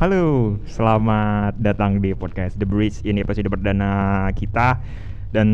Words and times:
Halo, 0.00 0.56
selamat 0.64 1.60
datang 1.60 2.00
di 2.00 2.16
podcast 2.16 2.56
The 2.56 2.64
Bridge. 2.64 3.04
Ini 3.04 3.20
episode 3.20 3.52
perdana 3.52 4.32
kita. 4.32 4.80
Dan 5.28 5.48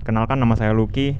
kenalkan 0.00 0.40
nama 0.40 0.56
saya 0.56 0.72
Lucky. 0.72 1.12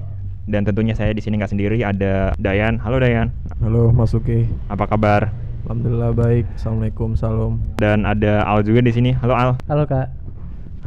Dan 0.49 0.65
tentunya 0.65 0.97
saya 0.97 1.13
di 1.13 1.21
sini 1.21 1.37
nggak 1.37 1.53
sendiri, 1.53 1.85
ada 1.85 2.33
Dayan. 2.41 2.81
Halo 2.81 3.05
Dayan, 3.05 3.29
Halo 3.61 3.93
Mas 3.93 4.17
Uki, 4.17 4.49
apa 4.73 4.89
kabar? 4.89 5.29
Alhamdulillah 5.69 6.17
baik. 6.17 6.49
Assalamualaikum, 6.57 7.13
salam. 7.21 7.61
Dan 7.77 8.09
ada 8.09 8.41
Al 8.49 8.65
juga 8.65 8.81
di 8.81 8.97
sini. 8.97 9.13
Halo 9.13 9.37
Al. 9.37 9.61
Halo 9.69 9.85
kak. 9.85 10.09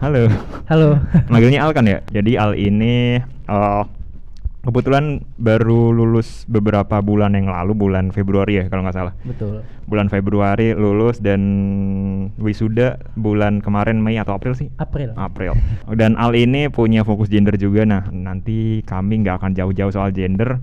Halo. 0.02 0.34
Halo. 0.74 0.98
Manggilnya 1.30 1.62
Al 1.62 1.78
kan 1.78 1.86
ya? 1.86 2.02
Jadi 2.10 2.42
Al 2.42 2.58
ini 2.58 3.22
eh, 3.22 3.82
kebetulan 4.68 5.24
baru 5.40 5.96
lulus 5.96 6.44
beberapa 6.52 7.00
bulan 7.00 7.32
yang 7.40 7.48
lalu, 7.48 7.72
bulan 7.88 8.12
Februari 8.12 8.60
ya 8.60 8.68
kalau 8.68 8.84
nggak 8.84 8.98
salah. 9.00 9.14
Betul. 9.24 9.64
Bulan 9.88 10.12
Februari 10.12 10.76
lulus 10.76 11.24
dan 11.24 11.40
wisuda 12.36 13.00
bulan 13.16 13.64
kemarin 13.64 14.04
Mei 14.04 14.20
atau 14.20 14.36
April 14.36 14.60
sih? 14.60 14.68
April. 14.76 15.16
April. 15.16 15.56
Dan 15.96 16.20
Al 16.20 16.36
ini 16.36 16.68
punya 16.68 17.08
fokus 17.08 17.32
gender 17.32 17.56
juga. 17.56 17.88
Nah, 17.88 18.12
nanti 18.12 18.84
kami 18.84 19.24
nggak 19.24 19.40
akan 19.40 19.52
jauh-jauh 19.56 19.96
soal 19.96 20.12
gender. 20.12 20.60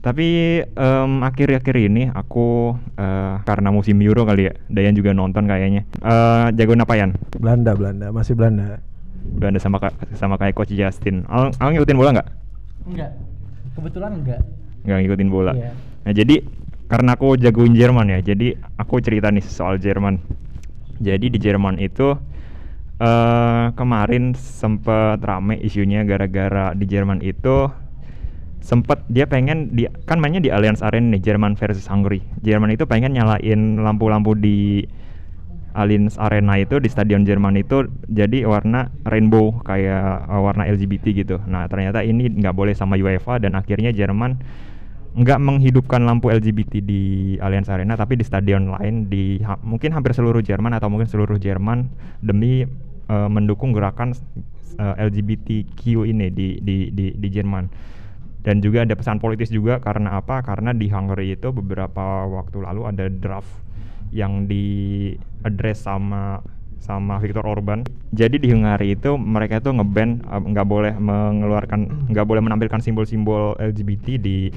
Tapi 0.00 0.28
em, 0.64 1.12
akhir-akhir 1.20 1.76
ini 1.76 2.08
aku 2.08 2.72
eh, 2.96 3.34
karena 3.44 3.68
musim 3.68 4.00
Euro 4.00 4.24
kali 4.24 4.48
ya, 4.48 4.56
Dayan 4.72 4.96
juga 4.96 5.12
nonton 5.12 5.44
kayaknya. 5.44 5.84
Eh 6.00 6.46
jagoan 6.56 6.80
apa 6.80 6.96
Yan? 6.96 7.20
Belanda, 7.36 7.76
Belanda, 7.76 8.08
masih 8.08 8.32
Belanda. 8.32 8.80
Ada 9.20 9.60
sama 9.60 9.76
sama 10.16 10.40
kayak 10.40 10.56
coach 10.56 10.72
Justin. 10.72 11.28
Al, 11.28 11.52
Al 11.60 11.76
ngikutin 11.76 12.00
bola 12.00 12.16
nggak? 12.16 12.39
Enggak. 12.90 13.10
Kebetulan 13.78 14.10
enggak. 14.18 14.40
Nggak 14.82 14.98
ngikutin 15.06 15.28
bola. 15.30 15.52
Iya. 15.54 15.70
Nah 16.04 16.12
jadi 16.12 16.36
karena 16.90 17.14
aku 17.14 17.38
jagoin 17.38 17.70
Jerman 17.78 18.10
ya, 18.10 18.18
jadi 18.18 18.58
aku 18.74 18.98
cerita 18.98 19.30
nih 19.30 19.44
soal 19.46 19.78
Jerman. 19.78 20.18
Jadi 20.98 21.30
di 21.30 21.38
Jerman 21.38 21.78
itu 21.78 22.18
eh 23.00 23.66
kemarin 23.72 24.36
sempet 24.36 25.24
rame 25.24 25.56
isunya 25.56 26.04
gara-gara 26.04 26.76
di 26.76 26.84
Jerman 26.84 27.24
itu 27.24 27.72
sempet 28.60 29.00
dia 29.08 29.24
pengen 29.24 29.72
di 29.72 29.88
kan 30.04 30.20
mainnya 30.20 30.36
di 30.36 30.52
Allianz 30.52 30.84
Arena 30.84 31.16
nih 31.16 31.22
Jerman 31.24 31.56
versus 31.56 31.88
Hungary. 31.88 32.20
Jerman 32.44 32.76
itu 32.76 32.84
pengen 32.84 33.16
nyalain 33.16 33.80
lampu-lampu 33.80 34.36
di 34.36 34.84
Allianz 35.70 36.18
Arena 36.18 36.58
itu 36.58 36.82
di 36.82 36.90
stadion 36.90 37.22
Jerman 37.22 37.54
itu 37.54 37.86
jadi 38.10 38.42
warna 38.46 38.90
rainbow 39.06 39.54
kayak 39.62 40.26
uh, 40.26 40.42
warna 40.42 40.66
LGBT 40.66 41.14
gitu. 41.14 41.36
Nah 41.46 41.70
ternyata 41.70 42.02
ini 42.02 42.26
nggak 42.26 42.54
boleh 42.54 42.74
sama 42.74 42.98
UEFA 42.98 43.38
dan 43.38 43.54
akhirnya 43.54 43.94
Jerman 43.94 44.40
nggak 45.10 45.38
menghidupkan 45.42 46.06
lampu 46.06 46.30
LGBT 46.30 46.82
di 46.82 47.34
Allianz 47.42 47.66
Arena 47.66 47.98
tapi 47.98 48.14
di 48.14 48.22
stadion 48.22 48.70
lain 48.70 49.10
di 49.10 49.42
ha- 49.42 49.58
mungkin 49.62 49.90
hampir 49.90 50.14
seluruh 50.14 50.38
Jerman 50.38 50.70
atau 50.78 50.86
mungkin 50.86 51.10
seluruh 51.10 51.34
Jerman 51.38 51.90
demi 52.22 52.62
uh, 53.10 53.26
mendukung 53.26 53.74
gerakan 53.74 54.14
uh, 54.78 54.94
LGBTQ 55.02 56.06
ini 56.06 56.30
di 56.30 56.62
di 56.62 56.76
di, 56.94 57.06
di 57.18 57.28
Jerman 57.30 57.66
dan 58.40 58.62
juga 58.64 58.86
ada 58.86 58.94
pesan 58.96 59.20
politis 59.20 59.52
juga 59.52 59.82
karena 59.82 60.16
apa 60.16 60.40
karena 60.40 60.72
di 60.72 60.88
Hungary 60.88 61.36
itu 61.36 61.52
beberapa 61.52 62.24
waktu 62.24 62.62
lalu 62.64 62.88
ada 62.88 63.04
draft 63.10 63.50
yang 64.10 64.46
di 64.46 65.10
address 65.46 65.86
sama 65.86 66.42
sama 66.80 67.20
Viktor 67.20 67.44
Orban. 67.44 67.84
Jadi 68.10 68.40
di 68.40 68.48
Hungary 68.50 68.96
itu 68.96 69.14
mereka 69.20 69.60
itu 69.60 69.70
ngeban 69.70 70.24
uh, 70.26 70.40
nggak 70.40 70.66
boleh 70.66 70.92
mengeluarkan 70.96 72.10
nggak 72.10 72.26
boleh 72.26 72.42
menampilkan 72.42 72.80
simbol-simbol 72.80 73.54
LGBT 73.60 74.18
di 74.18 74.50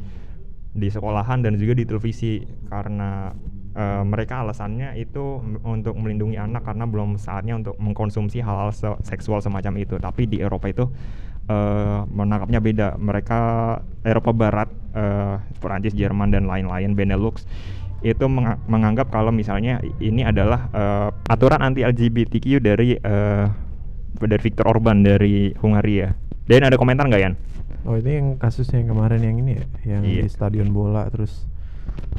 di 0.73 0.87
sekolahan 0.89 1.45
dan 1.45 1.53
juga 1.59 1.77
di 1.77 1.85
televisi 1.85 2.41
karena 2.65 3.29
uh, 3.77 4.01
mereka 4.01 4.41
alasannya 4.41 4.97
itu 4.97 5.37
untuk 5.61 5.93
melindungi 5.99 6.39
anak 6.39 6.65
karena 6.65 6.89
belum 6.89 7.21
saatnya 7.21 7.59
untuk 7.61 7.77
mengkonsumsi 7.77 8.41
hal-hal 8.41 8.73
se- 8.73 8.99
seksual 9.05 9.43
semacam 9.43 9.77
itu. 9.77 10.01
Tapi 10.01 10.25
di 10.25 10.41
Eropa 10.41 10.71
itu 10.71 10.89
eh, 11.43 11.99
menangkapnya 12.07 12.59
beda. 12.63 12.87
Mereka 12.95 13.39
Eropa 14.07 14.31
Barat, 14.31 14.69
eh, 14.95 15.35
Perancis, 15.59 15.91
Jerman 15.91 16.31
dan 16.31 16.47
lain-lain 16.47 16.95
Benelux 16.95 17.43
itu 18.03 18.25
menga- 18.27 18.59
menganggap 18.67 19.07
kalau 19.09 19.31
misalnya 19.31 19.79
ini 19.97 20.21
adalah 20.21 20.67
eh, 20.69 21.09
aturan 21.31 21.63
anti 21.63 21.81
LGBTQ 21.81 22.59
dari 22.59 22.99
eh, 22.99 23.45
dari 24.13 24.41
Viktor 24.43 24.67
Orban 24.69 25.01
dari 25.01 25.55
Hungaria. 25.57 26.11
Dan 26.43 26.67
ada 26.67 26.75
komentar 26.75 27.07
nggak 27.07 27.23
Yan? 27.23 27.33
Oh 27.83 27.95
ini 27.95 28.11
yang 28.19 28.27
kasusnya 28.35 28.79
yang 28.79 28.95
kemarin 28.95 29.19
yang 29.23 29.35
ini 29.39 29.51
ya, 29.55 29.65
yang 29.95 30.01
Iya. 30.03 30.23
di 30.23 30.29
stadion 30.29 30.71
bola 30.71 31.07
terus 31.07 31.47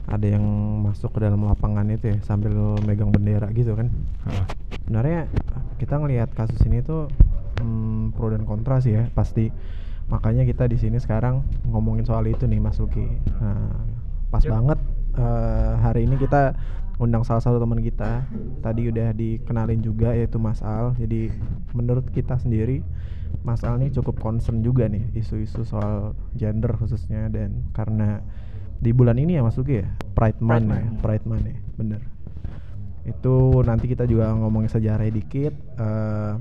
ada 0.05 0.25
yang 0.29 0.45
masuk 0.85 1.17
ke 1.17 1.25
dalam 1.25 1.41
lapangan 1.41 1.89
itu 1.89 2.13
ya 2.13 2.17
sambil 2.21 2.53
megang 2.85 3.09
bendera 3.09 3.49
gitu 3.53 3.73
kan. 3.73 3.89
Hah. 4.29 4.45
Sebenarnya 4.85 5.29
kita 5.81 5.97
ngelihat 5.97 6.33
kasus 6.33 6.61
ini 6.65 6.85
tuh 6.85 7.09
hmm, 7.61 8.13
pro 8.13 8.29
dan 8.29 8.45
kontra 8.45 8.81
sih 8.81 8.97
ya 8.97 9.09
pasti. 9.13 9.49
Makanya 10.05 10.45
kita 10.45 10.69
di 10.69 10.77
sini 10.77 11.01
sekarang 11.01 11.41
ngomongin 11.65 12.05
soal 12.05 12.29
itu 12.29 12.45
nih 12.45 12.61
Mas 12.61 12.77
Luki. 12.77 13.09
Nah, 13.41 13.73
pas 14.29 14.45
Yuk. 14.45 14.53
banget 14.53 14.79
eh, 15.19 15.73
hari 15.81 16.07
ini 16.07 16.19
kita 16.19 16.55
undang 16.99 17.27
salah 17.27 17.43
satu 17.43 17.59
teman 17.59 17.83
kita. 17.83 18.27
Tadi 18.63 18.91
udah 18.91 19.11
dikenalin 19.15 19.81
juga 19.83 20.15
yaitu 20.15 20.39
Mas 20.39 20.63
Al. 20.63 20.95
Jadi 20.95 21.31
menurut 21.75 22.07
kita 22.15 22.39
sendiri 22.39 22.85
Mas 23.43 23.67
Al 23.67 23.83
nih 23.83 23.91
cukup 23.91 24.23
concern 24.23 24.63
juga 24.63 24.87
nih 24.87 25.11
isu-isu 25.19 25.67
soal 25.67 26.15
gender 26.39 26.73
khususnya 26.79 27.27
dan 27.29 27.67
karena 27.75 28.23
di 28.79 28.91
bulan 28.95 29.19
ini 29.19 29.37
ya 29.37 29.43
Mas 29.43 29.59
Luki 29.59 29.83
ya 29.83 29.89
Pride 30.15 30.39
Month 30.45 30.69
ya. 30.71 30.85
Pride 31.03 31.27
Month 31.27 31.47
ya 31.49 31.57
bener 31.75 32.01
itu 33.05 33.37
nanti 33.61 33.85
kita 33.85 34.09
juga 34.09 34.33
ngomongin 34.33 34.73
sejarah 34.73 35.05
dikit 35.13 35.53
eh, 35.77 36.35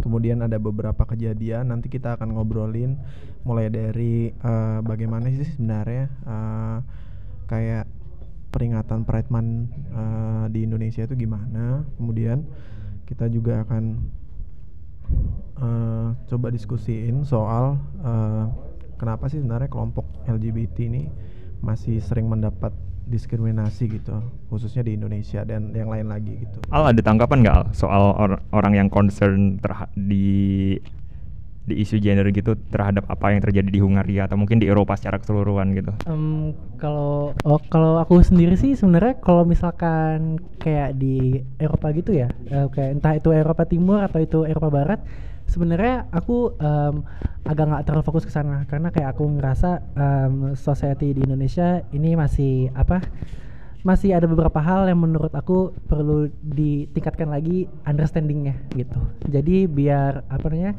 kemudian 0.00 0.44
ada 0.44 0.60
beberapa 0.60 1.08
kejadian 1.08 1.72
nanti 1.72 1.88
kita 1.88 2.20
akan 2.20 2.36
ngobrolin 2.36 3.00
mulai 3.48 3.72
dari 3.72 4.28
eh, 4.32 4.78
bagaimana 4.84 5.32
sih 5.32 5.48
sebenarnya 5.56 6.04
eh, 6.08 6.78
kayak 7.46 7.86
peringatan 8.54 9.02
Pride 9.02 9.30
Month 9.34 9.74
eh, 9.74 10.44
di 10.54 10.60
Indonesia 10.62 11.02
itu 11.02 11.14
gimana? 11.18 11.82
Kemudian 11.98 12.46
kita 13.04 13.26
juga 13.28 13.66
akan 13.66 13.84
eh, 15.58 16.08
coba 16.30 16.46
diskusiin 16.54 17.26
soal 17.26 17.78
eh, 18.02 18.44
kenapa 18.96 19.26
sih 19.26 19.42
sebenarnya 19.42 19.68
kelompok 19.68 20.06
LGBT 20.30 20.76
ini 20.86 21.02
masih 21.64 21.98
sering 21.98 22.28
mendapat 22.28 22.70
diskriminasi 23.04 24.00
gitu 24.00 24.16
khususnya 24.48 24.80
di 24.80 24.96
Indonesia 24.96 25.44
dan 25.44 25.76
yang 25.76 25.92
lain 25.92 26.08
lagi 26.08 26.40
gitu. 26.40 26.64
Al 26.72 26.88
ada 26.88 27.00
tanggapan 27.04 27.44
nggak 27.44 27.56
Al 27.56 27.64
soal 27.76 28.16
or- 28.16 28.40
orang 28.56 28.72
yang 28.72 28.88
concern 28.88 29.60
di 29.92 30.76
di 31.64 31.80
isu 31.80 31.96
gender 31.96 32.28
gitu 32.28 32.52
terhadap 32.68 33.08
apa 33.08 33.32
yang 33.32 33.40
terjadi 33.40 33.68
di 33.72 33.80
Hungaria 33.80 34.28
atau 34.28 34.36
mungkin 34.36 34.60
di 34.60 34.68
Eropa 34.68 35.00
secara 35.00 35.16
keseluruhan 35.16 35.72
gitu? 35.72 35.92
Em, 36.04 36.52
kalau 36.76 37.32
oh, 37.32 37.60
kalau 37.72 37.96
aku 37.96 38.20
sendiri 38.20 38.52
sih 38.60 38.76
sebenarnya 38.76 39.16
kalau 39.24 39.48
misalkan 39.48 40.36
kayak 40.60 41.00
di 41.00 41.40
Eropa 41.56 41.88
gitu 41.96 42.12
ya, 42.12 42.28
eh, 42.52 42.68
kayak 42.68 43.00
entah 43.00 43.14
itu 43.16 43.32
Eropa 43.32 43.64
Timur 43.64 44.04
atau 44.04 44.20
itu 44.20 44.44
Eropa 44.44 44.68
Barat, 44.68 45.00
sebenarnya 45.48 46.04
aku 46.12 46.52
em, 46.60 47.00
agak 47.48 47.64
nggak 47.64 47.84
terlalu 47.88 48.04
fokus 48.04 48.28
ke 48.28 48.32
sana 48.32 48.68
karena 48.68 48.92
kayak 48.92 49.16
aku 49.16 49.24
ngerasa 49.24 49.70
em, 49.96 50.34
society 50.52 51.16
di 51.16 51.24
Indonesia 51.24 51.80
ini 51.96 52.12
masih 52.12 52.68
apa? 52.76 53.00
masih 53.84 54.16
ada 54.16 54.24
beberapa 54.24 54.64
hal 54.64 54.88
yang 54.88 54.96
menurut 54.96 55.28
aku 55.36 55.76
perlu 55.84 56.32
ditingkatkan 56.40 57.28
lagi 57.28 57.68
understandingnya 57.84 58.56
gitu. 58.72 58.96
Jadi 59.28 59.68
biar 59.68 60.24
apa 60.32 60.46
namanya 60.48 60.72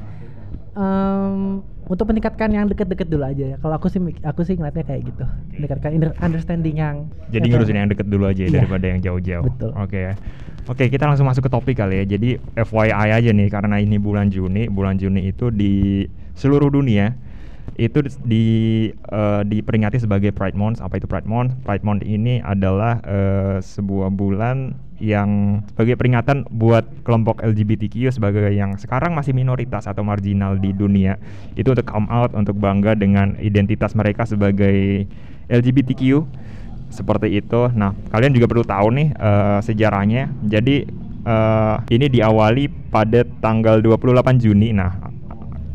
em, 0.76 1.62
untuk 1.86 2.06
meningkatkan 2.10 2.50
yang 2.50 2.66
deket-deket 2.66 3.08
dulu 3.08 3.24
aja 3.24 3.46
ya. 3.46 3.58
Kalau 3.58 3.74
aku 3.74 3.88
sih 3.88 4.00
aku 4.22 4.42
sih 4.42 4.56
ngeliatnya 4.56 4.84
kayak 4.84 5.02
gitu. 5.06 5.24
Meningkatkan 5.54 5.90
understanding 6.20 6.76
yang 6.76 6.96
Jadi 7.30 7.48
yang 7.48 7.52
ngurusin 7.56 7.68
kayak- 7.70 7.82
yang 7.82 7.90
deket 7.90 8.08
dulu 8.08 8.24
aja 8.26 8.42
ya 8.42 8.50
Iya. 8.50 8.56
daripada 8.60 8.86
yang 8.86 9.00
jauh-jauh. 9.02 9.46
Betul. 9.48 9.72
Oke 9.76 10.00
ya. 10.02 10.14
Oke, 10.66 10.90
kita 10.90 11.06
langsung 11.06 11.30
masuk 11.30 11.46
ke 11.46 11.52
topik 11.52 11.78
kali 11.78 12.02
ya. 12.02 12.06
Jadi 12.10 12.42
FYI 12.58 13.10
aja 13.14 13.30
nih 13.30 13.48
karena 13.48 13.78
ini 13.78 14.02
bulan 14.02 14.34
Juni, 14.34 14.66
bulan 14.66 14.98
Juni 14.98 15.30
itu 15.30 15.54
di 15.54 16.04
seluruh 16.34 16.74
dunia 16.74 17.14
itu 17.76 18.02
di 18.20 18.46
eh, 18.90 19.42
diperingati 19.44 20.00
sebagai 20.00 20.34
Pride 20.34 20.58
Month. 20.58 20.82
Apa 20.82 20.98
itu 20.98 21.06
Pride 21.06 21.30
Month? 21.30 21.62
Pride 21.62 21.86
Month 21.86 22.02
ini 22.02 22.42
adalah 22.42 22.98
eh, 23.00 23.58
sebuah 23.62 24.10
bulan 24.10 24.74
yang 24.96 25.60
sebagai 25.68 26.00
peringatan 26.00 26.48
buat 26.48 26.88
kelompok 27.04 27.44
LGBTQ 27.44 28.16
sebagai 28.16 28.48
yang 28.56 28.80
sekarang 28.80 29.12
masih 29.12 29.36
minoritas 29.36 29.92
atau 29.92 30.08
marginal 30.08 30.56
di 30.56 30.72
dunia 30.72 31.20
itu 31.60 31.68
untuk 31.68 31.84
come 31.84 32.08
out 32.08 32.32
untuk 32.32 32.56
bangga 32.56 32.96
dengan 32.96 33.36
identitas 33.44 33.92
mereka 33.92 34.24
sebagai 34.24 35.04
LGBTQ 35.52 36.24
seperti 36.96 37.44
itu. 37.44 37.68
Nah, 37.76 37.92
kalian 38.14 38.32
juga 38.32 38.48
perlu 38.48 38.64
tahu 38.64 38.88
nih 38.96 39.08
eh, 39.12 39.60
sejarahnya. 39.60 40.32
Jadi 40.48 40.88
eh, 41.28 41.76
ini 41.92 42.06
diawali 42.08 42.72
pada 42.88 43.28
tanggal 43.44 43.84
28 43.84 44.40
Juni. 44.40 44.72
Nah, 44.72 44.96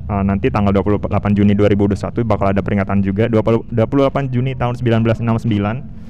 eh, 0.09 0.23
nanti 0.25 0.49
tanggal 0.49 0.73
28 0.73 1.37
Juni 1.37 1.53
2021 1.53 2.25
bakal 2.25 2.57
ada 2.57 2.65
peringatan 2.65 3.05
juga 3.05 3.29
20, 3.29 3.69
28 3.69 4.33
Juni 4.33 4.57
tahun 4.57 4.81
1969 4.81 6.01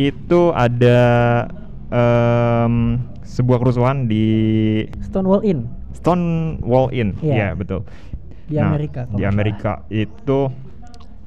itu 0.00 0.40
ada 0.56 0.98
em, 1.90 2.74
sebuah 3.22 3.58
kerusuhan 3.62 4.06
di 4.06 4.26
Stonewall 5.04 5.42
Inn 5.46 5.68
Stonewall 6.00 6.88
Inn, 6.96 7.12
ya 7.20 7.52
betul. 7.52 7.84
di 8.50 8.58
Nah, 8.58 8.74
Amerika. 8.74 9.00
Di 9.06 9.22
Amerika 9.22 9.72
itu 9.92 10.50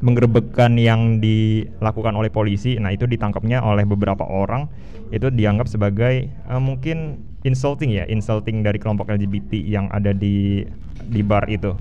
menggerebekkan 0.04 0.76
yang 0.76 1.24
dilakukan 1.24 2.12
oleh 2.20 2.28
polisi. 2.28 2.76
Nah 2.76 2.92
itu 2.92 3.08
ditangkapnya 3.08 3.64
oleh 3.64 3.88
beberapa 3.88 4.28
orang. 4.28 4.68
Itu 5.16 5.32
dianggap 5.32 5.72
sebagai 5.72 6.28
eh, 6.28 6.62
mungkin 6.62 7.24
insulting 7.48 7.96
ya, 7.96 8.04
insulting 8.12 8.66
dari 8.66 8.76
kelompok 8.76 9.14
LGBT 9.16 9.56
yang 9.64 9.88
ada 9.96 10.12
di 10.12 10.68
di 11.08 11.22
bar 11.24 11.48
itu. 11.48 11.72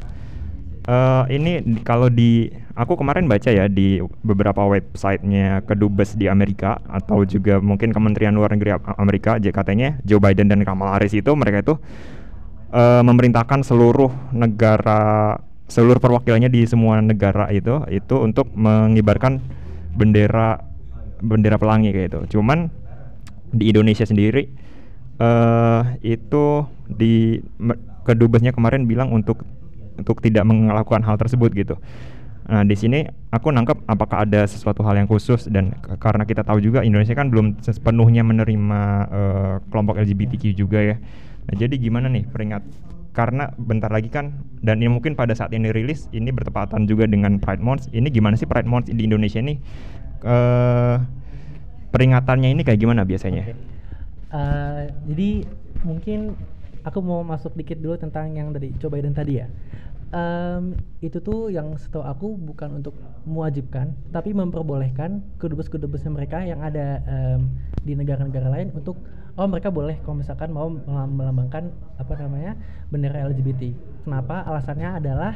Eh 0.86 1.24
ini 1.34 1.82
kalau 1.82 2.06
di 2.06 2.46
aku 2.72 2.96
kemarin 2.96 3.28
baca 3.28 3.50
ya 3.52 3.68
di 3.68 4.00
beberapa 4.24 4.64
websitenya 4.64 5.64
kedubes 5.68 6.16
di 6.16 6.26
Amerika 6.28 6.80
atau 6.88 7.24
juga 7.28 7.60
mungkin 7.60 7.92
Kementerian 7.92 8.32
Luar 8.32 8.52
Negeri 8.52 8.76
Amerika 8.96 9.36
JKT-nya 9.36 10.00
Joe 10.04 10.20
Biden 10.20 10.48
dan 10.48 10.64
Kamala 10.64 10.96
Harris 10.96 11.12
itu 11.12 11.32
mereka 11.36 11.60
itu 11.60 11.74
eh, 12.72 13.02
memerintahkan 13.04 13.64
seluruh 13.64 14.10
negara 14.32 15.36
seluruh 15.72 16.00
perwakilannya 16.00 16.52
di 16.52 16.68
semua 16.68 17.00
negara 17.00 17.48
itu 17.48 17.80
itu 17.88 18.14
untuk 18.20 18.52
mengibarkan 18.52 19.40
bendera 19.96 20.60
bendera 21.22 21.56
pelangi 21.56 21.94
kayak 21.94 22.08
itu. 22.12 22.20
Cuman 22.36 22.68
di 23.52 23.72
Indonesia 23.72 24.04
sendiri 24.04 24.48
eh 25.20 25.82
itu 26.02 26.66
di 26.88 27.40
kedubesnya 28.02 28.50
kemarin 28.50 28.88
bilang 28.88 29.12
untuk 29.12 29.44
untuk 29.96 30.18
tidak 30.24 30.44
melakukan 30.48 31.04
hal 31.04 31.16
tersebut 31.20 31.52
gitu. 31.52 31.76
Nah, 32.42 32.66
di 32.66 32.74
sini 32.74 33.06
aku 33.30 33.54
nangkep 33.54 33.86
apakah 33.86 34.26
ada 34.26 34.42
sesuatu 34.50 34.82
hal 34.82 34.98
yang 34.98 35.06
khusus 35.06 35.46
dan 35.46 35.78
karena 36.02 36.26
kita 36.26 36.42
tahu 36.42 36.58
juga 36.58 36.82
Indonesia 36.82 37.14
kan 37.14 37.30
belum 37.30 37.62
sepenuhnya 37.62 38.26
menerima 38.26 38.80
eh, 39.10 39.54
kelompok 39.70 40.02
LGBTQ 40.02 40.58
juga 40.58 40.82
ya. 40.82 40.96
Nah, 41.46 41.54
jadi 41.54 41.74
gimana 41.78 42.10
nih 42.10 42.26
peringat 42.26 42.66
karena 43.12 43.52
bentar 43.60 43.92
lagi 43.92 44.08
kan 44.08 44.32
dan 44.64 44.80
ini 44.80 44.88
mungkin 44.88 45.12
pada 45.12 45.36
saat 45.36 45.52
ini 45.52 45.68
rilis 45.68 46.08
ini 46.16 46.32
bertepatan 46.32 46.88
juga 46.90 47.06
dengan 47.06 47.38
Pride 47.38 47.62
Month. 47.62 47.92
Ini 47.94 48.08
gimana 48.10 48.34
sih 48.34 48.48
Pride 48.48 48.66
Month 48.66 48.90
di 48.90 49.02
Indonesia 49.06 49.38
ini 49.38 49.54
eh 50.22 50.96
peringatannya 51.92 52.48
ini 52.50 52.62
kayak 52.64 52.80
gimana 52.80 53.04
biasanya? 53.04 53.44
Oke. 53.46 53.54
Eh, 54.32 54.82
jadi 55.12 55.30
mungkin 55.84 56.32
aku 56.82 56.98
mau 57.04 57.20
masuk 57.20 57.52
dikit 57.52 57.78
dulu 57.78 58.00
tentang 58.00 58.32
yang 58.32 58.50
dari 58.50 58.72
Joe 58.80 58.88
Biden 58.88 59.12
tadi 59.12 59.38
ya. 59.38 59.46
Em, 60.12 60.76
itu 61.00 61.24
tuh 61.24 61.48
yang 61.48 61.72
setahu 61.80 62.04
aku 62.04 62.36
bukan 62.36 62.84
untuk 62.84 62.92
mewajibkan, 63.24 63.96
tapi 64.12 64.36
memperbolehkan 64.36 65.24
kedubes-kedubesnya 65.40 66.12
mereka 66.12 66.44
yang 66.44 66.60
ada 66.60 67.00
em, 67.08 67.48
di 67.80 67.96
negara-negara 67.96 68.52
lain 68.52 68.76
untuk 68.76 69.00
oh 69.40 69.48
mereka 69.48 69.72
boleh 69.72 69.96
kalau 70.04 70.20
misalkan 70.20 70.52
mau 70.52 70.68
melam- 70.68 71.16
melambangkan 71.16 71.72
apa 71.96 72.12
namanya 72.20 72.60
bendera 72.92 73.24
LGBT. 73.24 73.72
Kenapa? 74.04 74.44
Alasannya 74.44 75.00
adalah 75.00 75.32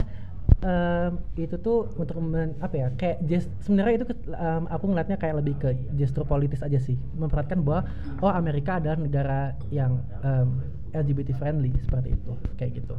em, 0.61 1.25
itu 1.41 1.57
tuh 1.57 1.89
untuk 1.97 2.21
men- 2.21 2.57
apa 2.61 2.77
ya 2.77 2.87
kayak 3.01 3.25
sebenarnya 3.65 4.05
itu 4.05 4.07
em, 4.29 4.65
aku 4.69 4.85
ngeliatnya 4.93 5.17
kayak 5.17 5.41
lebih 5.41 5.55
ke 5.57 5.73
gestur 5.97 6.29
politis 6.29 6.61
aja 6.61 6.77
sih 6.77 7.01
memperhatikan 7.17 7.65
bahwa 7.65 7.89
oh 8.21 8.29
Amerika 8.29 8.77
adalah 8.77 9.01
negara 9.01 9.57
yang 9.73 10.05
em, 10.21 10.49
LGBT 10.93 11.33
friendly 11.33 11.73
seperti 11.81 12.13
itu 12.13 12.33
kayak 12.61 12.85
gitu 12.85 12.97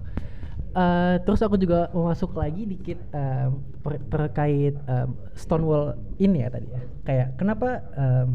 Eh, 0.78 1.16
terus 1.26 1.42
aku 1.42 1.58
juga 1.58 1.90
mau 1.90 2.06
masuk 2.14 2.38
lagi 2.38 2.62
dikit 2.70 3.02
em, 3.10 3.50
per- 3.82 4.04
terkait 4.14 4.78
em, 4.86 5.10
Stonewall 5.34 5.98
ini 6.22 6.46
ya 6.46 6.50
tadi 6.54 6.70
ya. 6.70 6.82
Kayak 7.02 7.28
kenapa 7.42 7.82
em, 7.98 8.28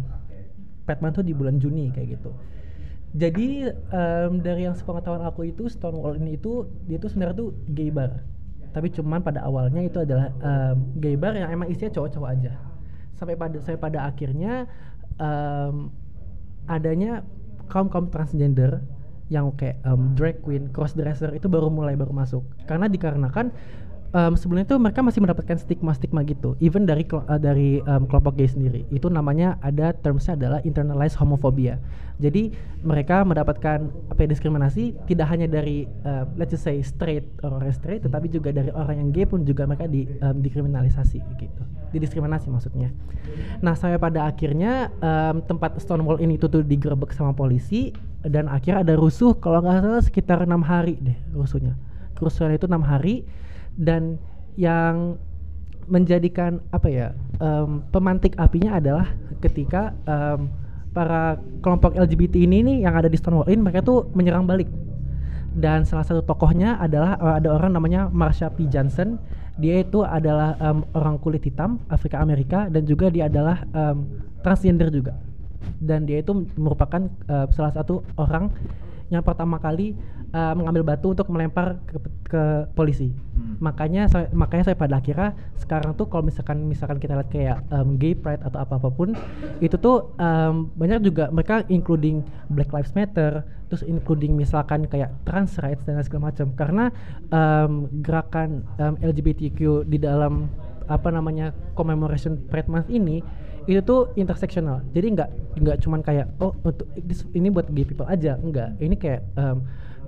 Batman 0.82 1.14
tuh 1.14 1.22
di 1.22 1.30
bulan 1.38 1.62
Juni 1.62 1.94
kayak 1.94 2.18
gitu. 2.18 2.34
Jadi 3.14 3.70
em, 3.70 4.32
dari 4.42 4.66
yang 4.66 4.74
sepengetahuan 4.74 5.22
aku 5.22 5.54
itu 5.54 5.70
Stonewall 5.70 6.18
ini 6.18 6.34
itu 6.40 6.66
dia 6.88 6.98
itu 6.98 7.06
sebenarnya 7.06 7.36
tuh 7.38 7.50
gay 7.70 7.94
bar. 7.94 8.26
Tapi 8.74 8.90
cuman 8.90 9.22
pada 9.22 9.46
awalnya 9.46 9.84
itu 9.86 10.02
adalah 10.02 10.34
em, 10.42 10.76
gay 10.98 11.14
bar 11.14 11.38
yang 11.38 11.50
emang 11.54 11.70
isinya 11.70 11.94
cowok-cowok 11.94 12.30
aja. 12.34 12.58
Sampai 13.14 13.38
pada 13.38 13.56
sampai 13.62 13.78
pada 13.78 13.98
akhirnya 14.10 14.66
em, 15.20 15.94
adanya 16.66 17.22
kaum 17.70 17.86
kaum 17.90 18.10
transgender 18.10 18.82
yang 19.32 19.48
kayak 19.56 19.80
em, 19.88 20.12
drag 20.12 20.44
queen, 20.44 20.68
crossdresser 20.68 21.32
itu 21.32 21.48
baru 21.48 21.72
mulai 21.72 21.96
baru 21.96 22.12
masuk. 22.12 22.44
Karena 22.68 22.84
dikarenakan 22.92 23.48
em, 24.12 24.32
sebelumnya 24.36 24.68
itu 24.68 24.76
mereka 24.76 25.00
masih 25.00 25.20
mendapatkan 25.24 25.56
stigma-stigma 25.56 26.20
gitu. 26.28 26.54
Even 26.60 26.84
dari 26.84 27.08
eh, 27.08 27.40
dari 27.40 27.80
em, 27.80 28.02
kelompok 28.06 28.36
gay 28.36 28.48
sendiri. 28.48 28.84
Itu 28.92 29.08
namanya 29.08 29.56
ada 29.64 29.96
termsnya 29.96 30.36
adalah 30.36 30.60
internalized 30.62 31.16
homophobia. 31.16 31.80
Jadi 32.20 32.52
mereka 32.86 33.24
mendapatkan 33.26 33.88
apa 34.12 34.20
ya, 34.22 34.28
diskriminasi 34.30 34.94
tidak 35.08 35.26
hanya 35.32 35.48
dari 35.48 35.88
em, 36.04 36.26
let's 36.36 36.52
just 36.52 36.62
say 36.64 36.78
straight 36.84 37.24
orang 37.40 37.72
straight 37.72 38.04
tetapi 38.04 38.28
juga 38.28 38.52
dari 38.52 38.68
orang 38.70 39.00
yang 39.00 39.08
gay 39.10 39.24
pun 39.24 39.42
juga 39.48 39.64
mereka 39.64 39.88
di 39.88 40.04
em, 40.04 40.36
dikriminalisasi 40.44 41.18
gitu. 41.40 41.62
Didiskriminasi 41.92 42.52
maksudnya. 42.52 42.92
Nah 43.64 43.72
sampai 43.72 43.96
pada 43.96 44.28
akhirnya 44.28 44.92
em, 45.00 45.40
tempat 45.48 45.80
Stonewall 45.80 46.20
ini 46.20 46.36
itu 46.36 46.46
tuh 46.52 46.60
digerebek 46.60 47.16
sama 47.16 47.32
polisi 47.32 47.96
dan 48.22 48.46
akhirnya 48.46 48.86
ada 48.86 48.94
rusuh 48.94 49.34
kalau 49.34 49.58
nggak 49.64 49.82
salah 49.82 50.04
sekitar 50.04 50.38
enam 50.44 50.62
hari 50.62 51.00
deh 51.00 51.16
rusuhnya. 51.32 51.74
Kerusuhan 52.12 52.54
itu 52.54 52.70
enam 52.70 52.86
hari 52.86 53.26
dan 53.76 54.20
yang 54.56 55.16
menjadikan 55.90 56.62
apa 56.70 56.88
ya 56.88 57.08
em, 57.42 57.82
pemantik 57.90 58.38
apinya 58.38 58.78
adalah 58.78 59.10
ketika 59.42 59.96
em, 60.06 60.48
para 60.92 61.40
kelompok 61.64 61.96
LGBT 61.96 62.44
ini 62.44 62.60
nih 62.62 62.76
yang 62.86 62.94
ada 62.94 63.08
di 63.08 63.16
Stonewall 63.16 63.48
Inn 63.48 63.64
mereka 63.64 63.80
tuh 63.82 64.08
menyerang 64.12 64.44
balik. 64.44 64.68
Dan 65.52 65.84
salah 65.84 66.04
satu 66.04 66.24
tokohnya 66.24 66.80
adalah 66.80 67.16
eh, 67.20 67.34
ada 67.42 67.48
orang 67.52 67.76
namanya 67.76 68.08
Marsha 68.08 68.48
P. 68.52 68.68
Johnson. 68.68 69.20
Dia 69.60 69.84
itu 69.84 70.00
adalah 70.00 70.56
em, 70.60 70.84
orang 70.96 71.20
kulit 71.20 71.44
hitam 71.44 71.80
Afrika 71.92 72.20
Amerika 72.20 72.72
dan 72.72 72.88
juga 72.88 73.12
dia 73.12 73.28
adalah 73.28 73.64
em, 73.72 74.04
transgender 74.40 74.88
juga. 74.92 75.16
Dan 75.82 76.08
dia 76.08 76.20
itu 76.20 76.46
merupakan 76.56 77.08
eh, 77.08 77.46
salah 77.52 77.72
satu 77.72 78.04
orang 78.16 78.52
yang 79.12 79.20
pertama 79.20 79.60
kali 79.60 79.92
eh, 80.32 80.54
mengambil 80.56 80.82
batu 80.82 81.12
untuk 81.12 81.28
melempar 81.28 81.78
ke, 81.86 81.96
ke 82.26 82.42
polisi. 82.72 83.12
Makanya 83.62 84.10
saya, 84.10 84.26
makanya 84.34 84.72
saya 84.72 84.76
pada 84.76 84.98
akhirnya 84.98 85.36
sekarang 85.60 85.94
tuh 85.94 86.10
kalau 86.10 86.26
misalkan 86.26 86.66
misalkan 86.66 86.98
kita 86.98 87.14
lihat 87.14 87.30
kayak 87.30 87.58
em, 87.70 87.94
gay 88.00 88.16
pride 88.16 88.42
atau 88.42 88.58
apa 88.58 88.74
apa 88.80 88.88
pun 88.90 89.14
itu 89.62 89.76
tuh 89.78 90.10
em, 90.18 90.66
banyak 90.74 91.04
juga 91.06 91.30
mereka 91.30 91.62
including 91.70 92.26
Black 92.50 92.74
Lives 92.74 92.96
Matter 92.98 93.46
terus 93.70 93.86
including 93.88 94.36
misalkan 94.36 94.84
kayak 94.84 95.14
trans 95.24 95.56
rights 95.62 95.84
dan 95.86 96.00
segala 96.02 96.34
macam. 96.34 96.50
Karena 96.58 96.84
em, 97.30 97.86
gerakan 98.02 98.66
em, 98.82 98.94
LGBTQ 98.98 99.86
di 99.86 99.98
dalam 100.02 100.50
apa 100.90 101.08
namanya 101.14 101.54
commemoration 101.78 102.36
Pride 102.50 102.66
Month 102.66 102.90
ini 102.90 103.22
itu 103.70 103.78
tuh 103.86 104.10
interseksional 104.18 104.82
jadi 104.90 105.06
nggak 105.14 105.30
nggak 105.62 105.76
cuman 105.86 106.02
kayak 106.02 106.26
oh 106.42 106.50
untuk 106.66 106.82
ini 107.30 107.46
buat 107.46 107.70
gay 107.70 107.86
people 107.86 108.08
aja. 108.10 108.34
Enggak 108.42 108.74
ini 108.82 108.98
kayak 108.98 109.22
em, 109.38 109.62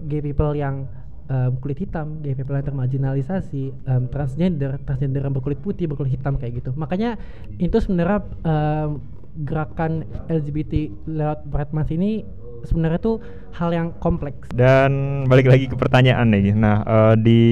gay 0.07 0.21
people 0.21 0.53
yang 0.53 0.87
em, 1.29 1.53
kulit 1.61 1.81
hitam 1.81 2.21
gay 2.21 2.37
people 2.37 2.55
yang 2.55 2.67
termarginalisasi 2.67 3.73
em, 3.73 4.03
transgender 4.13 4.79
transgender 4.85 5.25
yang 5.25 5.35
berkulit 5.35 5.59
putih 5.61 5.89
berkulit 5.89 6.15
hitam 6.17 6.37
kayak 6.37 6.63
gitu 6.65 6.71
makanya 6.77 7.17
itu 7.57 7.77
sebenarnya 7.81 8.21
em, 8.45 9.03
gerakan 9.43 10.07
LGBT 10.31 10.95
lewat 11.11 11.51
Pride 11.51 11.73
Month 11.75 11.91
ini 11.91 12.23
sebenarnya 12.65 13.01
tuh 13.03 13.19
hal 13.55 13.71
yang 13.75 13.89
kompleks 13.99 14.51
Dan 14.55 15.25
balik 15.27 15.51
lagi 15.51 15.67
ke 15.67 15.77
pertanyaan 15.77 16.31
nih. 16.31 16.55
Nah, 16.55 16.77
eh, 16.87 17.15
di 17.19 17.43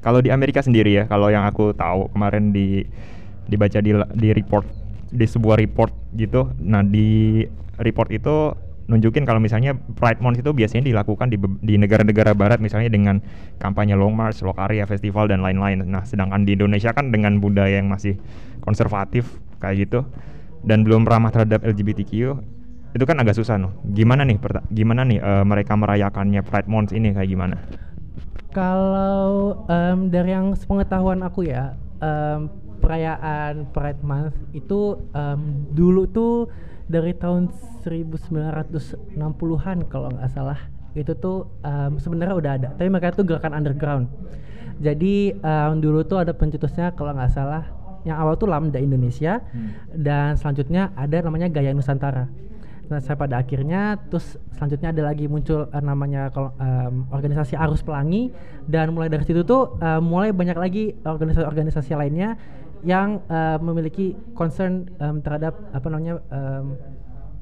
kalau 0.00 0.22
di 0.22 0.30
Amerika 0.30 0.62
sendiri 0.62 1.02
ya, 1.02 1.04
kalau 1.10 1.32
yang 1.32 1.44
aku 1.48 1.74
tahu 1.74 2.12
kemarin 2.12 2.54
di 2.54 2.86
dibaca 3.48 3.78
di 3.82 3.92
di 4.16 4.28
report 4.32 4.66
di 5.10 5.26
sebuah 5.26 5.58
report 5.58 5.92
gitu. 6.16 6.50
Nah, 6.62 6.86
di 6.86 7.42
report 7.78 8.10
itu 8.14 8.54
nunjukin 8.84 9.24
kalau 9.24 9.40
misalnya 9.40 9.72
Pride 9.76 10.20
Month 10.20 10.44
itu 10.44 10.50
biasanya 10.52 10.84
dilakukan 10.84 11.32
di 11.32 11.40
di 11.64 11.74
negara-negara 11.80 12.36
barat 12.36 12.60
misalnya 12.60 12.92
dengan 12.92 13.20
kampanye 13.56 13.96
Long 13.96 14.12
March, 14.12 14.44
Lokaria 14.44 14.84
Festival 14.84 15.28
dan 15.28 15.40
lain-lain. 15.40 15.88
Nah, 15.88 16.04
sedangkan 16.04 16.44
di 16.44 16.52
Indonesia 16.56 16.92
kan 16.92 17.08
dengan 17.08 17.40
budaya 17.40 17.80
yang 17.80 17.88
masih 17.88 18.20
konservatif 18.60 19.40
kayak 19.60 19.88
gitu 19.88 20.04
dan 20.64 20.84
belum 20.84 21.04
ramah 21.08 21.32
terhadap 21.32 21.64
LGBTQ 21.64 22.12
itu 22.94 23.04
kan 23.04 23.16
agak 23.18 23.34
susah 23.34 23.58
noh. 23.58 23.74
Gimana 23.90 24.22
nih 24.22 24.38
gimana 24.70 25.02
nih 25.02 25.18
eh, 25.18 25.44
mereka 25.44 25.74
merayakannya 25.74 26.40
Pride 26.46 26.70
Month 26.70 26.90
ini 26.94 27.10
kayak 27.10 27.28
gimana? 27.28 27.56
Kalau 28.54 29.66
em, 29.66 30.14
dari 30.14 30.30
yang 30.30 30.54
sepengetahuan 30.54 31.26
aku 31.26 31.42
ya, 31.42 31.74
em, 31.98 32.46
perayaan 32.78 33.66
Pride 33.74 33.98
Month 34.06 34.38
itu 34.54 34.94
em, 35.10 35.66
dulu 35.74 36.06
tuh 36.06 36.46
dari 36.86 37.12
tahun 37.16 37.48
1960-an 37.82 39.78
kalau 39.88 40.08
nggak 40.12 40.30
salah. 40.32 40.58
Itu 40.94 41.16
tuh 41.18 41.50
em, 41.66 41.98
sebenarnya 41.98 42.34
udah 42.38 42.52
ada, 42.54 42.68
tapi 42.76 42.88
mereka 42.88 43.16
tuh 43.16 43.26
gerakan 43.26 43.56
underground. 43.56 44.06
Jadi 44.78 45.34
em, 45.34 45.72
dulu 45.82 46.06
tuh 46.06 46.22
ada 46.22 46.30
pencetusnya 46.30 46.94
kalau 46.94 47.14
nggak 47.16 47.32
salah, 47.34 47.66
yang 48.04 48.20
awal 48.20 48.36
tuh 48.36 48.46
Lambda 48.46 48.76
Indonesia 48.78 49.40
dan 49.90 50.36
selanjutnya 50.36 50.92
ada 50.94 51.24
namanya 51.24 51.48
Gaya 51.48 51.72
Nusantara. 51.72 52.28
Nah, 52.84 53.00
saya 53.00 53.16
pada 53.16 53.40
akhirnya 53.40 53.96
terus 54.12 54.36
selanjutnya 54.60 54.92
ada 54.92 55.02
lagi 55.08 55.24
muncul 55.24 55.72
uh, 55.72 55.80
namanya 55.80 56.28
kalau 56.28 56.52
um, 56.60 57.08
organisasi 57.08 57.56
Arus 57.56 57.80
Pelangi 57.80 58.28
dan 58.68 58.92
mulai 58.92 59.08
dari 59.08 59.24
situ 59.24 59.40
tuh 59.40 59.80
uh, 59.80 60.04
mulai 60.04 60.36
banyak 60.36 60.52
lagi 60.52 60.84
organisasi-organisasi 61.00 61.96
lainnya 61.96 62.36
yang 62.84 63.24
uh, 63.32 63.56
memiliki 63.58 64.12
concern 64.36 64.92
um, 65.00 65.24
terhadap 65.24 65.56
apa 65.72 65.86
namanya 65.88 66.20
um, 66.28 66.76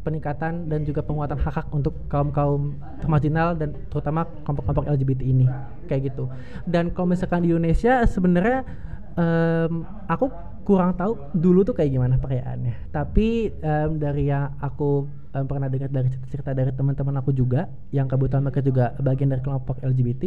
peningkatan 0.03 0.67
dan 0.67 0.83
juga 0.83 1.03
penguatan 1.03 1.39
hak-hak 1.39 1.71
untuk 1.71 1.95
kaum-kaum 2.11 2.75
termarginal 2.99 3.55
dan 3.55 3.75
terutama 3.91 4.27
kelompok-kelompok 4.43 4.87
LGBT 4.91 5.21
ini 5.23 5.47
kayak 5.87 6.15
gitu. 6.15 6.27
Dan 6.67 6.91
kalau 6.91 7.15
misalkan 7.15 7.47
di 7.47 7.55
Indonesia 7.55 8.03
sebenarnya 8.07 8.67
um, 9.15 9.87
aku 10.11 10.27
kurang 10.63 10.95
tahu 10.95 11.19
dulu 11.35 11.67
tuh 11.67 11.75
kayak 11.75 11.91
gimana 11.91 12.19
perayaannya. 12.19 12.95
Tapi 12.95 13.51
um, 13.63 13.99
dari 13.99 14.31
yang 14.31 14.55
aku 14.63 15.07
um, 15.35 15.45
pernah 15.47 15.67
dengar 15.67 15.91
dari 15.91 16.11
cerita-cerita 16.11 16.55
dari 16.55 16.71
teman-teman 16.75 17.19
aku 17.19 17.35
juga 17.35 17.67
yang 17.91 18.07
kebetulan 18.07 18.47
mereka 18.47 18.63
juga 18.63 18.85
bagian 19.03 19.31
dari 19.35 19.43
kelompok 19.43 19.83
LGBT, 19.83 20.23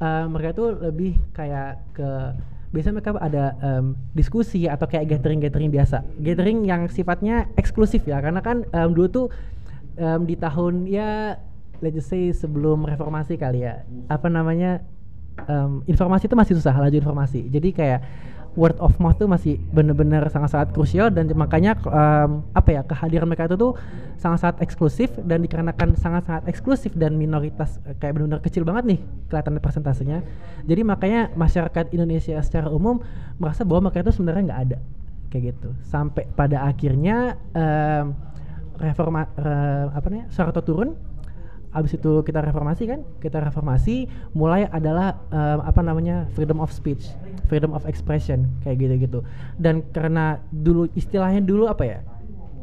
um, 0.00 0.36
mereka 0.36 0.50
tuh 0.56 0.68
lebih 0.80 1.16
kayak 1.32 1.80
ke 1.96 2.10
biasanya 2.74 2.98
mereka 2.98 3.14
ada 3.22 3.54
um, 3.62 3.94
diskusi 4.18 4.66
atau 4.66 4.90
kayak 4.90 5.06
gathering-gathering 5.14 5.70
biasa. 5.70 6.02
Gathering 6.18 6.66
yang 6.66 6.90
sifatnya 6.90 7.46
eksklusif 7.54 8.02
ya, 8.02 8.18
karena 8.18 8.42
kan 8.42 8.66
um, 8.74 8.90
dulu 8.90 9.06
tuh 9.06 9.26
um, 10.02 10.26
di 10.26 10.34
tahun 10.34 10.90
ya 10.90 11.38
let's 11.78 11.94
just 11.94 12.10
say 12.10 12.34
sebelum 12.34 12.82
reformasi 12.82 13.38
kali 13.38 13.62
ya, 13.62 13.86
apa 14.10 14.26
namanya 14.26 14.82
um, 15.46 15.86
informasi 15.86 16.26
itu 16.26 16.34
masih 16.34 16.54
susah 16.58 16.74
laju 16.74 16.96
informasi. 16.98 17.46
Jadi 17.46 17.70
kayak 17.70 18.00
word 18.54 18.78
of 18.78 18.94
mouth 19.02 19.18
tuh 19.18 19.26
masih 19.26 19.58
benar-benar 19.74 20.22
sangat-sangat 20.30 20.70
krusial 20.70 21.10
dan 21.10 21.26
makanya 21.34 21.74
um, 21.90 22.46
apa 22.54 22.70
ya 22.70 22.82
kehadiran 22.86 23.26
mereka 23.26 23.50
itu 23.50 23.58
tuh 23.58 23.72
sangat-sangat 24.18 24.62
eksklusif 24.62 25.10
dan 25.26 25.42
dikarenakan 25.42 25.98
sangat-sangat 25.98 26.46
eksklusif 26.46 26.94
dan 26.94 27.18
minoritas 27.18 27.82
eh, 27.84 27.98
kayak 27.98 28.14
benar-benar 28.18 28.42
kecil 28.42 28.62
banget 28.62 28.84
nih 28.94 29.00
kelihatan 29.26 29.58
persentasenya. 29.58 30.18
Jadi 30.64 30.82
makanya 30.86 31.34
masyarakat 31.34 31.90
Indonesia 31.90 32.38
secara 32.40 32.70
umum 32.70 33.02
merasa 33.42 33.66
bahwa 33.66 33.90
mereka 33.90 34.06
itu 34.06 34.22
sebenarnya 34.22 34.42
nggak 34.50 34.62
ada 34.70 34.78
kayak 35.34 35.42
gitu. 35.54 35.68
Sampai 35.82 36.30
pada 36.30 36.62
akhirnya 36.62 37.34
um, 37.52 38.14
reforma 38.78 39.26
uh, 39.38 39.90
apa 39.94 40.06
namanya 40.10 40.26
Soeharto 40.30 40.62
turun 40.62 40.94
abis 41.74 41.98
itu 41.98 42.22
kita 42.22 42.40
reformasi 42.40 42.86
kan? 42.86 43.02
Kita 43.18 43.42
reformasi 43.42 44.06
mulai 44.32 44.70
adalah 44.70 45.18
um, 45.34 45.66
apa 45.66 45.82
namanya 45.82 46.30
freedom 46.32 46.62
of 46.62 46.70
speech 46.70 47.10
freedom 47.50 47.76
of 47.76 47.84
expression 47.84 48.48
kayak 48.64 48.80
gitu 48.80 48.94
gitu 49.04 49.18
dan 49.60 49.84
karena 49.92 50.40
dulu 50.48 50.88
istilahnya 50.94 51.42
dulu 51.42 51.68
apa 51.68 51.84
ya? 51.84 51.98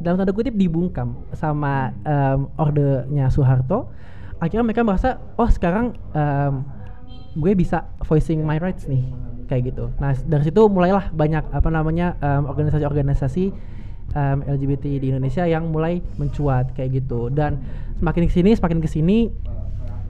Dalam 0.02 0.18
tanda 0.18 0.34
kutip 0.34 0.58
dibungkam 0.58 1.14
sama 1.36 1.94
um, 2.02 2.50
ordenya 2.58 3.30
Soeharto 3.30 3.92
akhirnya 4.42 4.66
mereka 4.66 4.82
merasa 4.82 5.22
oh 5.38 5.46
sekarang 5.46 5.94
um, 6.16 6.66
gue 7.38 7.52
bisa 7.54 7.86
voicing 8.02 8.42
my 8.42 8.58
rights 8.58 8.90
nih. 8.90 9.04
Kayak 9.46 9.76
gitu. 9.76 9.84
Nah 10.00 10.16
dari 10.16 10.48
situ 10.48 10.64
mulailah 10.64 11.12
banyak 11.12 11.44
apa 11.52 11.68
namanya 11.68 12.16
organisasi-organisasi 12.24 13.44
um, 13.52 13.81
LGBT 14.44 15.00
di 15.00 15.06
Indonesia 15.12 15.44
yang 15.48 15.72
mulai 15.72 16.00
mencuat 16.20 16.76
kayak 16.76 17.02
gitu 17.02 17.32
dan 17.32 17.60
semakin 17.98 18.28
ke 18.28 18.32
sini 18.32 18.50
semakin 18.56 18.78
ke 18.80 18.88
sini 18.88 19.18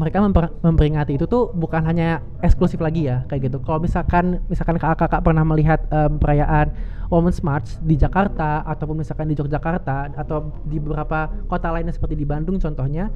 mereka 0.00 0.24
memper, 0.24 0.48
memperingati 0.64 1.20
itu 1.20 1.28
tuh 1.28 1.52
bukan 1.52 1.84
hanya 1.84 2.24
eksklusif 2.40 2.80
lagi 2.80 3.06
ya 3.12 3.28
kayak 3.28 3.52
gitu. 3.52 3.60
Kalau 3.60 3.76
misalkan 3.76 4.40
misalkan 4.48 4.80
kakak-kakak 4.80 5.20
pernah 5.20 5.44
melihat 5.44 5.84
um, 5.92 6.16
perayaan 6.16 6.72
Women's 7.12 7.44
March 7.44 7.76
di 7.84 8.00
Jakarta 8.00 8.64
ataupun 8.64 9.04
misalkan 9.04 9.28
di 9.28 9.36
Yogyakarta 9.36 10.16
atau 10.16 10.48
di 10.64 10.80
beberapa 10.80 11.28
kota 11.44 11.68
lainnya 11.68 11.92
seperti 11.92 12.16
di 12.16 12.24
Bandung 12.24 12.56
contohnya, 12.56 13.12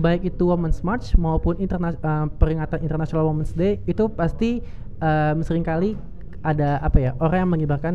baik 0.00 0.24
itu 0.24 0.48
Women's 0.48 0.80
March 0.80 1.12
maupun 1.20 1.60
interna 1.60 1.92
um, 2.00 2.32
peringatan 2.40 2.80
International 2.80 3.28
Women's 3.28 3.52
Day 3.52 3.84
itu 3.84 4.08
pasti 4.08 4.64
um, 5.04 5.44
sering 5.44 5.60
kali 5.60 5.92
ada 6.40 6.80
apa 6.80 6.98
ya 7.00 7.10
orang 7.20 7.44
yang 7.44 7.52
mengibarkan 7.52 7.94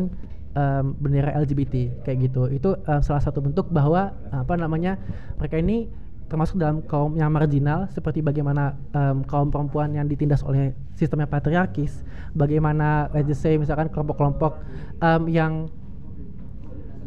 um, 0.54 0.96
bendera 0.98 1.34
LGBT 1.38 2.04
kayak 2.06 2.30
gitu. 2.30 2.50
Itu 2.50 2.70
um, 2.86 3.00
salah 3.02 3.22
satu 3.22 3.42
bentuk 3.42 3.70
bahwa 3.70 4.14
apa 4.30 4.54
namanya 4.58 4.98
mereka 5.38 5.58
ini 5.58 5.90
termasuk 6.30 6.62
dalam 6.62 6.78
kaum 6.86 7.18
yang 7.18 7.26
marginal 7.34 7.90
seperti 7.90 8.22
bagaimana 8.22 8.78
um, 8.94 9.26
kaum 9.26 9.50
perempuan 9.50 9.90
yang 9.90 10.06
ditindas 10.06 10.46
oleh 10.46 10.70
sistem 10.94 11.26
yang 11.26 11.30
patriarkis, 11.30 12.06
bagaimana 12.38 13.10
let's 13.10 13.26
just 13.26 13.42
say 13.42 13.58
misalkan 13.58 13.90
kelompok-kelompok 13.90 14.62
um, 15.02 15.26
yang 15.26 15.66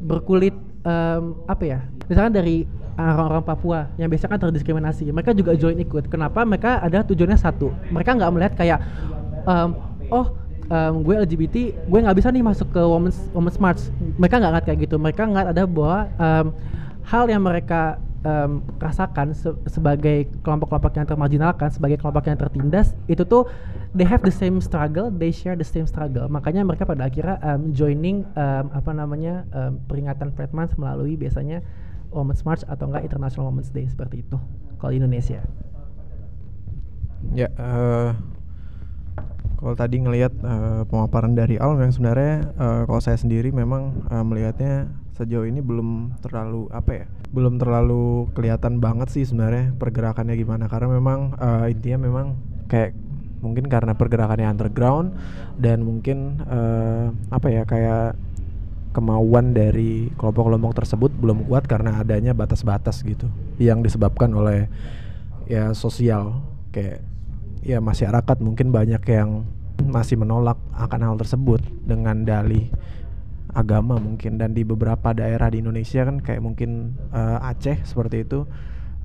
berkulit 0.03 0.51
um, 0.83 1.39
apa 1.47 1.63
ya, 1.63 1.79
misalkan 2.11 2.35
dari 2.35 2.67
orang-orang 2.99 3.47
Papua 3.47 3.79
yang 3.95 4.11
biasanya 4.11 4.35
kan 4.35 4.41
terdiskriminasi, 4.51 5.07
mereka 5.15 5.31
juga 5.31 5.55
join 5.55 5.79
ikut. 5.79 6.11
Kenapa? 6.11 6.43
Mereka 6.43 6.83
ada 6.83 7.07
tujuannya 7.07 7.39
satu, 7.39 7.71
mereka 7.95 8.19
nggak 8.19 8.31
melihat 8.35 8.53
kayak 8.59 8.79
um, 9.47 9.71
oh 10.11 10.35
um, 10.69 11.03
gue 11.03 11.15
LGBT, 11.15 11.55
gue 11.87 11.99
nggak 11.99 12.17
bisa 12.19 12.29
nih 12.31 12.43
masuk 12.45 12.71
ke 12.71 12.81
Women's 12.81 13.19
Women's 13.35 13.59
March. 13.59 13.81
Mereka 14.19 14.39
nggak 14.39 14.53
ngerti 14.59 14.67
kayak 14.71 14.79
gitu. 14.87 14.95
Mereka 14.99 15.21
nggak 15.27 15.47
ada 15.55 15.63
bahwa 15.67 15.99
um, 16.19 16.47
hal 17.03 17.23
yang 17.27 17.43
mereka 17.43 17.99
um, 18.23 18.63
rasakan 18.79 19.35
se 19.35 19.51
sebagai 19.67 20.31
kelompok-kelompok 20.41 20.95
yang 20.95 21.07
termarginalkan, 21.07 21.69
sebagai 21.69 21.99
kelompok 21.99 22.27
yang 22.27 22.39
tertindas, 22.39 22.95
itu 23.11 23.23
tuh 23.27 23.47
they 23.91 24.07
have 24.07 24.23
the 24.23 24.33
same 24.33 24.63
struggle, 24.63 25.11
they 25.11 25.29
share 25.29 25.59
the 25.59 25.67
same 25.67 25.85
struggle. 25.85 26.25
Makanya 26.31 26.63
mereka 26.63 26.87
pada 26.87 27.07
akhirnya 27.07 27.37
um, 27.43 27.75
joining 27.75 28.23
um, 28.33 28.65
apa 28.71 28.91
namanya 28.95 29.43
um, 29.51 29.79
peringatan 29.85 30.31
Pride 30.33 30.55
Month 30.55 30.79
melalui 30.79 31.19
biasanya 31.19 31.61
Women's 32.13 32.45
March 32.47 32.63
atau 32.65 32.87
enggak 32.89 33.03
International 33.05 33.51
Women's 33.51 33.69
Day 33.69 33.85
seperti 33.89 34.23
itu 34.23 34.37
kalau 34.79 34.93
Indonesia. 34.95 35.43
Ya, 37.31 37.47
uh, 37.55 38.11
kalau 39.63 39.79
tadi 39.79 39.95
ngelihat 40.03 40.35
uh, 40.43 40.83
pemaparan 40.91 41.39
dari 41.39 41.55
Al, 41.55 41.79
yang 41.79 41.95
sebenarnya 41.95 42.51
uh, 42.59 42.83
kalau 42.83 42.99
saya 42.99 43.15
sendiri 43.15 43.55
memang 43.55 44.03
uh, 44.11 44.19
melihatnya 44.19 44.91
sejauh 45.15 45.47
ini 45.47 45.63
belum 45.63 46.19
terlalu 46.19 46.67
apa 46.75 46.91
ya 46.91 47.05
belum 47.31 47.63
terlalu 47.63 48.27
kelihatan 48.35 48.83
banget 48.83 49.15
sih 49.15 49.23
sebenarnya 49.23 49.71
pergerakannya 49.79 50.35
gimana. 50.35 50.67
Karena 50.67 50.99
memang 50.99 51.39
uh, 51.39 51.71
intinya 51.71 52.03
memang 52.03 52.35
kayak 52.67 52.91
mungkin 53.39 53.71
karena 53.71 53.95
pergerakannya 53.95 54.51
underground 54.51 55.15
dan 55.55 55.79
mungkin 55.87 56.43
uh, 56.43 57.15
apa 57.31 57.47
ya 57.47 57.63
kayak 57.63 58.19
kemauan 58.91 59.55
dari 59.55 60.11
kelompok-kelompok 60.19 60.83
tersebut 60.83 61.11
belum 61.23 61.47
kuat 61.47 61.71
karena 61.71 62.03
adanya 62.03 62.35
batas-batas 62.35 62.99
gitu 63.01 63.31
yang 63.63 63.79
disebabkan 63.79 64.35
oleh 64.35 64.67
ya 65.47 65.71
sosial. 65.71 66.43
Kayak 66.75 67.12
ya 67.63 67.79
masyarakat 67.79 68.37
mungkin 68.43 68.75
banyak 68.75 69.03
yang 69.07 69.47
masih 69.87 70.19
menolak 70.19 70.59
akan 70.75 70.99
hal 71.01 71.15
tersebut 71.17 71.63
dengan 71.87 72.27
dalih 72.27 72.67
agama 73.55 73.97
mungkin. 73.97 74.35
Dan 74.35 74.51
di 74.51 74.67
beberapa 74.67 75.15
daerah 75.15 75.47
di 75.47 75.63
Indonesia 75.63 76.03
kan 76.03 76.19
kayak 76.19 76.43
mungkin 76.43 76.99
uh, 77.15 77.49
Aceh 77.49 77.81
seperti 77.87 78.27
itu 78.27 78.43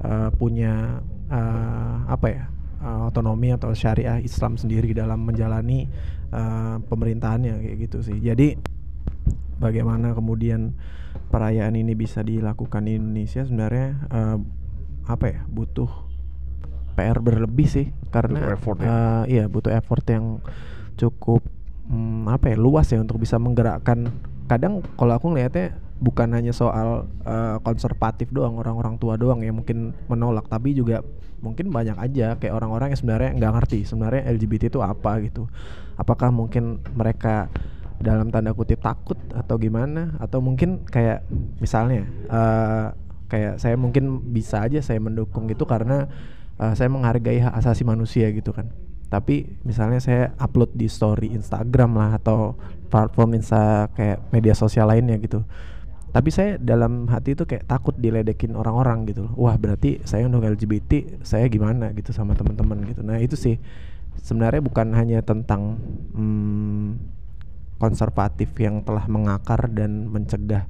uh, 0.02 0.28
punya 0.34 0.98
uh, 1.30 2.04
apa 2.10 2.26
ya 2.28 2.44
uh, 2.82 3.08
otonomi 3.08 3.54
atau 3.54 3.70
syariah 3.72 4.18
Islam 4.18 4.58
sendiri 4.58 4.90
dalam 4.90 5.22
menjalani 5.22 5.86
uh, 6.34 6.82
pemerintahannya 6.82 7.62
kayak 7.62 7.78
gitu 7.88 7.98
sih. 8.02 8.18
Jadi 8.18 8.58
bagaimana 9.62 10.14
kemudian 10.14 10.74
perayaan 11.30 11.78
ini 11.78 11.94
bisa 11.94 12.26
dilakukan 12.26 12.86
di 12.86 12.98
Indonesia? 12.98 13.46
Sebenarnya 13.46 13.88
uh, 14.10 14.36
apa 15.08 15.26
ya 15.30 15.40
butuh 15.48 16.07
PR 16.98 17.22
berlebih 17.22 17.70
sih 17.70 17.86
karena 18.10 18.42
butuh 18.42 18.54
effort 18.58 18.78
ya. 18.82 18.88
uh, 18.90 19.22
iya 19.30 19.44
butuh 19.46 19.70
effort 19.70 20.02
yang 20.10 20.42
cukup 20.98 21.46
hmm, 21.86 22.26
apa 22.26 22.50
ya 22.50 22.56
luas 22.58 22.90
ya 22.90 22.98
untuk 22.98 23.22
bisa 23.22 23.38
menggerakkan. 23.38 24.10
Kadang 24.50 24.82
kalau 24.98 25.14
aku 25.14 25.30
ngelihatnya 25.30 25.78
bukan 26.02 26.34
hanya 26.34 26.50
soal 26.50 27.06
uh, 27.22 27.56
konservatif 27.62 28.30
doang 28.34 28.58
orang-orang 28.58 28.98
tua 28.98 29.14
doang 29.14 29.42
yang 29.42 29.58
mungkin 29.58 29.94
menolak 30.10 30.46
tapi 30.46 30.74
juga 30.74 31.02
mungkin 31.38 31.70
banyak 31.70 31.94
aja 31.94 32.34
kayak 32.34 32.54
orang-orang 32.54 32.90
yang 32.90 32.98
sebenarnya 32.98 33.30
nggak 33.38 33.52
ngerti 33.54 33.78
sebenarnya 33.86 34.22
LGBT 34.34 34.74
itu 34.74 34.80
apa 34.82 35.22
gitu. 35.22 35.46
Apakah 35.94 36.34
mungkin 36.34 36.82
mereka 36.98 37.46
dalam 37.98 38.30
tanda 38.30 38.50
kutip 38.54 38.82
takut 38.82 39.18
atau 39.30 39.54
gimana? 39.54 40.18
Atau 40.18 40.42
mungkin 40.42 40.82
kayak 40.86 41.22
misalnya 41.62 42.06
uh, 42.26 42.90
kayak 43.28 43.60
saya 43.60 43.76
mungkin 43.76 44.32
bisa 44.32 44.64
aja 44.64 44.80
saya 44.80 44.98
mendukung 44.98 45.46
itu 45.52 45.62
karena 45.68 46.08
uh, 46.58 46.74
saya 46.74 46.90
menghargai 46.90 47.40
hak 47.40 47.54
asasi 47.54 47.86
manusia 47.86 48.28
gitu 48.34 48.50
kan. 48.52 48.68
Tapi 49.08 49.56
misalnya 49.64 50.04
saya 50.04 50.36
upload 50.36 50.76
di 50.76 50.84
story 50.84 51.32
Instagram 51.32 51.96
lah 51.96 52.20
atau 52.20 52.60
platform 52.92 53.40
insta 53.40 53.88
kayak 53.96 54.28
media 54.34 54.52
sosial 54.52 54.90
lainnya 54.92 55.16
gitu. 55.16 55.46
Tapi 56.12 56.28
saya 56.28 56.60
dalam 56.60 57.08
hati 57.08 57.32
itu 57.32 57.44
kayak 57.48 57.68
takut 57.68 57.92
diledekin 57.96 58.56
orang-orang 58.56 59.04
gitu 59.08 59.28
wah 59.36 59.52
berarti 59.60 60.00
saya 60.08 60.24
untuk 60.24 60.40
LGBT 60.40 61.20
saya 61.20 61.44
gimana 61.48 61.92
gitu 61.96 62.12
sama 62.12 62.36
teman-teman 62.36 62.84
gitu. 62.90 63.00
Nah 63.00 63.16
itu 63.22 63.36
sih. 63.38 63.56
Sebenarnya 64.18 64.58
bukan 64.58 64.92
hanya 64.98 65.22
tentang 65.22 65.78
hmm, 66.12 66.98
konservatif 67.78 68.50
yang 68.58 68.82
telah 68.82 69.06
mengakar 69.06 69.70
dan 69.70 70.10
mencegah 70.10 70.66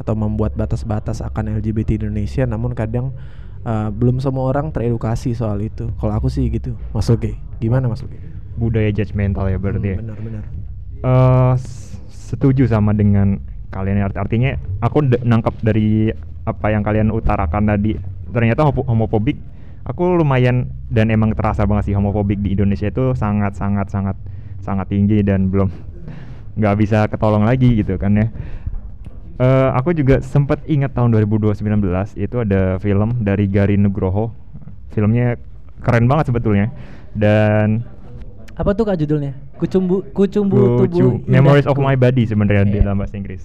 atau 0.00 0.16
membuat 0.16 0.56
batas-batas 0.56 1.20
akan 1.24 1.60
LGBT 1.60 2.00
Indonesia 2.04 2.44
namun 2.44 2.72
kadang 2.72 3.16
uh, 3.66 3.88
belum 3.90 4.22
semua 4.22 4.48
orang 4.48 4.70
teredukasi 4.70 5.34
soal 5.34 5.58
itu. 5.60 5.90
Kalau 5.98 6.12
aku 6.14 6.30
sih 6.30 6.46
gitu. 6.48 6.78
Mas 6.94 7.10
Oke 7.10 7.34
gimana 7.58 7.90
Mas 7.90 8.00
Oke 8.00 8.16
budaya 8.56 8.88
judgmental 8.88 9.52
ya 9.52 9.58
berarti 9.60 9.88
ya? 9.92 9.98
benar 10.00 10.18
benar. 10.22 10.44
Eh, 11.04 11.52
s- 11.60 12.00
setuju 12.08 12.64
sama 12.64 12.96
dengan 12.96 13.36
kalian. 13.68 14.08
Art- 14.08 14.16
artinya 14.16 14.56
aku 14.80 15.04
nangkap 15.22 15.52
dari 15.60 16.08
apa 16.46 16.72
yang 16.72 16.80
kalian 16.86 17.10
utarakan 17.10 17.66
tadi 17.74 17.98
ternyata 18.30 18.62
homo- 18.62 18.86
homofobik 18.86 19.34
aku 19.82 20.14
lumayan 20.14 20.70
dan 20.86 21.10
emang 21.10 21.34
terasa 21.34 21.66
banget 21.66 21.90
sih 21.90 21.94
homofobik 21.98 22.38
di 22.38 22.54
Indonesia 22.54 22.86
itu 22.86 23.18
sangat 23.18 23.58
sangat 23.58 23.90
sangat 23.90 24.14
sangat 24.62 24.86
tinggi 24.86 25.26
dan 25.26 25.50
belum 25.50 25.66
nggak 26.56 26.74
bisa 26.78 26.98
ketolong 27.10 27.42
lagi 27.44 27.82
gitu 27.82 27.98
kan 27.98 28.14
ya 28.14 28.26
Eh, 29.36 29.68
aku 29.70 29.92
juga 29.92 30.24
sempat 30.24 30.64
ingat 30.64 30.90
tahun 30.90 31.12
2019 31.12 31.60
itu 32.16 32.36
ada 32.38 32.80
film 32.80 33.20
dari 33.20 33.44
Gari 33.44 33.76
Nugroho 33.76 34.32
filmnya 34.88 35.36
keren 35.78 36.08
banget 36.08 36.32
sebetulnya 36.32 36.72
dan 37.12 37.84
Apa 38.56 38.72
tuh 38.72 38.88
kak 38.88 38.96
judulnya? 38.96 39.36
Kucumbu 39.54 40.08
Kucumbu 40.10 40.80
Kucu- 40.80 40.88
tubuh 40.88 41.28
Memories 41.28 41.68
of 41.68 41.76
Indahku. 41.76 41.84
My 41.84 41.96
Body 41.98 42.24
sebenarnya 42.24 42.64
di 42.64 42.80
Iya. 42.80 42.88
dalam 42.88 42.96
bahasa 42.96 43.12
Inggris. 43.14 43.44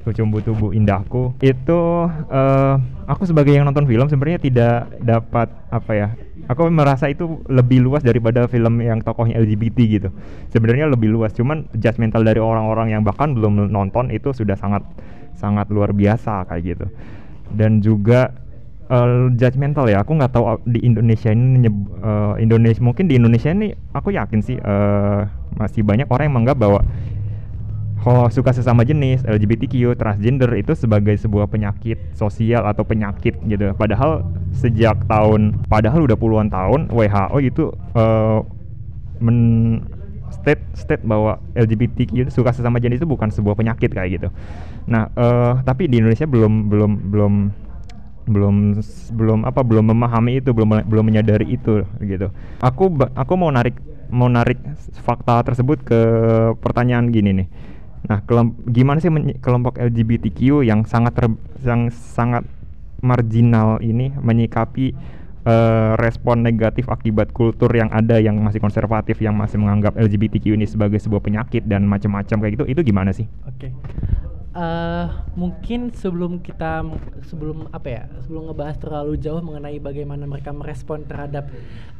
Kucumbu 0.00 0.40
tubuh 0.40 0.72
indahku 0.72 1.36
itu 1.38 1.80
eh, 2.26 2.74
aku 3.04 3.28
sebagai 3.28 3.52
yang 3.52 3.68
nonton 3.68 3.84
film 3.84 4.08
sebenarnya 4.08 4.40
tidak 4.40 4.76
dapat 4.98 5.52
apa 5.68 5.92
ya 5.92 6.08
aku 6.48 6.72
merasa 6.72 7.12
itu 7.12 7.44
lebih 7.46 7.84
luas 7.84 8.00
daripada 8.00 8.48
film 8.48 8.80
yang 8.80 9.04
tokohnya 9.04 9.36
LGBT 9.36 9.78
gitu. 9.86 10.08
Sebenarnya 10.48 10.88
lebih 10.88 11.12
luas 11.12 11.36
cuman 11.36 11.68
judgmental 11.76 12.24
dari 12.24 12.40
orang-orang 12.40 12.96
yang 12.96 13.04
bahkan 13.04 13.36
belum 13.36 13.68
nonton 13.68 14.08
itu 14.08 14.32
sudah 14.32 14.56
sangat 14.56 14.82
sangat 15.36 15.68
luar 15.68 15.92
biasa 15.92 16.48
kayak 16.48 16.62
gitu. 16.64 16.86
Dan 17.52 17.84
juga 17.84 18.32
eh, 18.88 19.28
judgmental 19.36 19.92
ya 19.92 20.00
aku 20.00 20.16
nggak 20.16 20.32
tahu 20.32 20.44
uh, 20.48 20.58
di 20.64 20.80
Indonesia 20.82 21.28
ini 21.30 21.68
eh, 21.68 22.34
Indonesia 22.40 22.80
mungkin 22.80 23.06
di 23.06 23.20
Indonesia 23.20 23.52
ini 23.52 23.76
aku 23.92 24.16
yakin 24.16 24.40
sih 24.40 24.56
eh, 24.56 25.20
masih 25.60 25.84
banyak 25.84 26.08
orang 26.08 26.32
yang 26.32 26.34
menganggap 26.40 26.58
bahwa 26.58 26.80
ho- 28.04 28.30
suka 28.30 28.54
sesama 28.54 28.86
jenis 28.86 29.26
LGBTQ 29.26 29.98
transgender 29.98 30.50
itu 30.54 30.72
sebagai 30.78 31.14
sebuah 31.18 31.50
penyakit 31.50 31.98
sosial 32.14 32.66
atau 32.66 32.86
penyakit 32.86 33.38
gitu. 33.44 33.74
Padahal 33.74 34.22
sejak 34.54 35.04
tahun 35.06 35.54
padahal 35.68 36.06
udah 36.08 36.16
puluhan 36.18 36.48
tahun 36.48 36.88
WHO 36.90 37.38
itu 37.42 37.64
eh, 37.94 38.38
men 39.18 39.38
state 40.28 40.62
state 40.76 41.02
bahwa 41.02 41.40
LGBTQ 41.56 42.28
suka 42.30 42.52
sesama 42.52 42.78
jenis 42.78 43.00
itu 43.02 43.08
bukan 43.08 43.32
sebuah 43.32 43.56
penyakit 43.58 43.90
kayak 43.90 44.10
gitu. 44.20 44.28
Nah 44.86 45.10
eh, 45.14 45.52
tapi 45.64 45.90
di 45.90 46.00
Indonesia 46.00 46.24
belum 46.28 46.70
belum 46.70 46.92
belum 47.12 47.34
belum 48.28 48.56
belum 49.16 49.40
apa 49.48 49.64
belum 49.64 49.88
memahami 49.96 50.44
itu 50.44 50.52
belum 50.52 50.84
belum 50.84 51.04
menyadari 51.04 51.48
itu 51.48 51.82
gitu. 52.04 52.28
Aku 52.60 52.92
aku 53.16 53.32
mau 53.40 53.48
narik 53.48 53.80
mau 54.08 54.28
narik 54.28 54.60
fakta 55.04 55.44
tersebut 55.44 55.84
ke 55.84 56.00
pertanyaan 56.60 57.12
gini 57.12 57.44
nih 57.44 57.48
nah 58.06 58.22
kelom- 58.22 58.54
gimana 58.70 59.02
sih 59.02 59.10
kelompok 59.42 59.80
LGBTQ 59.80 60.62
yang 60.62 60.86
sangat 60.86 61.18
ter- 61.18 61.40
yang 61.66 61.90
sangat 61.90 62.46
marginal 63.02 63.78
ini 63.82 64.14
menyikapi 64.14 64.94
eh, 65.46 65.92
respon 65.98 66.42
negatif 66.42 66.86
akibat 66.86 67.34
kultur 67.34 67.70
yang 67.74 67.90
ada 67.90 68.18
yang 68.22 68.38
masih 68.38 68.62
konservatif 68.62 69.18
yang 69.18 69.34
masih 69.34 69.58
menganggap 69.58 69.98
LGBTQ 69.98 70.54
ini 70.54 70.66
sebagai 70.66 70.98
sebuah 71.02 71.22
penyakit 71.22 71.66
dan 71.66 71.86
macam-macam 71.86 72.36
kayak 72.38 72.52
gitu 72.58 72.64
itu 72.70 72.80
gimana 72.86 73.10
sih 73.10 73.26
Oke. 73.46 73.74
Eh, 74.58 75.06
mungkin 75.38 75.94
sebelum 75.94 76.42
kita 76.42 76.82
sebelum 77.30 77.70
apa 77.70 77.88
ya 77.94 78.02
sebelum 78.26 78.50
ngebahas 78.50 78.74
terlalu 78.82 79.14
jauh 79.14 79.38
mengenai 79.38 79.78
bagaimana 79.78 80.26
mereka 80.26 80.50
merespon 80.50 81.06
terhadap 81.06 81.46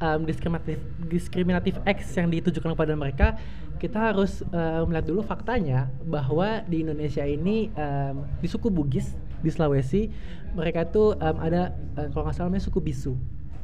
em, 0.02 0.26
diskriminatif 0.26 0.82
diskriminatif 1.06 1.78
X 1.86 2.18
yang 2.18 2.26
ditujukan 2.34 2.74
kepada 2.74 2.98
mereka 2.98 3.38
kita 3.78 4.12
harus 4.12 4.42
eh, 4.50 4.82
melihat 4.84 5.06
dulu 5.08 5.22
faktanya 5.22 5.88
bahwa 6.04 6.60
di 6.66 6.82
Indonesia 6.82 7.22
ini 7.22 7.70
em, 7.72 8.26
di 8.42 8.48
suku 8.50 8.68
Bugis 8.68 9.14
di 9.38 9.48
Sulawesi 9.48 10.10
mereka 10.52 10.84
tuh 10.84 11.14
em, 11.16 11.36
ada 11.38 11.72
eh, 11.96 12.10
kalau 12.10 12.26
nggak 12.26 12.36
salah 12.36 12.50
namanya 12.50 12.66
suku 12.66 12.82
Bisu 12.82 13.14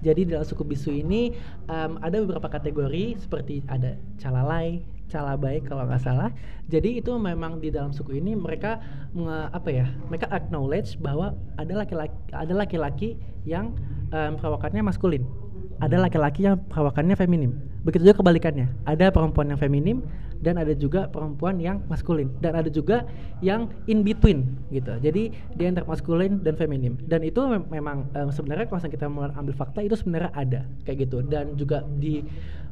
jadi 0.05 0.29
dalam 0.29 0.45
suku 0.45 0.69
bisu 0.69 0.93
ini 0.93 1.33
em, 1.65 1.93
ada 2.05 2.21
beberapa 2.21 2.53
kategori 2.53 3.17
seperti 3.17 3.65
ada 3.65 3.97
calalai, 4.21 4.85
calabai 5.09 5.65
kalau 5.65 5.89
nggak 5.89 6.05
salah. 6.05 6.29
Jadi 6.69 7.01
itu 7.01 7.17
memang 7.17 7.57
di 7.57 7.73
dalam 7.73 7.89
suku 7.97 8.21
ini 8.21 8.37
mereka 8.37 8.85
menge- 9.17 9.49
apa 9.49 9.69
ya? 9.73 9.89
Mereka 10.13 10.29
acknowledge 10.29 11.01
bahwa 11.01 11.33
ada 11.57 11.73
laki-laki 11.73 12.21
ada 12.37 12.53
laki-laki 12.53 13.17
yang 13.49 13.73
em, 14.13 14.37
perawakannya 14.37 14.85
maskulin. 14.85 15.25
Ada 15.81 15.97
laki-laki 15.97 16.45
yang 16.53 16.61
perawakannya 16.69 17.17
feminim. 17.17 17.57
Begitu 17.85 18.09
juga 18.09 18.25
kebalikannya. 18.25 18.67
Ada 18.89 19.13
perempuan 19.13 19.53
yang 19.53 19.61
feminim 19.61 20.01
dan 20.41 20.57
ada 20.57 20.73
juga 20.73 21.09
perempuan 21.09 21.57
yang 21.61 21.85
maskulin 21.89 22.33
dan 22.41 22.57
ada 22.57 22.69
juga 22.73 23.05
yang 23.45 23.69
in 23.85 24.01
between 24.01 24.57
gitu. 24.73 24.97
Jadi 25.01 25.37
dia 25.57 25.67
antara 25.69 25.85
maskulin 25.85 26.41
dan 26.41 26.57
feminim. 26.57 26.97
Dan 27.05 27.23
itu 27.29 27.41
mem- 27.45 27.69
memang 27.69 28.09
em, 28.17 28.29
sebenarnya 28.33 28.67
kalau 28.69 28.81
kita 28.89 29.07
ambil 29.09 29.55
fakta 29.55 29.85
itu 29.85 29.97
sebenarnya 30.01 30.33
ada 30.33 30.61
kayak 30.89 31.09
gitu 31.09 31.21
dan 31.29 31.53
juga 31.61 31.85
di 32.01 32.25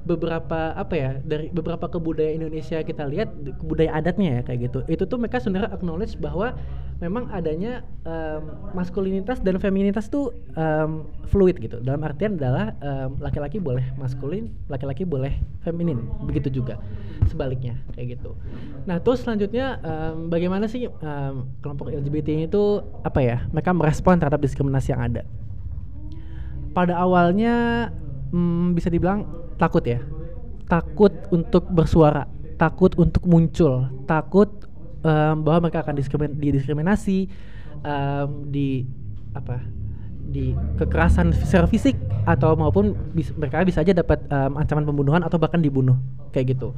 beberapa 0.02 0.74
apa 0.74 0.94
ya 0.98 1.10
dari 1.22 1.46
beberapa 1.54 1.86
kebudayaan 1.86 2.42
Indonesia 2.42 2.82
kita 2.82 3.06
lihat 3.06 3.30
kebudayaan 3.62 4.02
adatnya 4.02 4.30
ya 4.38 4.42
kayak 4.42 4.60
gitu. 4.70 4.78
Itu 4.90 5.06
tuh 5.06 5.22
mereka 5.22 5.38
sebenarnya 5.38 5.70
acknowledge 5.70 6.18
bahwa 6.18 6.58
memang 6.98 7.30
adanya 7.30 7.86
em, 8.02 8.42
maskulinitas 8.74 9.38
dan 9.42 9.62
feminitas 9.62 10.10
tuh 10.10 10.34
em, 10.58 11.06
fluid 11.30 11.62
gitu. 11.62 11.78
Dalam 11.82 12.02
artian 12.02 12.34
adalah 12.34 12.74
em, 12.82 13.14
laki-laki 13.22 13.62
boleh 13.62 13.86
maskulin 13.94 14.50
laki-laki 14.66 15.06
boleh 15.06 15.38
feminin. 15.62 16.02
Begitu 16.26 16.62
juga 16.62 16.82
sebaliknya 17.30 17.78
kayak 17.94 18.18
gitu. 18.18 18.34
Nah 18.90 18.98
terus 18.98 19.22
selanjutnya 19.22 19.78
em, 19.82 20.26
bagaimana 20.26 20.66
sih 20.66 20.90
em, 20.90 21.34
kelompok 21.62 21.94
LGBT 21.94 22.28
ini 22.34 22.46
tuh 22.50 22.82
apa 23.06 23.22
ya 23.22 23.46
mereka 23.54 23.70
merespon 23.70 24.18
terhadap 24.18 24.42
diskriminasi 24.42 24.90
yang 24.94 25.02
ada? 25.02 25.22
Pada 26.72 26.96
awalnya 26.98 27.88
hmm, 28.32 28.74
bisa 28.74 28.88
dibilang 28.88 29.28
takut 29.60 29.84
ya. 29.84 30.00
Takut 30.66 31.12
untuk 31.28 31.68
bersuara 31.68 32.24
takut 32.56 32.94
untuk 32.94 33.26
muncul 33.26 33.90
takut 34.06 34.46
em, 35.02 35.36
bahwa 35.42 35.66
mereka 35.66 35.82
akan 35.82 35.98
diskrimin- 35.98 36.38
didiskriminasi 36.38 37.26
em, 37.82 38.28
di 38.46 38.86
apa 39.34 39.58
di 40.22 40.54
kekerasan 40.78 41.34
secara 41.34 41.66
fisik 41.66 41.98
atau 42.22 42.54
maupun 42.54 42.94
bis- 43.10 43.34
mereka 43.34 43.66
bisa 43.66 43.82
aja 43.82 43.90
dapat 43.90 44.22
em, 44.30 44.52
ancaman 44.54 44.86
pembunuhan 44.86 45.26
atau 45.26 45.42
bahkan 45.42 45.58
dibunuh 45.58 45.98
kayak 46.30 46.54
gitu. 46.54 46.70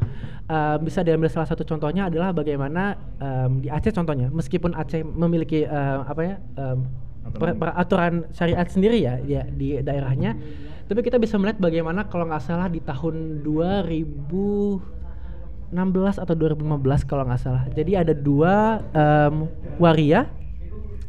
Em, 0.49 0.81
bisa 0.81 1.05
diambil 1.05 1.29
salah 1.29 1.45
satu 1.45 1.69
contohnya 1.69 2.09
adalah 2.09 2.33
bagaimana 2.33 2.97
em, 3.21 3.61
di 3.61 3.69
Aceh 3.69 3.93
contohnya 3.93 4.33
meskipun 4.33 4.73
Aceh 4.73 5.05
memiliki 5.05 5.69
em, 5.69 6.01
apa 6.09 6.21
ya 6.25 6.35
em, 6.57 6.89
per- 7.33 7.57
peraturan 7.57 8.29
syariat 8.37 8.69
sendiri 8.69 9.01
ya 9.01 9.17
ya 9.25 9.49
di 9.49 9.81
daerahnya. 9.81 10.37
Tapi 10.85 11.01
kita 11.01 11.17
bisa 11.17 11.41
melihat 11.41 11.57
bagaimana 11.63 12.05
kalau 12.13 12.29
nggak 12.29 12.45
salah 12.45 12.69
di 12.69 12.85
tahun 12.85 13.41
2016 13.41 15.73
atau 16.21 16.35
2015 16.37 17.09
kalau 17.09 17.25
nggak 17.25 17.41
salah. 17.41 17.65
Jadi 17.73 17.97
ada 17.97 18.13
dua 18.13 18.85
em, 18.93 19.49
waria 19.81 20.29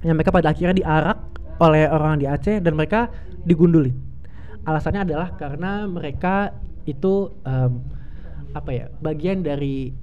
yang 0.08 0.15
mereka 0.15 0.32
pada 0.32 0.56
akhirnya 0.56 0.80
diarak 0.80 1.19
oleh 1.60 1.91
orang 1.91 2.23
di 2.23 2.25
Aceh 2.28 2.63
dan 2.63 2.75
mereka 2.75 3.12
digundulin 3.43 4.06
alasannya 4.65 5.06
adalah 5.06 5.30
karena 5.38 5.86
mereka 5.86 6.51
itu 6.89 7.32
em, 7.45 7.80
apa 8.58 8.69
ya 8.73 8.86
bagian 8.99 9.45
dari 9.45 9.93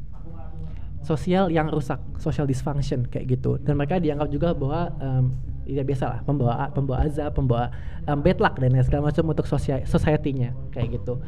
sosial 1.02 1.50
yang 1.50 1.66
rusak, 1.66 1.98
social 2.22 2.46
dysfunction 2.46 3.10
kayak 3.10 3.38
gitu. 3.38 3.58
Dan 3.58 3.74
mereka 3.74 3.98
dianggap 3.98 4.30
juga 4.30 4.54
bahwa 4.54 4.82
em, 5.02 5.24
ya 5.68 5.82
biasa 5.86 6.04
lah 6.08 6.20
pembawa 6.26 6.70
pembawa 6.74 7.06
azab, 7.06 7.30
pembawa 7.34 7.70
em, 8.06 8.18
bad 8.18 8.38
luck 8.42 8.54
dan 8.58 8.74
lain 8.74 8.84
segala 8.84 9.10
macam 9.10 9.24
untuk 9.30 9.46
sosia- 9.46 9.84
society-nya 9.86 10.54
kayak 10.74 10.98
gitu. 11.00 11.22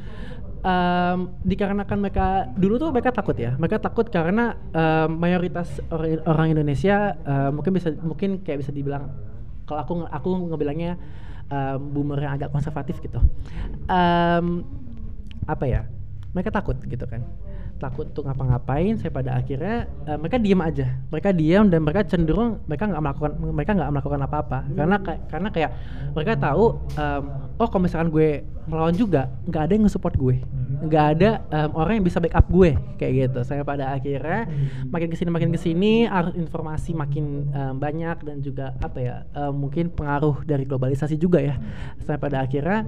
Em, 0.64 1.18
dikarenakan 1.44 1.98
mereka 2.00 2.48
dulu 2.56 2.80
tuh 2.80 2.88
mereka 2.90 3.12
takut 3.12 3.36
ya, 3.36 3.54
mereka 3.60 3.78
takut 3.78 4.08
karena 4.08 4.56
em, 4.72 5.10
mayoritas 5.12 5.78
orang, 5.92 6.24
orang 6.24 6.46
Indonesia 6.56 7.14
em, 7.22 7.50
mungkin 7.54 7.72
bisa 7.76 7.92
mungkin 8.00 8.30
kayak 8.42 8.64
bisa 8.64 8.72
dibilang 8.72 9.12
kalau 9.68 9.80
aku 9.80 9.92
aku 10.08 10.28
ngebilangnya 10.50 10.96
em, 11.52 11.78
boomer 11.92 12.18
yang 12.18 12.34
agak 12.34 12.50
konservatif 12.50 12.98
gitu. 13.04 13.20
Em, 13.86 14.64
apa 15.44 15.64
ya? 15.68 15.84
Mereka 16.34 16.50
takut 16.50 16.74
gitu 16.82 17.06
kan 17.06 17.22
takut 17.78 18.06
untuk 18.08 18.24
ngapa-ngapain 18.24 18.96
saya 18.96 19.10
pada 19.10 19.36
akhirnya 19.36 19.90
eh, 20.06 20.16
mereka 20.18 20.36
diam 20.38 20.60
aja. 20.62 20.86
Mereka 21.10 21.30
diam 21.34 21.64
dan 21.68 21.80
mereka 21.82 22.00
cenderung 22.06 22.62
mereka 22.64 22.88
nggak 22.88 23.02
melakukan 23.02 23.32
mereka 23.52 23.72
nggak 23.76 23.90
melakukan 23.90 24.20
apa-apa. 24.24 24.58
Karena 24.72 24.96
kayak 25.02 25.20
karena 25.28 25.48
kayak 25.50 25.70
mereka 26.14 26.32
tahu 26.38 26.64
em, 26.96 27.22
oh 27.58 27.68
kalau 27.68 27.82
misalkan 27.84 28.08
gue 28.10 28.42
melawan 28.64 28.96
juga 28.96 29.28
nggak 29.44 29.62
ada 29.68 29.72
yang 29.76 29.84
nge-support 29.86 30.14
gue. 30.16 30.36
Nggak 30.86 31.04
ada 31.18 31.30
em, 31.50 31.70
orang 31.74 31.94
yang 32.00 32.06
bisa 32.06 32.18
backup 32.22 32.46
gue 32.48 32.70
kayak 32.96 33.12
gitu. 33.28 33.40
Saya 33.44 33.62
pada 33.66 33.92
akhirnya 33.92 34.48
makin 34.88 35.08
ke 35.12 35.16
sini 35.18 35.30
makin 35.30 35.50
ke 35.52 35.58
sini 35.60 35.92
arus 36.08 36.34
informasi 36.38 36.96
makin 36.96 37.50
em, 37.52 37.74
banyak 37.76 38.16
dan 38.24 38.40
juga 38.40 38.72
apa 38.80 38.98
ya 39.02 39.16
em, 39.34 39.52
mungkin 39.52 39.92
pengaruh 39.92 40.46
dari 40.46 40.64
globalisasi 40.64 41.18
juga 41.20 41.42
ya. 41.42 41.58
Saya 42.06 42.16
pada 42.16 42.40
akhirnya 42.42 42.86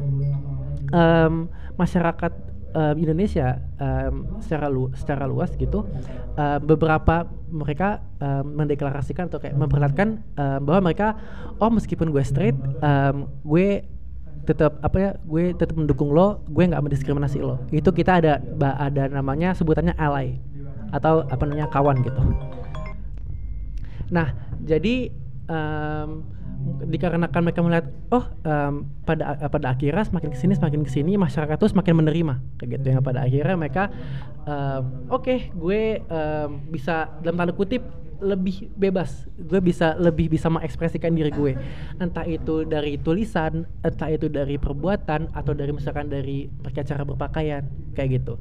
em, 0.95 1.51
masyarakat 1.77 2.56
em, 2.75 2.97
Indonesia 2.99 3.63
em, 3.79 4.27
secara 4.43 4.67
lu 4.67 4.91
secara 4.97 5.29
luas 5.29 5.53
gitu 5.55 5.87
em, 6.35 6.59
beberapa 6.65 7.29
mereka 7.53 8.03
em, 8.19 8.45
mendeklarasikan 8.47 9.31
atau 9.31 9.39
kayak 9.39 9.55
memperlihatkan 9.55 10.23
em, 10.23 10.61
bahwa 10.65 10.91
mereka 10.91 11.15
oh 11.61 11.71
meskipun 11.71 12.11
gue 12.11 12.25
straight 12.25 12.57
em, 12.83 13.29
gue 13.47 13.85
tetap 14.47 14.79
apa 14.79 14.97
ya 14.97 15.11
gue 15.27 15.59
tetap 15.59 15.75
mendukung 15.75 16.15
lo 16.15 16.39
gue 16.47 16.63
nggak 16.63 16.79
mendiskriminasi 16.79 17.43
lo. 17.43 17.59
Itu 17.75 17.91
kita 17.91 18.23
ada 18.23 18.39
ada 18.63 19.11
namanya 19.11 19.59
sebutannya 19.59 19.99
ally 19.99 20.39
atau 20.95 21.27
apa 21.27 21.43
namanya 21.43 21.67
kawan 21.67 21.99
gitu. 22.07 22.23
Nah 24.15 24.39
jadi 24.63 25.11
em, 25.47 26.11
dikarenakan 26.87 27.41
mereka 27.47 27.61
melihat 27.63 27.87
oh 28.11 28.27
em, 28.43 28.91
pada 29.07 29.39
pada 29.47 29.67
akhirnya 29.71 30.03
semakin 30.03 30.31
ke 30.35 30.39
sini 30.39 30.53
semakin 30.59 30.81
ke 30.83 30.91
sini 30.91 31.13
masyarakat 31.15 31.57
tuh 31.57 31.71
semakin 31.71 31.95
menerima. 32.03 32.35
Kayak 32.59 32.71
gitu 32.81 32.87
ya 32.91 32.99
pada 33.01 33.21
akhirnya 33.23 33.57
mereka 33.57 33.85
em, 34.45 34.83
oke 35.11 35.55
gue 35.55 36.03
em, 36.03 36.51
bisa 36.71 37.11
dalam 37.23 37.39
tanda 37.39 37.55
kutip 37.55 37.83
lebih 38.17 38.73
bebas. 38.75 39.29
Gue 39.37 39.61
bisa 39.61 39.93
lebih 40.01 40.33
bisa 40.33 40.49
mengekspresikan 40.49 41.13
diri 41.13 41.29
gue. 41.31 41.53
Entah 42.01 42.25
itu 42.25 42.65
dari 42.65 42.97
tulisan 42.97 43.69
entah 43.85 44.09
itu 44.09 44.33
dari 44.33 44.57
perbuatan 44.57 45.37
atau 45.37 45.53
dari 45.53 45.71
misalkan 45.71 46.09
dari 46.09 46.49
mereka 46.49 46.83
cara 46.83 47.05
berpakaian 47.05 47.69
kayak 47.93 48.23
gitu. 48.23 48.41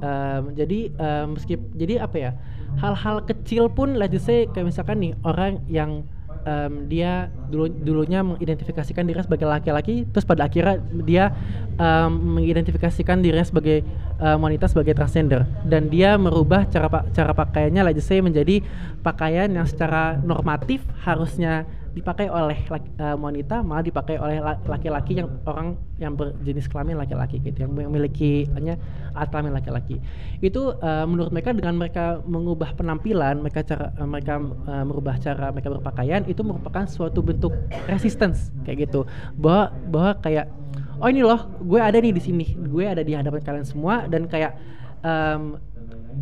Em, 0.00 0.54
jadi 0.54 0.92
em, 0.94 1.26
meskip 1.34 1.60
jadi 1.74 2.04
apa 2.04 2.16
ya 2.16 2.32
hal-hal 2.80 3.24
kecil 3.24 3.72
pun 3.72 3.96
let's 3.96 4.20
say 4.22 4.44
kayak 4.50 4.68
misalkan 4.68 5.00
nih 5.00 5.12
orang 5.24 5.64
yang 5.66 6.04
em, 6.46 6.86
dia 6.86 7.28
dulu 7.50 7.66
dulunya 7.68 8.22
mengidentifikasikan 8.22 9.04
dirinya 9.04 9.26
sebagai 9.26 9.48
laki-laki 9.50 10.06
terus 10.08 10.22
pada 10.22 10.46
akhirnya 10.46 10.78
dia 11.02 11.34
em, 11.76 12.10
mengidentifikasikan 12.38 13.20
dirinya 13.20 13.44
sebagai 13.44 13.82
em, 14.22 14.38
wanita 14.38 14.70
sebagai 14.70 14.94
transgender. 14.94 15.44
Dan 15.66 15.90
dia 15.90 16.14
merubah 16.16 16.64
cara 16.70 16.88
cara 17.10 17.32
pakaiannya 17.34 17.82
let's 17.92 18.06
say 18.06 18.22
menjadi 18.22 18.62
pakaian 19.02 19.50
yang 19.50 19.66
secara 19.66 20.16
normatif 20.22 20.84
harusnya 21.02 21.66
dipakai 21.96 22.28
oleh 22.28 22.60
eh, 22.68 23.16
wanita 23.16 23.64
malah 23.64 23.80
dipakai 23.80 24.20
oleh 24.20 24.36
la- 24.44 24.60
laki-laki 24.68 25.16
yang 25.16 25.32
orang 25.48 25.80
yang 25.96 26.12
berjenis 26.12 26.68
kelamin 26.68 27.00
laki-laki 27.00 27.40
gitu 27.40 27.64
yang 27.64 27.72
memiliki 27.72 28.44
hanya 28.52 28.76
alat 29.16 29.32
kelamin 29.32 29.56
laki-laki. 29.56 29.96
Itu 30.44 30.76
eh, 30.76 31.04
menurut 31.08 31.32
mereka 31.32 31.56
dengan 31.56 31.80
mereka 31.80 32.20
mengubah 32.28 32.76
penampilan 32.76 33.40
mereka 33.40 33.64
cara 33.64 33.96
eh, 33.96 34.04
mereka 34.04 34.36
eh, 34.44 34.84
merubah 34.84 35.16
cara 35.16 35.48
mereka 35.48 35.72
berpakaian 35.72 36.28
itu 36.28 36.44
merupakan 36.44 36.84
suatu 36.84 37.24
bentuk 37.24 37.56
resistance 37.88 38.52
kayak 38.68 38.92
gitu. 38.92 39.08
Bahwa 39.40 39.72
bahwa 39.88 40.10
kayak 40.20 40.52
oh 41.00 41.08
ini 41.08 41.24
loh 41.24 41.48
gue 41.64 41.80
ada 41.80 41.96
nih 41.96 42.12
di 42.12 42.20
sini 42.20 42.46
gue 42.60 42.84
ada 42.84 43.00
di 43.00 43.16
hadapan 43.16 43.40
kalian 43.40 43.64
semua 43.64 44.04
dan 44.04 44.28
kayak 44.28 44.52
em, 45.00 45.56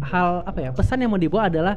hal 0.02 0.42
apa 0.46 0.58
ya 0.58 0.70
pesan 0.74 1.02
yang 1.02 1.10
mau 1.10 1.18
dibawa 1.18 1.46
adalah 1.46 1.74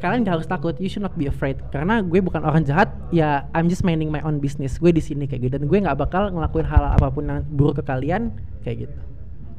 kalian 0.00 0.24
gak 0.24 0.40
harus 0.40 0.48
takut. 0.48 0.74
You 0.80 0.88
should 0.88 1.04
not 1.04 1.14
be 1.14 1.28
afraid. 1.28 1.60
Karena 1.70 2.00
gue 2.00 2.18
bukan 2.24 2.42
orang 2.42 2.64
jahat 2.64 2.90
ya 3.12 3.46
I'm 3.52 3.68
just 3.68 3.84
minding 3.86 4.08
my 4.08 4.24
own 4.24 4.40
business. 4.40 4.80
Gue 4.80 4.90
di 4.90 5.04
sini 5.04 5.28
kayak 5.28 5.46
gitu. 5.46 5.54
Dan 5.60 5.68
gue 5.68 5.78
nggak 5.78 5.96
bakal 6.00 6.32
ngelakuin 6.32 6.66
hal 6.66 6.96
apa 6.96 7.12
pun 7.12 7.28
yang 7.28 7.40
buruk 7.52 7.80
ke 7.80 7.84
kalian 7.84 8.34
kayak 8.64 8.88
gitu. 8.88 8.98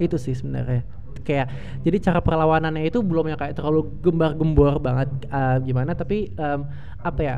Itu 0.02 0.18
sih 0.18 0.34
sebenarnya. 0.34 0.82
Kayak 1.22 1.54
jadi 1.86 1.98
cara 2.02 2.20
perlawanannya 2.20 2.90
itu 2.90 3.06
belum 3.06 3.30
yang 3.30 3.38
kayak 3.38 3.54
terlalu 3.54 3.86
gembar-gembor 4.02 4.82
banget 4.82 5.10
uh, 5.30 5.62
gimana. 5.62 5.94
Tapi 5.94 6.34
um, 6.36 6.66
apa 7.06 7.22
ya 7.22 7.36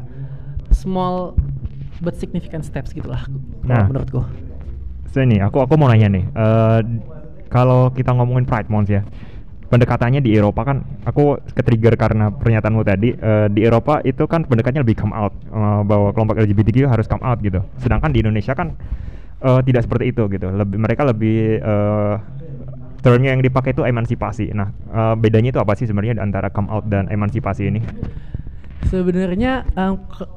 small 0.72 1.36
but 2.02 2.16
significant 2.18 2.66
steps 2.68 2.92
gitulah 2.92 3.24
Nah. 3.64 3.88
menurut 3.88 4.12
gue 4.12 4.26
So 5.14 5.22
ini 5.22 5.38
aku 5.38 5.62
aku 5.62 5.78
mau 5.78 5.86
nanya 5.94 6.10
nih, 6.10 6.26
eh, 6.26 6.80
kalau 7.54 7.94
kita 7.94 8.18
ngomongin 8.18 8.50
Pride 8.50 8.66
Month 8.74 8.90
ya, 8.90 9.06
pendekatannya 9.74 10.22
di 10.22 10.38
Eropa 10.38 10.62
kan, 10.62 10.86
aku 11.02 11.42
ketrigger 11.58 11.98
karena 11.98 12.30
pernyataanmu 12.30 12.86
tadi 12.86 13.10
eh, 13.18 13.50
di 13.50 13.66
Eropa 13.66 14.06
itu 14.06 14.30
kan 14.30 14.46
pendekatannya 14.46 14.86
lebih 14.86 15.02
come 15.02 15.18
out 15.18 15.34
eh, 15.50 15.82
bahwa 15.82 16.14
kelompok 16.14 16.38
LGBTQ 16.38 16.86
harus 16.86 17.10
come 17.10 17.26
out 17.26 17.42
gitu, 17.42 17.66
sedangkan 17.82 18.14
di 18.14 18.22
Indonesia 18.22 18.54
kan 18.54 18.78
eh, 19.42 19.62
tidak 19.66 19.90
seperti 19.90 20.14
itu 20.14 20.30
gitu, 20.30 20.54
lebih 20.54 20.78
mereka 20.78 21.02
lebih 21.10 21.58
eh, 21.58 22.16
termnya 23.02 23.34
yang 23.34 23.42
dipakai 23.42 23.74
itu 23.74 23.82
emansipasi. 23.82 24.54
Nah 24.54 24.70
eh, 24.94 25.16
bedanya 25.18 25.50
itu 25.50 25.60
apa 25.60 25.74
sih 25.74 25.90
sebenarnya 25.90 26.22
antara 26.22 26.54
come 26.54 26.70
out 26.70 26.86
dan 26.86 27.10
emansipasi 27.10 27.74
ini? 27.74 27.82
Sebenarnya 28.94 29.66
ke- 30.06 30.30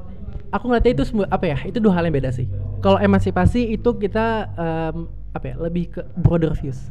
aku 0.49 0.65
ngeliatnya 0.73 0.93
itu 0.97 1.05
apa 1.29 1.45
ya? 1.45 1.59
Itu 1.69 1.79
dua 1.85 2.01
hal 2.01 2.09
yang 2.09 2.17
beda 2.17 2.33
sih. 2.33 2.49
Kalau 2.81 2.97
emansipasi 2.97 3.69
itu 3.69 3.91
kita 4.01 4.49
em, 4.57 4.97
apa 5.37 5.45
ya? 5.45 5.55
Lebih 5.61 5.85
ke 5.93 6.01
broader 6.17 6.57
views. 6.57 6.89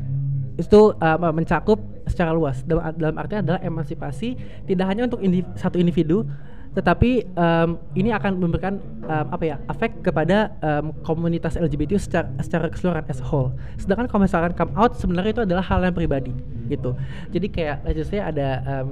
Itu 0.56 0.96
em, 0.98 1.22
mencakup 1.36 1.80
secara 2.08 2.32
luas. 2.32 2.64
Dalam 2.64 2.96
dalam 2.96 3.16
artinya 3.20 3.42
adalah 3.44 3.62
emansipasi 3.64 4.40
tidak 4.66 4.86
hanya 4.88 5.08
untuk 5.08 5.20
indi- 5.20 5.48
satu 5.60 5.76
individu, 5.80 6.24
tetapi 6.72 7.28
em, 7.28 7.70
ini 7.96 8.10
akan 8.16 8.40
memberikan 8.40 8.80
em, 9.04 9.26
apa 9.32 9.44
ya? 9.44 9.56
efek 9.68 10.00
kepada 10.04 10.56
em, 10.64 10.96
komunitas 11.04 11.60
LGBT 11.60 12.00
secara 12.00 12.28
secara 12.40 12.66
keseluruhan 12.72 13.06
as 13.12 13.20
a 13.20 13.28
whole. 13.28 13.52
Sedangkan 13.76 14.08
kalau 14.08 14.24
misalkan 14.24 14.56
come 14.56 14.72
out 14.80 14.96
sebenarnya 14.96 15.32
itu 15.36 15.44
adalah 15.44 15.64
hal 15.64 15.84
yang 15.84 15.96
pribadi 15.96 16.32
gitu. 16.72 16.96
Jadi 17.36 17.48
kayak 17.52 17.84
let's 17.84 17.98
just 18.00 18.12
say 18.12 18.24
ada 18.24 18.64
em, 18.64 18.88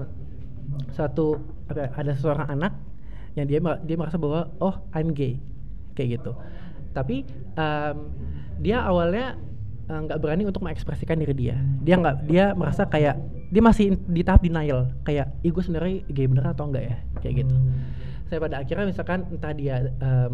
satu 0.91 1.39
ya, 1.71 1.89
ada 1.95 2.11
seorang 2.17 2.47
anak 2.49 2.73
yang 3.33 3.49
dia 3.49 3.59
dia 3.81 3.95
merasa 3.97 4.17
bahwa 4.17 4.49
oh 4.61 4.75
I'm 4.93 5.09
gay 5.13 5.41
kayak 5.97 6.21
gitu 6.21 6.37
tapi 6.93 7.25
em, 7.57 7.97
dia 8.61 8.85
awalnya 8.85 9.35
eh, 9.89 9.99
nggak 10.07 10.19
berani 10.19 10.43
untuk 10.47 10.63
mengekspresikan 10.63 11.19
diri 11.19 11.33
dia. 11.35 11.55
Dia 11.83 11.95
nggak 11.99 12.15
dia 12.27 12.45
merasa 12.55 12.87
kayak 12.87 13.19
dia 13.53 13.61
masih 13.61 13.97
di 14.09 14.21
tahap 14.25 14.41
denial. 14.41 14.89
Kayak 15.03 15.35
ih 15.45 15.51
gue 15.53 15.63
sebenarnya 15.63 15.95
gay 16.09 16.25
beneran 16.25 16.51
atau 16.55 16.65
enggak 16.69 16.83
ya? 16.89 16.95
Kayak 17.21 17.33
gitu. 17.45 17.55
Saya 18.31 18.39
pada 18.41 18.55
akhirnya 18.63 18.85
misalkan 18.89 19.19
entah 19.29 19.53
dia 19.53 19.75
em, 20.01 20.33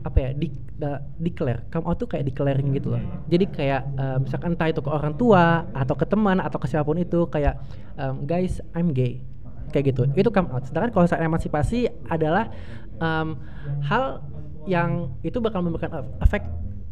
apa 0.00 0.16
ya 0.16 0.30
di, 0.32 0.48
da- 0.76 1.00
declare. 1.20 1.64
Come 1.72 1.84
out 1.88 2.00
tuh 2.00 2.08
kayak 2.08 2.28
declaring 2.28 2.72
gitu 2.76 2.92
loh. 2.92 3.02
Jadi 3.32 3.44
kayak 3.48 3.82
em, 3.96 4.18
misalkan 4.28 4.52
entah 4.52 4.68
itu 4.68 4.80
ke 4.84 4.90
orang 4.90 5.16
tua 5.16 5.64
atau 5.72 5.94
ke 5.96 6.04
teman 6.04 6.40
atau 6.44 6.58
ke 6.60 6.66
siapa 6.68 6.84
pun 6.84 7.00
itu 7.00 7.24
kayak 7.32 7.56
em, 7.96 8.28
guys 8.28 8.60
I'm 8.76 8.92
gay. 8.92 9.24
Kayak 9.72 9.94
gitu. 9.94 10.02
Itu 10.18 10.28
come 10.34 10.50
out. 10.52 10.66
Sedangkan 10.68 10.90
kalau 10.92 11.06
saya 11.08 11.24
emansipasi 11.24 11.88
adalah 12.10 12.52
em, 13.00 13.38
hal 13.86 14.20
yang 14.68 15.16
itu 15.24 15.40
bakal 15.40 15.64
memberikan 15.64 16.04
ef- 16.04 16.12
efek 16.20 16.44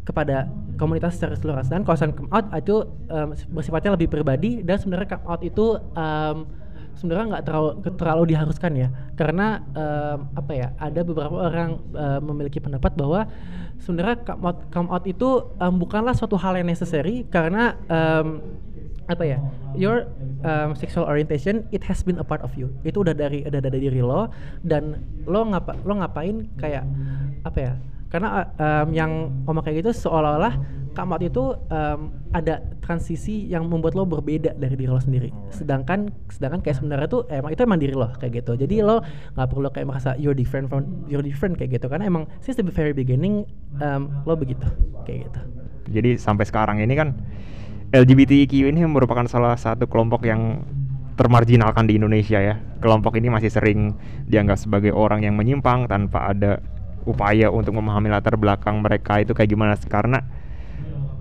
kepada 0.08 0.48
komunitas 0.80 1.20
secara 1.20 1.36
keseluruhan 1.36 1.68
dan 1.68 1.84
kalau 1.84 1.96
saya 2.00 2.16
come 2.16 2.32
out 2.32 2.48
itu 2.56 2.76
em, 3.12 3.28
bersifatnya 3.52 3.92
lebih 3.92 4.08
pribadi 4.08 4.64
dan 4.64 4.80
sebenarnya 4.80 5.20
come 5.20 5.26
out 5.28 5.42
itu 5.44 5.76
em, 5.92 6.48
sebenarnya 6.98 7.26
nggak 7.36 7.44
terlalu 7.46 7.70
terlalu 7.94 8.22
diharuskan 8.34 8.72
ya. 8.74 8.88
Karena 9.14 9.62
em, 9.76 10.18
apa 10.34 10.52
ya 10.56 10.68
ada 10.80 11.00
beberapa 11.06 11.36
orang 11.46 11.78
em, 11.94 12.20
memiliki 12.26 12.58
pendapat 12.58 12.96
bahwa 12.98 13.30
sebenarnya 13.78 14.16
come 14.26 14.42
out, 14.48 14.58
come 14.74 14.88
out 14.90 15.04
itu 15.06 15.46
em, 15.60 15.74
bukanlah 15.78 16.16
suatu 16.16 16.34
hal 16.34 16.58
yang 16.58 16.66
necessary 16.66 17.22
karena 17.30 17.78
em, 17.86 18.42
apa 19.08 19.24
ya 19.24 19.40
your 19.72 20.04
um, 20.44 20.76
sexual 20.76 21.08
orientation 21.08 21.64
it 21.72 21.80
has 21.80 22.04
been 22.04 22.20
a 22.20 22.26
part 22.26 22.44
of 22.44 22.52
you. 22.60 22.68
Itu 22.84 23.00
udah 23.00 23.16
dari 23.16 23.40
udah 23.40 23.56
dari 23.56 23.78
diri 23.80 24.04
lo 24.04 24.28
dan 24.60 25.00
lo 25.24 25.48
ngapa 25.48 25.80
lo 25.80 25.96
ngapain 26.04 26.44
kayak 26.60 26.84
apa 27.40 27.58
ya 27.58 27.72
karena 28.08 28.48
um, 28.56 28.88
yang 28.92 29.10
ngomong 29.44 29.64
kayak 29.64 29.84
gitu 29.84 30.08
seolah-olah 30.08 30.78
out 30.98 31.22
itu 31.22 31.54
um, 31.70 32.10
ada 32.34 32.58
transisi 32.82 33.46
yang 33.46 33.70
membuat 33.70 33.94
lo 33.94 34.02
berbeda 34.02 34.58
dari 34.58 34.74
diri 34.74 34.90
lo 34.90 34.98
sendiri. 34.98 35.30
Sedangkan 35.54 36.10
sedangkan 36.26 36.58
kayak 36.58 36.82
sebenarnya 36.82 37.06
tuh 37.06 37.22
emang 37.30 37.54
itu 37.54 37.62
emang 37.62 37.78
diri 37.78 37.94
lo 37.94 38.10
kayak 38.18 38.42
gitu. 38.42 38.58
Jadi 38.58 38.82
lo 38.82 38.98
nggak 39.38 39.46
perlu 39.46 39.70
kayak 39.70 39.86
merasa 39.86 40.18
you're 40.18 40.34
different 40.34 40.66
from 40.66 41.06
you're 41.06 41.22
different 41.22 41.54
kayak 41.54 41.78
gitu. 41.78 41.86
Karena 41.86 42.10
emang 42.10 42.26
since 42.42 42.58
the 42.58 42.66
very 42.66 42.90
beginning 42.90 43.46
um, 43.78 44.10
lo 44.26 44.34
begitu 44.34 44.66
kayak 45.06 45.30
gitu. 45.30 45.40
Jadi 45.94 46.10
sampai 46.18 46.44
sekarang 46.44 46.82
ini 46.82 46.94
kan 46.98 47.14
LGBTQ 47.94 48.74
ini 48.74 48.82
merupakan 48.84 49.24
salah 49.30 49.54
satu 49.54 49.86
kelompok 49.86 50.26
yang 50.26 50.66
termarginalkan 51.14 51.86
di 51.86 51.96
Indonesia 51.96 52.42
ya. 52.42 52.58
Kelompok 52.82 53.14
ini 53.18 53.30
masih 53.30 53.50
sering 53.50 53.94
dianggap 54.26 54.58
sebagai 54.58 54.90
orang 54.90 55.22
yang 55.22 55.38
menyimpang 55.38 55.86
tanpa 55.86 56.34
ada 56.34 56.58
upaya 57.06 57.52
untuk 57.52 57.76
memahami 57.76 58.10
latar 58.10 58.34
belakang 58.34 58.80
mereka 58.82 59.22
itu 59.22 59.36
kayak 59.36 59.50
gimana 59.50 59.74
karena 59.86 60.24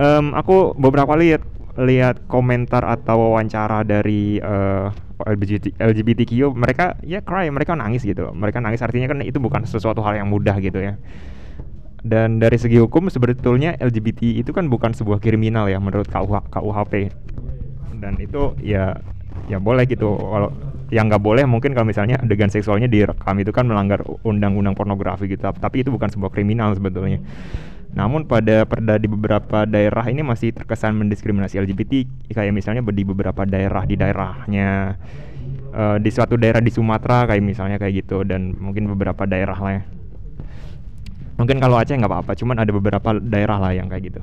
em, 0.01 0.33
aku 0.33 0.73
beberapa 0.77 1.13
lihat 1.17 1.43
lihat 1.77 2.25
komentar 2.25 2.81
atau 2.81 3.29
wawancara 3.29 3.85
dari 3.85 4.41
eh, 4.41 4.87
LGBT, 5.17 5.77
LGBTQ 5.77 6.53
mereka 6.53 6.97
ya 7.05 7.21
cry 7.21 7.49
mereka 7.49 7.73
nangis 7.77 8.05
gitu 8.05 8.29
loh. 8.29 8.33
mereka 8.33 8.61
nangis 8.61 8.81
artinya 8.81 9.09
kan 9.09 9.21
itu 9.25 9.37
bukan 9.37 9.65
sesuatu 9.65 10.01
hal 10.01 10.17
yang 10.17 10.29
mudah 10.29 10.57
gitu 10.61 10.81
ya. 10.81 10.97
Dan 12.05 12.37
dari 12.37 12.55
segi 12.61 12.77
hukum 12.77 13.09
sebetulnya 13.09 13.73
LGBT 13.81 14.41
itu 14.41 14.53
kan 14.53 14.69
bukan 14.69 14.93
sebuah 14.93 15.17
kriminal 15.17 15.67
ya 15.67 15.81
menurut 15.81 16.07
KUH, 16.07 16.53
KUHP 16.53 16.93
dan 17.97 18.13
itu 18.21 18.53
ya 18.61 19.01
ya 19.49 19.57
boleh 19.57 19.89
gitu 19.89 20.13
kalau 20.13 20.53
yang 20.87 21.11
nggak 21.11 21.19
boleh 21.19 21.43
mungkin 21.43 21.75
kalau 21.75 21.83
misalnya 21.83 22.19
adegan 22.23 22.47
seksualnya 22.47 22.87
direkam 22.87 23.35
itu 23.43 23.51
kan 23.51 23.67
melanggar 23.67 24.03
undang-undang 24.23 24.71
pornografi 24.71 25.27
gitu. 25.27 25.43
Tapi 25.43 25.83
itu 25.83 25.91
bukan 25.91 26.07
sebuah 26.07 26.31
kriminal 26.31 26.71
sebetulnya. 26.75 27.19
Namun 27.97 28.29
pada 28.29 28.63
perda 28.67 28.99
di 29.01 29.09
beberapa 29.09 29.65
daerah 29.65 30.05
ini 30.07 30.21
masih 30.21 30.53
terkesan 30.53 30.95
mendiskriminasi 30.95 31.59
LGBT 31.63 32.07
kayak 32.31 32.53
misalnya 32.53 32.85
di 32.85 33.03
beberapa 33.03 33.41
daerah 33.47 33.83
di 33.83 33.95
daerahnya 33.97 34.95
uh, 35.73 35.97
di 35.97 36.09
suatu 36.13 36.37
daerah 36.37 36.61
di 36.61 36.69
Sumatera 36.69 37.25
kayak 37.25 37.43
misalnya 37.43 37.77
kayak 37.81 38.05
gitu 38.05 38.21
dan 38.21 38.53
mungkin 38.55 38.87
beberapa 38.91 39.25
daerah 39.25 39.57
lah 39.57 39.73
ya. 39.81 39.83
Mungkin 41.37 41.61
kalau 41.61 41.77
Aceh 41.77 41.93
nggak 41.93 42.09
apa-apa 42.09 42.31
cuman 42.33 42.57
ada 42.61 42.71
beberapa 42.73 43.09
daerah 43.17 43.57
lah 43.61 43.71
yang 43.73 43.89
kayak 43.91 44.13
gitu. 44.13 44.21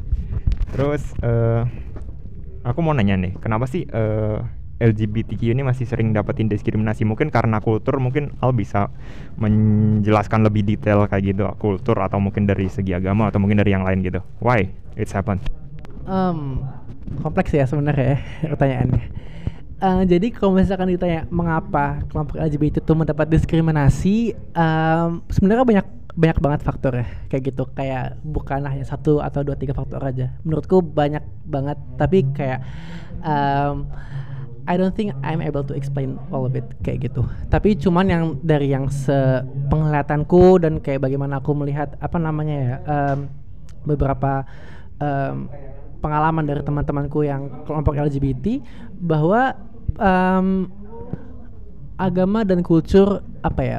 Terus 0.74 1.02
uh, 1.22 1.66
aku 2.62 2.78
mau 2.80 2.96
nanya 2.96 3.18
nih 3.20 3.36
kenapa 3.38 3.68
sih 3.68 3.86
uh, 3.90 4.42
LGBTQ 4.80 5.54
ini 5.54 5.62
masih 5.62 5.86
sering 5.86 6.10
dapetin 6.10 6.50
diskriminasi. 6.50 7.06
Mungkin 7.06 7.30
karena 7.30 7.62
kultur 7.62 7.98
mungkin 8.02 8.34
Al 8.42 8.50
bisa 8.50 8.90
menjelaskan 9.38 10.46
lebih 10.46 10.66
detail 10.66 11.06
kayak 11.06 11.34
gitu 11.34 11.46
kultur 11.58 11.98
atau 12.02 12.18
mungkin 12.18 12.48
dari 12.48 12.66
segi 12.66 12.94
agama 12.94 13.30
atau 13.30 13.38
mungkin 13.38 13.62
dari 13.62 13.70
yang 13.70 13.86
lain 13.86 14.02
gitu. 14.02 14.20
Why 14.42 14.70
it's 14.98 15.14
happen 15.14 15.42
um, 16.08 16.64
kompleks 17.20 17.52
ya 17.52 17.64
sebenarnya 17.64 18.16
ya 18.16 18.18
pertanyaannya. 18.52 19.04
Uh, 19.84 20.02
jadi 20.06 20.32
kalau 20.32 20.56
misalkan 20.56 20.88
ditanya 20.88 21.28
mengapa 21.28 22.00
kelompok 22.08 22.40
LGBT 22.40 22.80
itu 22.80 22.92
mendapat 22.94 23.26
diskriminasi 23.28 24.32
um, 24.56 25.20
sebenarnya 25.28 25.66
banyak 25.66 25.86
banyak 26.14 26.38
banget 26.38 26.60
faktor 26.62 26.92
ya 27.02 27.06
kayak 27.28 27.52
gitu. 27.52 27.68
Kayak 27.74 28.16
bukan 28.22 28.64
hanya 28.64 28.86
satu 28.86 29.20
atau 29.20 29.42
dua 29.44 29.58
tiga 29.58 29.74
faktor 29.74 30.00
aja. 30.00 30.32
Menurutku 30.46 30.80
banyak 30.80 31.24
banget 31.44 31.76
tapi 32.00 32.24
kayak 32.32 32.64
um, 33.20 33.90
I 34.64 34.74
don't 34.80 34.96
think 34.96 35.12
I'm 35.20 35.44
able 35.44 35.64
to 35.68 35.74
explain 35.76 36.16
all 36.32 36.48
of 36.48 36.56
it 36.56 36.64
kayak 36.80 37.10
gitu 37.10 37.24
tapi 37.52 37.76
cuman 37.76 38.06
yang 38.08 38.22
dari 38.40 38.72
yang 38.72 38.88
sepenglihatanku 38.88 40.60
dan 40.64 40.80
kayak 40.80 41.04
bagaimana 41.04 41.40
aku 41.40 41.52
melihat 41.52 41.96
apa 42.00 42.16
namanya 42.16 42.56
ya 42.56 42.74
um, 42.84 43.18
beberapa 43.84 44.48
um, 45.00 45.48
pengalaman 46.00 46.44
dari 46.44 46.60
teman-temanku 46.60 47.24
yang 47.24 47.64
kelompok 47.64 47.96
LGBT 47.96 48.60
bahwa 49.00 49.56
um, 49.96 50.68
agama 51.96 52.42
dan 52.44 52.60
kultur 52.60 53.22
apa 53.40 53.62
ya 53.62 53.78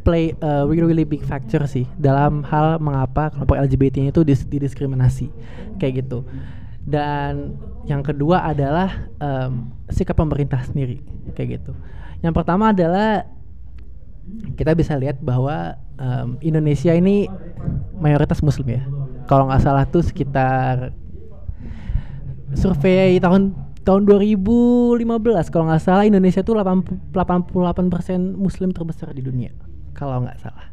play 0.00 0.32
a 0.40 0.64
really 0.64 0.82
really 0.82 1.06
big 1.06 1.20
factor 1.22 1.60
sih 1.68 1.84
dalam 2.00 2.40
hal 2.42 2.80
mengapa 2.80 3.28
kelompok 3.30 3.60
LGBT 3.60 4.10
itu 4.10 4.20
dis 4.24 4.42
didiskriminasi 4.48 5.28
kayak 5.76 6.04
gitu. 6.04 6.24
Dan 6.80 7.60
yang 7.84 8.00
kedua 8.00 8.44
adalah 8.44 9.08
um, 9.20 9.72
sikap 9.92 10.16
pemerintah 10.16 10.64
sendiri 10.64 11.04
kayak 11.36 11.60
gitu. 11.60 11.72
Yang 12.20 12.34
pertama 12.36 12.72
adalah 12.72 13.28
kita 14.54 14.72
bisa 14.76 14.94
lihat 14.96 15.18
bahwa 15.20 15.76
um, 15.98 16.38
Indonesia 16.40 16.94
ini 16.94 17.26
mayoritas 17.98 18.40
Muslim 18.40 18.80
ya. 18.80 18.82
Kalau 19.26 19.46
nggak 19.46 19.62
salah 19.62 19.84
tuh 19.86 20.02
sekitar 20.02 20.92
survei 22.54 23.20
tahun 23.22 23.54
tahun 23.86 24.02
2015 24.06 25.00
kalau 25.54 25.70
nggak 25.70 25.82
salah 25.82 26.04
Indonesia 26.04 26.42
tuh 26.42 26.58
88% 26.58 27.14
Muslim 28.36 28.70
terbesar 28.74 29.14
di 29.14 29.22
dunia 29.22 29.50
kalau 29.94 30.22
nggak 30.22 30.38
salah. 30.42 30.69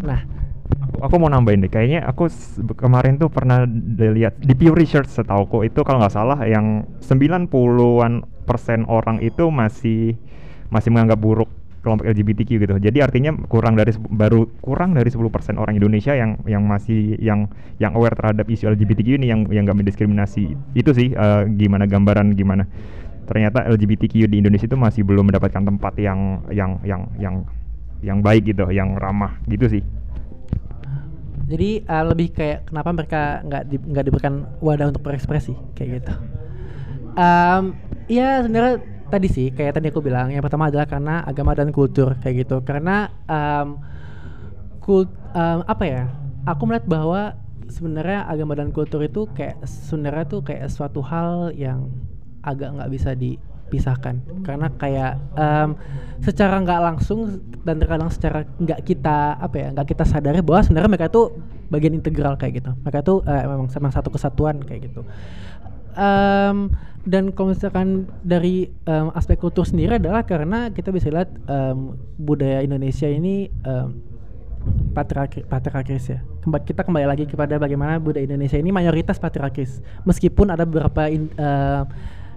Nah, 0.00 0.24
aku, 0.70 0.96
aku 1.04 1.14
mau 1.20 1.30
nambahin 1.30 1.64
deh. 1.66 1.72
Kayaknya 1.72 2.06
aku 2.08 2.30
kemarin 2.76 3.20
tuh 3.20 3.28
pernah 3.28 3.64
lihat 3.98 4.40
di 4.40 4.54
Pew 4.56 4.72
Research 4.72 5.10
setauku 5.10 5.66
itu 5.66 5.80
kalau 5.82 6.02
nggak 6.02 6.14
salah 6.14 6.38
yang 6.46 6.86
90-an 7.04 8.12
persen 8.48 8.86
orang 8.90 9.22
itu 9.22 9.48
masih 9.52 10.18
masih 10.70 10.90
menganggap 10.94 11.18
buruk 11.18 11.50
kelompok 11.80 12.12
LGBTQ 12.12 12.50
gitu. 12.60 12.74
Jadi 12.76 12.98
artinya 13.00 13.32
kurang 13.48 13.72
dari 13.72 13.90
baru 13.96 14.44
kurang 14.60 14.92
dari 14.92 15.08
10% 15.08 15.56
orang 15.56 15.74
Indonesia 15.80 16.12
yang 16.12 16.36
yang 16.44 16.62
masih 16.68 17.16
yang 17.16 17.48
yang 17.80 17.96
aware 17.96 18.12
terhadap 18.12 18.46
isu 18.52 18.68
LGBTQ 18.76 19.16
ini 19.16 19.32
yang 19.32 19.48
yang 19.48 19.64
gak 19.64 19.80
mendiskriminasi. 19.80 20.52
Itu 20.76 20.92
sih 20.92 21.16
uh, 21.16 21.48
gimana 21.48 21.88
gambaran 21.88 22.36
gimana 22.36 22.68
ternyata 23.30 23.62
LGBTQ 23.62 24.26
di 24.26 24.42
Indonesia 24.42 24.66
itu 24.66 24.74
masih 24.74 25.06
belum 25.06 25.30
mendapatkan 25.30 25.62
tempat 25.62 25.94
yang 26.02 26.42
yang 26.50 26.82
yang 26.82 27.06
yang 27.22 27.46
yang 28.00 28.24
baik 28.24 28.52
gitu, 28.52 28.68
yang 28.72 28.96
ramah 28.96 29.36
gitu 29.48 29.68
sih. 29.68 29.82
Jadi 31.50 31.82
uh, 31.82 32.04
lebih 32.06 32.30
kayak 32.30 32.70
kenapa 32.70 32.94
mereka 32.94 33.22
nggak 33.42 33.62
di, 33.66 33.76
nggak 33.82 34.04
diberikan 34.06 34.46
wadah 34.62 34.94
untuk 34.94 35.02
berekspresi 35.02 35.54
kayak 35.74 35.88
gitu. 35.98 36.14
Um, 37.18 37.74
ya 38.06 38.46
sebenarnya 38.46 38.78
tadi 39.10 39.26
sih 39.26 39.50
kayak 39.50 39.82
tadi 39.82 39.90
aku 39.90 39.98
bilang 39.98 40.30
yang 40.30 40.46
pertama 40.46 40.70
adalah 40.70 40.86
karena 40.86 41.26
agama 41.26 41.58
dan 41.58 41.74
kultur 41.74 42.14
kayak 42.22 42.46
gitu. 42.46 42.62
Karena 42.62 43.10
um, 43.26 43.82
kult 44.78 45.10
um, 45.34 45.66
apa 45.66 45.84
ya? 45.84 46.02
Aku 46.46 46.70
melihat 46.70 46.86
bahwa 46.86 47.34
sebenarnya 47.66 48.30
agama 48.30 48.54
dan 48.54 48.70
kultur 48.70 49.02
itu 49.02 49.26
kayak 49.34 49.58
sebenarnya 49.66 50.24
tuh 50.30 50.40
kayak 50.46 50.70
suatu 50.70 51.02
hal 51.02 51.50
yang 51.58 51.90
agak 52.46 52.78
nggak 52.78 52.90
bisa 52.94 53.12
di 53.18 53.36
pisahkan 53.70 54.18
karena 54.42 54.66
kayak 54.74 55.16
um, 55.38 55.78
secara 56.20 56.58
nggak 56.60 56.80
langsung 56.82 57.40
dan 57.62 57.78
terkadang 57.78 58.10
secara 58.10 58.44
nggak 58.58 58.82
kita 58.82 59.38
apa 59.38 59.56
ya 59.56 59.68
nggak 59.72 59.88
kita 59.94 60.04
sadari 60.04 60.42
bahwa 60.42 60.60
sebenarnya 60.66 60.90
mereka 60.90 61.08
itu 61.08 61.22
bagian 61.70 61.94
integral 61.94 62.34
kayak 62.34 62.60
gitu 62.60 62.70
mereka 62.82 62.98
itu 63.06 63.14
uh, 63.22 63.44
memang 63.46 63.70
sama 63.70 63.88
satu 63.94 64.10
kesatuan 64.10 64.58
kayak 64.66 64.90
gitu 64.90 65.06
um, 65.94 66.74
dan 67.08 67.32
kalau 67.32 67.56
misalkan 67.56 68.04
dari 68.20 68.68
um, 68.84 69.08
aspek 69.16 69.40
kultur 69.40 69.64
sendiri 69.64 69.96
adalah 69.96 70.20
karena 70.28 70.68
kita 70.68 70.92
bisa 70.92 71.08
lihat 71.08 71.32
um, 71.48 71.96
budaya 72.20 72.60
Indonesia 72.60 73.08
ini 73.08 73.48
um, 73.64 74.10
patriarkis 75.48 76.04
ya. 76.12 76.20
Kembali 76.44 76.64
kita 76.68 76.84
kembali 76.84 77.06
lagi 77.08 77.24
kepada 77.24 77.56
bagaimana 77.56 77.96
budaya 77.96 78.28
Indonesia 78.28 78.60
ini 78.60 78.68
mayoritas 78.68 79.16
patriarkis. 79.16 79.80
Meskipun 80.04 80.52
ada 80.52 80.68
beberapa 80.68 81.08
in, 81.08 81.32
uh, 81.40 81.88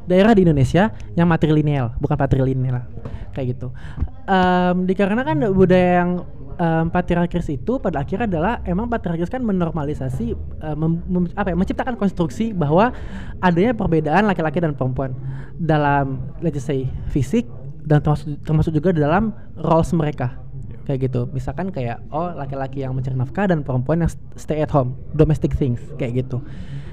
daerah 0.10 0.36
di 0.36 0.44
Indonesia 0.44 0.92
yang 1.16 1.28
matrilineal, 1.30 1.96
bukan 2.00 2.16
patrilineal. 2.20 2.84
Kayak 3.34 3.58
gitu. 3.58 3.68
Um, 4.30 4.86
dikarenakan 4.86 5.52
budaya 5.58 6.06
yang 6.06 6.22
um, 6.58 6.86
patriarkis 6.94 7.50
itu 7.50 7.82
pada 7.82 8.02
akhirnya 8.06 8.30
adalah 8.30 8.54
emang 8.68 8.90
patriarkis 8.90 9.32
kan 9.32 9.42
menormalisasi 9.42 10.38
um, 10.62 11.02
mem, 11.10 11.24
apa 11.34 11.54
ya, 11.54 11.58
menciptakan 11.58 11.96
konstruksi 11.98 12.54
bahwa 12.54 12.94
adanya 13.42 13.74
perbedaan 13.74 14.30
laki-laki 14.30 14.62
dan 14.62 14.78
perempuan 14.78 15.18
dalam 15.58 16.22
let's 16.46 16.62
say 16.62 16.86
fisik 17.10 17.50
dan 17.84 18.00
termasuk 18.00 18.40
termasuk 18.48 18.72
juga 18.74 18.94
dalam 18.96 19.34
roles 19.60 19.92
mereka. 19.96 20.40
Kayak 20.84 21.08
gitu. 21.08 21.22
Misalkan 21.32 21.72
kayak 21.72 22.04
oh 22.12 22.36
laki-laki 22.36 22.84
yang 22.84 22.92
mencari 22.92 23.16
nafkah 23.16 23.48
dan 23.48 23.64
perempuan 23.64 24.04
yang 24.04 24.12
stay 24.36 24.60
at 24.60 24.72
home 24.72 25.00
domestic 25.16 25.56
things. 25.56 25.80
Kayak 25.96 26.28
gitu. 26.28 26.44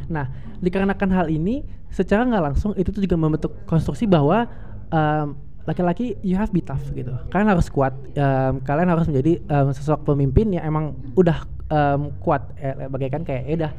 Nah, 0.06 0.30
dikarenakan 0.60 1.08
hal 1.12 1.26
ini, 1.32 1.64
secara 1.90 2.22
nggak 2.28 2.44
langsung 2.52 2.72
itu 2.76 2.92
tuh 2.92 3.02
juga 3.02 3.16
membentuk 3.16 3.52
konstruksi 3.64 4.04
bahwa 4.04 4.46
um, 4.92 5.36
laki-laki 5.68 6.16
you 6.24 6.36
have 6.36 6.52
be 6.52 6.64
tough 6.64 6.82
gitu. 6.92 7.12
Kalian 7.32 7.48
harus 7.52 7.68
kuat. 7.68 7.92
Um, 8.16 8.60
kalian 8.64 8.88
harus 8.88 9.08
menjadi 9.08 9.40
um, 9.48 9.72
sosok 9.72 10.04
pemimpin 10.08 10.52
yang 10.56 10.64
emang 10.64 10.96
udah 11.16 11.44
um, 11.68 12.14
kuat. 12.20 12.44
Eh, 12.60 12.88
bagaikan 12.88 13.24
kayak 13.24 13.42
ya 13.48 13.54
udah 13.66 13.72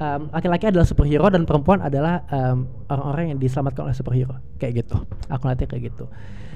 um, 0.00 0.20
laki-laki 0.32 0.64
adalah 0.68 0.86
superhero 0.88 1.26
dan 1.32 1.48
perempuan 1.48 1.80
adalah 1.80 2.24
um, 2.28 2.68
orang-orang 2.88 3.36
yang 3.36 3.38
diselamatkan 3.40 3.88
oleh 3.88 3.96
superhero. 3.96 4.36
Kayak 4.56 4.86
gitu. 4.86 4.96
Aku 5.32 5.44
nanti 5.48 5.64
kayak 5.68 5.92
gitu. 5.92 6.06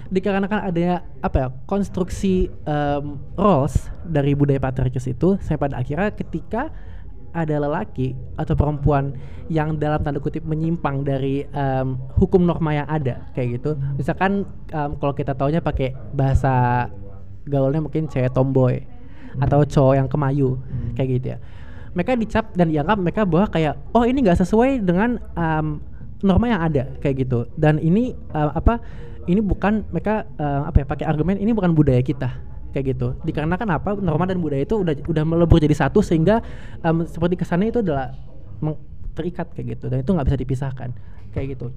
Dikarenakan 0.06 0.70
adanya 0.70 1.02
apa 1.18 1.36
ya 1.36 1.48
konstruksi 1.66 2.46
um, 2.62 3.18
roles 3.34 3.90
dari 4.06 4.38
budaya 4.38 4.62
patriarkis 4.62 5.10
itu, 5.10 5.34
saya 5.42 5.58
pada 5.58 5.82
akhirnya 5.82 6.14
ketika 6.14 6.70
ada 7.36 7.60
lelaki 7.60 8.16
atau 8.40 8.56
perempuan 8.56 9.12
yang 9.52 9.76
dalam 9.76 10.00
tanda 10.00 10.18
kutip 10.18 10.42
menyimpang 10.42 11.04
dari 11.04 11.44
um, 11.52 12.00
hukum 12.16 12.42
norma 12.42 12.82
yang 12.82 12.88
ada 12.88 13.28
kayak 13.36 13.60
gitu. 13.60 13.76
Misalkan 14.00 14.48
um, 14.72 14.90
kalau 14.96 15.12
kita 15.12 15.36
taunya 15.36 15.60
pakai 15.60 15.92
bahasa 16.16 16.86
gaulnya 17.46 17.84
mungkin 17.84 18.08
cewek 18.08 18.32
tomboy 18.34 18.82
atau 19.38 19.62
cowok 19.62 19.94
yang 20.00 20.08
kemayu 20.08 20.56
hmm. 20.56 20.96
kayak 20.98 21.08
gitu 21.20 21.26
ya. 21.36 21.38
Mereka 21.94 22.12
dicap 22.16 22.44
dan 22.56 22.72
dianggap 22.72 22.96
mereka 22.96 23.22
bahwa 23.28 23.46
kayak 23.52 23.76
oh 23.92 24.04
ini 24.08 24.24
nggak 24.24 24.40
sesuai 24.40 24.82
dengan 24.82 25.20
um, 25.36 25.78
norma 26.24 26.46
yang 26.50 26.62
ada 26.64 26.84
kayak 27.04 27.28
gitu. 27.28 27.46
Dan 27.54 27.78
ini 27.78 28.16
uh, 28.32 28.56
apa 28.56 28.80
ini 29.26 29.38
bukan 29.42 29.86
mereka 29.92 30.26
uh, 30.40 30.66
apa 30.66 30.82
ya 30.82 30.86
pakai 30.86 31.06
argumen 31.06 31.38
ini 31.38 31.50
bukan 31.54 31.74
budaya 31.74 32.02
kita 32.02 32.45
kayak 32.74 32.96
gitu. 32.96 33.14
Dikarenakan 33.22 33.68
apa? 33.74 33.90
Norma 33.98 34.24
dan 34.26 34.38
budaya 34.40 34.62
itu 34.64 34.80
udah 34.80 34.94
udah 35.06 35.24
melebur 35.26 35.58
jadi 35.60 35.74
satu 35.74 36.00
sehingga 36.00 36.40
um, 36.82 37.06
seperti 37.06 37.38
kesannya 37.38 37.70
itu 37.70 37.80
adalah 37.82 38.14
terikat 39.16 39.48
kayak 39.56 39.80
gitu 39.80 39.88
dan 39.88 40.04
itu 40.04 40.10
nggak 40.12 40.26
bisa 40.28 40.38
dipisahkan 40.38 40.90
kayak 41.32 41.56
gitu. 41.56 41.72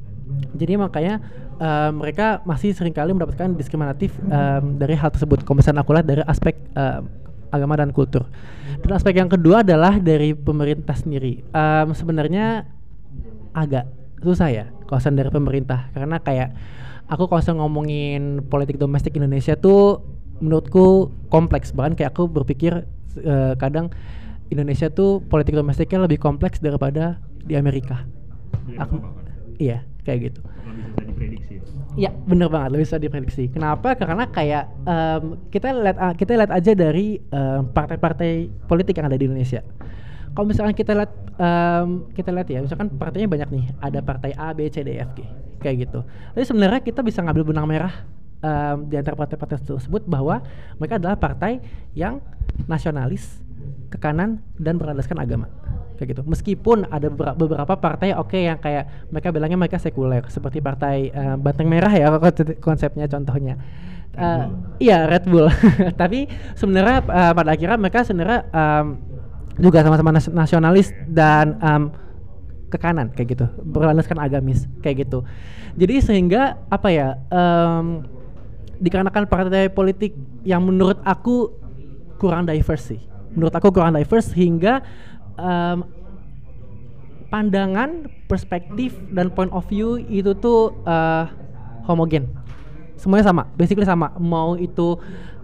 Jadi 0.55 0.79
makanya 0.79 1.19
um, 1.59 2.03
mereka 2.03 2.39
masih 2.47 2.71
sering 2.71 2.95
kali 2.95 3.11
mendapatkan 3.11 3.51
diskriminatif 3.55 4.15
um, 4.27 4.79
dari 4.79 4.95
hal 4.95 5.11
tersebut. 5.11 5.43
Kalau 5.43 5.59
misalnya 5.59 5.83
aku 5.83 5.91
lihat 5.91 6.07
dari 6.07 6.23
aspek 6.23 6.55
um, 6.75 7.11
agama 7.49 7.75
dan 7.75 7.89
kultur. 7.91 8.29
Dan 8.79 8.95
aspek 8.95 9.17
yang 9.17 9.27
kedua 9.27 9.65
adalah 9.65 9.97
dari 9.97 10.37
pemerintah 10.37 10.93
sendiri. 10.95 11.41
Em, 11.49 11.87
sebenarnya 11.97 12.69
agak 13.51 13.89
susah 14.21 14.49
ya 14.53 14.65
kawasan 14.85 15.17
dari 15.17 15.33
pemerintah. 15.33 15.89
Karena 15.91 16.21
kayak 16.21 16.53
aku 17.09 17.25
kalau 17.27 17.65
ngomongin 17.65 18.45
politik 18.47 18.77
domestik 18.77 19.17
Indonesia 19.17 19.57
tuh 19.57 20.01
menurutku 20.39 21.13
kompleks 21.29 21.71
bahkan 21.75 21.95
kayak 21.95 22.15
aku 22.15 22.27
berpikir 22.27 22.83
eh, 23.19 23.53
kadang 23.59 23.91
Indonesia 24.49 24.89
tuh 24.89 25.21
politik 25.29 25.53
domestiknya 25.53 26.03
lebih 26.09 26.17
kompleks 26.17 26.57
daripada 26.57 27.21
di 27.45 27.53
Amerika. 27.53 28.03
Aku 28.81 28.97
iya 29.61 29.85
kayak 30.03 30.33
gitu. 30.33 30.41
Iya, 31.97 32.13
bener 32.25 32.47
banget, 32.47 32.69
lebih 32.73 32.85
bisa 32.87 32.97
diprediksi. 33.01 33.51
Kenapa? 33.51 33.93
Karena 33.97 34.25
kayak 34.29 34.65
em, 34.87 35.23
kita 35.51 35.73
lihat 35.73 35.97
kita 36.15 36.31
lihat 36.37 36.51
aja 36.53 36.71
dari 36.73 37.19
partai-partai 37.75 38.47
politik 38.69 38.97
yang 38.97 39.09
ada 39.09 39.19
di 39.19 39.25
Indonesia. 39.27 39.61
Kalau 40.33 40.45
misalkan 40.47 40.73
kita 40.77 40.95
lihat 40.95 41.11
em, 41.37 42.07
kita 42.13 42.29
lihat 42.31 42.47
ya, 42.47 42.59
misalkan 42.63 42.87
partainya 42.95 43.29
banyak 43.29 43.49
nih, 43.51 43.65
ada 43.83 43.99
partai 43.99 44.31
A, 44.37 44.53
B, 44.55 44.69
C, 44.71 44.85
D, 44.85 44.95
E, 44.95 45.03
F, 45.03 45.11
G, 45.17 45.25
kayak 45.59 45.89
gitu. 45.89 45.99
Tapi 46.05 46.45
sebenarnya 46.45 46.81
kita 46.81 47.03
bisa 47.03 47.19
ngambil 47.25 47.43
benang 47.53 47.67
merah 47.67 47.93
em, 48.39 48.77
di 48.87 48.95
antara 48.95 49.15
partai-partai 49.15 49.61
tersebut 49.61 50.03
bahwa 50.07 50.43
mereka 50.79 50.97
adalah 50.97 51.15
partai 51.19 51.59
yang 51.95 52.23
nasionalis, 52.67 53.43
ke 53.89 53.97
kanan 53.97 54.39
dan 54.55 54.77
berlandaskan 54.77 55.17
agama 55.19 55.49
kayak 55.97 56.15
gitu. 56.15 56.21
Meskipun 56.23 56.87
ada 56.87 57.11
beberapa, 57.11 57.75
partai 57.75 58.15
oke 58.15 58.37
yang 58.39 58.55
kayak 58.55 59.11
mereka 59.11 59.35
bilangnya 59.35 59.59
mereka 59.59 59.77
sekuler 59.81 60.23
seperti 60.31 60.63
partai 60.63 61.11
eh, 61.11 61.35
Banteng 61.35 61.67
Merah 61.67 61.91
ya 61.91 62.07
konse- 62.23 62.55
konsepnya 62.63 63.09
contohnya. 63.11 63.59
Eh, 64.15 64.45
iya 64.79 65.03
Red 65.09 65.27
Bull. 65.27 65.51
Tapi 66.01 66.29
sebenarnya 66.55 67.03
eh, 67.03 67.31
pada 67.35 67.49
akhirnya 67.51 67.77
mereka 67.77 68.07
sebenarnya 68.07 68.47
em, 68.47 68.85
juga 69.59 69.83
sama-sama 69.83 70.15
nas- 70.15 70.31
nasionalis 70.31 70.95
dan 71.03 71.59
em, 71.59 71.83
ke 72.69 72.77
kanan 72.77 73.09
kayak 73.11 73.27
gitu 73.35 73.45
berlandaskan 73.65 74.21
agamis 74.23 74.69
kayak 74.79 75.03
gitu. 75.03 75.27
Jadi 75.75 75.99
sehingga 75.99 76.63
apa 76.71 76.87
ya 76.95 77.19
em, 77.27 78.07
dikarenakan 78.79 79.27
partai 79.27 79.67
politik 79.67 80.15
yang 80.47 80.63
menurut 80.63 80.97
aku 81.03 81.51
kurang 82.19 82.47
diverse 82.47 82.95
sih. 82.95 83.01
Menurut 83.35 83.53
aku 83.53 83.69
kurang 83.69 83.95
diverse 83.95 84.31
hingga 84.33 84.81
em, 85.35 85.83
pandangan, 87.29 88.09
perspektif 88.25 88.97
dan 89.13 89.29
point 89.29 89.51
of 89.53 89.67
view 89.67 89.99
itu 89.99 90.31
tuh 90.39 90.73
eh, 90.87 91.25
homogen. 91.85 92.27
Semuanya 92.99 93.31
sama, 93.31 93.43
basically 93.55 93.87
sama. 93.87 94.11
Mau 94.19 94.55
itu 94.55 94.99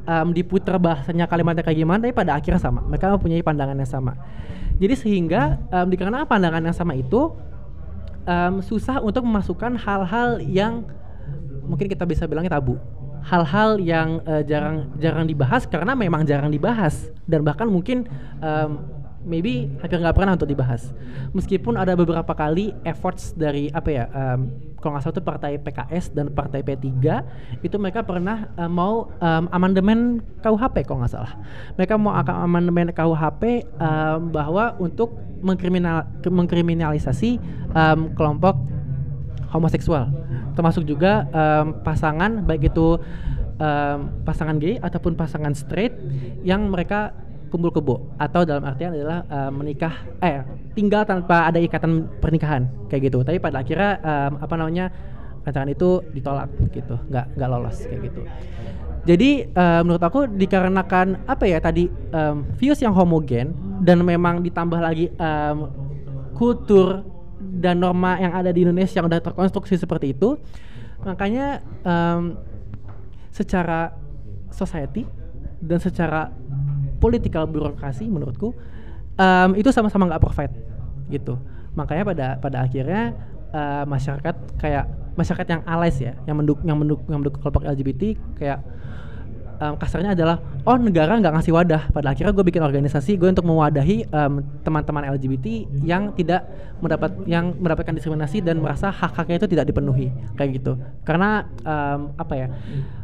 em, 0.08 0.32
diputar 0.32 0.80
bahasanya 0.80 1.28
kalimatnya 1.28 1.64
kayak 1.64 1.80
gimana, 1.80 2.00
tapi 2.08 2.16
pada 2.16 2.36
akhirnya 2.36 2.60
sama. 2.60 2.84
Mereka 2.88 3.20
mempunyai 3.20 3.44
pandangan 3.44 3.76
yang 3.76 3.92
sama. 3.92 4.16
Jadi 4.80 4.96
sehingga 4.96 5.60
em, 5.72 5.88
dikarenakan 5.92 6.28
pandangan 6.28 6.64
yang 6.64 6.76
sama 6.76 6.96
itu 6.96 7.36
em, 8.24 8.64
susah 8.64 9.04
untuk 9.04 9.24
memasukkan 9.28 9.76
hal-hal 9.80 10.40
yang 10.44 10.88
mungkin 11.66 11.90
kita 11.90 12.06
bisa 12.06 12.30
bilangnya 12.30 12.62
tabu 12.62 12.78
hal-hal 13.26 13.82
yang 13.82 14.22
eh, 14.24 14.46
jarang 14.46 14.94
jarang 15.02 15.26
dibahas 15.26 15.66
karena 15.66 15.98
memang 15.98 16.24
jarang 16.24 16.54
dibahas. 16.54 17.10
Dan 17.26 17.42
bahkan 17.42 17.66
mungkin 17.66 18.06
em, 18.40 18.72
maybe 19.26 19.66
hampir 19.82 19.98
nggak 19.98 20.14
pernah 20.14 20.38
untuk 20.38 20.46
dibahas. 20.46 20.94
Meskipun 21.34 21.74
ada 21.76 21.98
beberapa 21.98 22.38
kali 22.38 22.72
efforts 22.86 23.34
dari 23.34 23.74
apa 23.74 23.90
ya 23.90 24.06
em, 24.14 24.54
kalau 24.78 24.94
nggak 24.94 25.04
salah 25.10 25.16
itu 25.18 25.24
partai 25.26 25.52
PKS 25.58 26.06
dan 26.14 26.30
partai 26.30 26.62
P3 26.62 26.86
itu 27.66 27.76
mereka 27.82 28.06
pernah 28.06 28.54
eh, 28.54 28.70
mau 28.70 29.10
em, 29.18 29.50
amandemen 29.50 30.22
KUHP 30.46 30.86
kalau 30.86 31.02
nggak 31.02 31.14
salah. 31.18 31.34
Mereka 31.82 31.98
mau 31.98 32.14
akan 32.14 32.36
amandemen 32.46 32.94
KUHP 32.94 33.44
em, 33.66 34.20
bahwa 34.30 34.78
untuk 34.78 35.18
mengkriminal 35.42 36.06
mengkriminalisasi 36.22 37.42
em, 37.74 38.00
kelompok 38.14 38.54
homoseksual 39.50 40.14
termasuk 40.56 40.88
juga 40.88 41.28
em, 41.30 41.76
pasangan 41.84 42.42
baik 42.42 42.72
itu 42.74 42.98
em, 43.60 44.00
pasangan 44.24 44.56
gay 44.58 44.80
ataupun 44.80 45.14
pasangan 45.14 45.54
straight 45.54 45.94
yang 46.42 46.72
mereka 46.72 47.12
kumpul 47.54 47.72
kebo. 47.72 47.96
Atau 48.18 48.48
dalam 48.48 48.64
artian 48.66 48.96
adalah 48.96 49.28
em, 49.28 49.52
menikah 49.52 49.94
eh 50.24 50.42
tinggal 50.74 51.04
tanpa 51.04 51.52
ada 51.52 51.60
ikatan 51.60 52.08
pernikahan 52.24 52.68
kayak 52.88 53.12
gitu. 53.12 53.22
Tapi 53.22 53.38
pada 53.38 53.62
akhirnya 53.62 54.00
em, 54.02 54.34
apa 54.40 54.54
namanya 54.56 54.86
rancangan 55.46 55.70
itu 55.70 56.02
ditolak 56.16 56.50
gitu. 56.74 56.96
Nggak 57.12 57.26
nggak 57.38 57.50
lolos 57.52 57.78
kayak 57.86 58.02
gitu. 58.10 58.22
Jadi 59.06 59.46
eh, 59.46 59.82
menurut 59.86 60.02
aku 60.02 60.26
dikarenakan 60.26 61.30
apa 61.30 61.46
ya 61.46 61.62
tadi 61.62 61.86
em, 61.92 62.42
views 62.58 62.82
yang 62.82 62.98
homogen 62.98 63.54
dan 63.86 64.02
memang 64.02 64.42
ditambah 64.42 64.82
lagi 64.82 65.14
em, 65.14 65.58
kultur 66.34 67.15
dan 67.60 67.80
norma 67.80 68.18
yang 68.18 68.34
ada 68.34 68.50
di 68.50 68.66
Indonesia 68.66 68.98
yang 69.00 69.08
udah 69.08 69.22
terkonstruksi 69.22 69.78
seperti 69.78 70.18
itu. 70.18 70.40
Makanya 71.06 71.62
em, 71.86 72.40
secara 73.30 73.94
society 74.50 75.06
dan 75.60 75.78
secara 75.78 76.32
political 76.98 77.46
birokrasi 77.46 78.08
menurutku 78.08 78.56
em, 79.20 79.52
itu 79.60 79.70
sama-sama 79.70 80.10
nggak 80.10 80.24
provide 80.24 80.56
gitu. 81.14 81.38
Makanya 81.76 82.04
pada 82.08 82.28
pada 82.40 82.58
akhirnya 82.64 83.14
eh, 83.52 83.84
masyarakat 83.86 84.36
kayak 84.58 84.86
masyarakat 85.16 85.48
yang 85.48 85.62
allies 85.64 85.98
ya 86.00 86.14
yang 86.28 86.40
menduk 86.40 86.60
yang 86.64 86.78
menduk 86.80 87.00
yang 87.08 87.20
mendukung 87.24 87.40
kelompok 87.40 87.64
LGBT 87.64 88.20
kayak 88.36 88.60
em, 89.60 89.74
kasarnya 89.80 90.12
adalah 90.14 90.42
oh 90.64 90.78
negara 90.80 91.18
nggak 91.18 91.34
ngasih 91.40 91.54
wadah. 91.54 91.82
Pada 91.92 92.12
akhirnya 92.12 92.32
gue 92.32 92.46
bikin 92.46 92.64
organisasi 92.64 93.16
gue 93.20 93.30
untuk 93.32 93.46
mewadahi 93.48 94.08
em, 94.08 94.34
teman-teman 94.62 95.08
LGBT 95.16 95.68
yang 95.84 96.12
tidak 96.14 96.48
mendapat 96.80 97.12
yang 97.26 97.56
mendapatkan 97.56 97.96
diskriminasi 97.96 98.44
dan 98.44 98.60
merasa 98.60 98.92
hak-haknya 98.92 99.46
itu 99.46 99.48
tidak 99.52 99.66
dipenuhi. 99.72 100.12
Kayak 100.36 100.50
gitu. 100.62 100.72
Karena 101.08 101.48
em, 101.64 102.12
apa 102.16 102.34
ya 102.36 102.48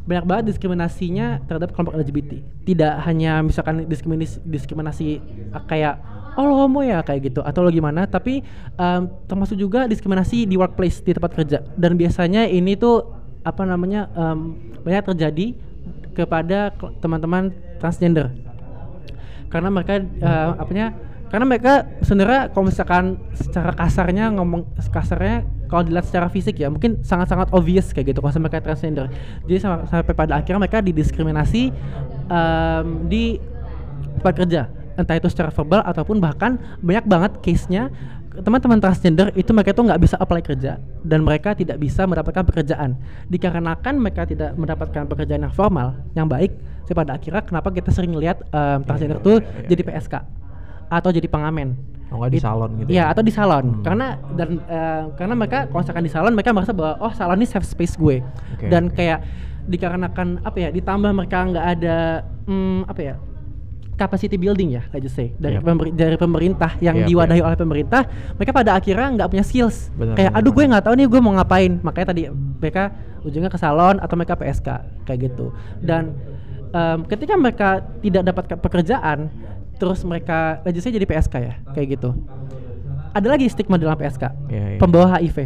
banyak 0.01 0.25
banget 0.25 0.43
diskriminasinya 0.53 1.45
terhadap 1.45 1.71
kelompok 1.71 1.93
LGBT 1.95 2.41
tidak 2.65 2.93
hanya 3.05 3.39
misalkan 3.45 3.85
diskriminasi 3.85 4.41
diskriminasi 4.43 5.21
eh, 5.53 5.63
kayak 5.69 6.01
oh 6.35 6.47
lo 6.47 6.55
homo 6.57 6.81
ya 6.81 7.05
kayak 7.05 7.31
gitu 7.31 7.41
atau 7.43 7.61
lo 7.61 7.69
gimana 7.69 8.07
tapi 8.07 8.41
em, 8.75 9.01
termasuk 9.27 9.55
juga 9.59 9.85
diskriminasi 9.85 10.49
di 10.49 10.55
workplace 10.57 11.03
di 11.03 11.11
tempat 11.15 11.31
kerja. 11.37 11.59
Dan 11.77 11.95
biasanya 11.95 12.47
ini 12.47 12.75
tuh 12.75 13.03
apa 13.41 13.65
namanya 13.65 14.09
em, 14.13 14.57
banyak 14.81 15.05
terjadi 15.13 15.53
kepada 16.13 16.73
teman-teman 16.99 17.55
transgender. 17.79 18.31
Karena 19.51 19.67
mereka 19.67 19.99
eh, 19.99 20.49
apanya 20.55 20.95
karena 21.31 21.47
mereka 21.47 21.87
sebenarnya 22.03 22.51
kalau 22.51 22.67
misalkan 22.67 23.15
secara 23.31 23.71
kasarnya 23.71 24.35
ngomong 24.35 24.67
kasarnya 24.91 25.47
kalau 25.71 25.87
dilihat 25.87 26.03
secara 26.03 26.27
fisik 26.27 26.59
ya 26.59 26.67
mungkin 26.67 26.99
sangat-sangat 27.07 27.55
obvious 27.55 27.95
kayak 27.95 28.11
gitu 28.11 28.19
kalau 28.19 28.35
mereka 28.43 28.59
transgender. 28.59 29.07
Jadi 29.47 29.57
sam- 29.63 29.87
sampai 29.87 30.11
pada 30.11 30.43
akhirnya 30.43 30.59
mereka 30.59 30.83
didiskriminasi 30.83 31.71
em, 32.27 32.87
di 33.07 33.39
tempat 34.19 34.35
kerja. 34.43 34.61
Entah 34.99 35.15
itu 35.15 35.31
secara 35.31 35.55
verbal 35.55 35.79
ataupun 35.87 36.19
bahkan 36.19 36.59
banyak 36.83 37.07
banget 37.07 37.31
case-nya 37.39 37.87
teman-teman 38.31 38.79
transgender 38.79 39.35
itu 39.35 39.51
mereka 39.51 39.75
tuh 39.75 39.83
nggak 39.91 39.99
bisa 39.99 40.15
apply 40.15 40.39
kerja 40.39 40.79
dan 41.03 41.19
mereka 41.19 41.51
tidak 41.51 41.75
bisa 41.75 42.07
mendapatkan 42.07 42.47
pekerjaan 42.47 42.95
dikarenakan 43.27 43.99
mereka 43.99 44.23
tidak 44.23 44.55
mendapatkan 44.55 45.03
pekerjaan 45.03 45.43
yang 45.43 45.51
formal 45.51 45.99
yang 46.15 46.31
baik 46.31 46.55
sih 46.87 46.95
pada 46.95 47.19
akhirnya 47.19 47.43
kenapa 47.43 47.75
kita 47.75 47.91
sering 47.91 48.15
lihat 48.15 48.39
em, 48.55 48.79
transgender 48.87 49.19
iya, 49.19 49.27
tuh 49.27 49.37
iya, 49.43 49.67
jadi 49.67 49.81
PSK 49.83 50.13
atau 50.87 51.09
jadi 51.11 51.27
pengamen 51.27 51.75
Oh, 52.11 52.27
di 52.27 52.43
salon 52.43 52.75
gitu 52.75 52.91
Iya, 52.91 53.07
ya? 53.07 53.15
atau 53.15 53.23
di 53.23 53.31
salon. 53.31 53.79
Hmm. 53.79 53.83
Karena 53.87 54.19
dan 54.35 54.59
eh, 54.67 55.03
karena 55.15 55.31
mereka 55.31 55.63
kalau 55.71 55.79
misalkan 55.79 56.03
di 56.03 56.11
salon 56.11 56.35
mereka 56.35 56.51
merasa 56.51 56.75
bahwa 56.75 56.99
oh 56.99 57.11
salon 57.15 57.39
ini 57.39 57.47
safe 57.47 57.63
space 57.63 57.95
gue. 57.95 58.19
Oke, 58.19 58.67
dan 58.67 58.91
oke. 58.91 58.99
kayak 58.99 59.23
dikarenakan 59.71 60.43
apa 60.43 60.57
ya 60.59 60.69
ditambah 60.75 61.11
mereka 61.15 61.37
nggak 61.47 61.65
ada 61.79 62.27
hmm, 62.51 62.83
apa 62.89 62.99
ya 62.99 63.15
capacity 64.01 64.33
building 64.35 64.73
ya 64.73 64.83
let's 64.89 65.05
just 65.05 65.13
say. 65.13 65.29
Dari 65.35 65.57
pemeri- 65.57 65.93
dari 65.93 66.17
pemerintah 66.17 66.73
yang 66.79 66.97
Yap, 66.97 67.07
diwadahi 67.07 67.37
yap. 67.37 67.47
oleh 67.47 67.57
pemerintah 67.57 68.01
mereka 68.33 68.51
pada 68.51 68.71
akhirnya 68.73 69.07
nggak 69.13 69.29
punya 69.29 69.45
skills. 69.45 69.93
Benar, 69.93 70.17
kayak 70.17 70.31
aduh 70.33 70.51
gue 70.51 70.63
nggak 70.65 70.83
tahu 70.83 70.93
nih 70.95 71.05
gue 71.05 71.19
mau 71.19 71.33
ngapain. 71.33 71.71
Makanya 71.79 72.07
tadi 72.09 72.21
mereka 72.57 72.83
ujungnya 73.21 73.47
ke 73.47 73.55
salon 73.55 73.95
atau 73.95 74.15
mereka 74.15 74.33
PSK 74.33 74.67
kayak 75.05 75.19
gitu. 75.23 75.53
Dan 75.77 76.17
em, 76.71 77.05
ketika 77.05 77.33
mereka 77.35 77.69
tidak 77.99 78.23
dapat 78.25 78.43
ke- 78.47 78.59
pekerjaan 78.59 79.29
terus 79.77 80.01
mereka 80.01 80.61
let's 80.61 80.73
just 80.73 80.83
say 80.83 80.91
jadi 80.91 81.05
PSK 81.05 81.35
ya 81.37 81.53
kayak 81.71 81.95
gitu. 81.95 82.17
Ada 83.11 83.27
lagi 83.27 83.45
stigma 83.45 83.75
dalam 83.75 83.93
PSK 83.93 84.23
Iya, 84.47 84.65
iya. 84.67 84.79
pembawa 84.79 85.13
HIV 85.13 85.37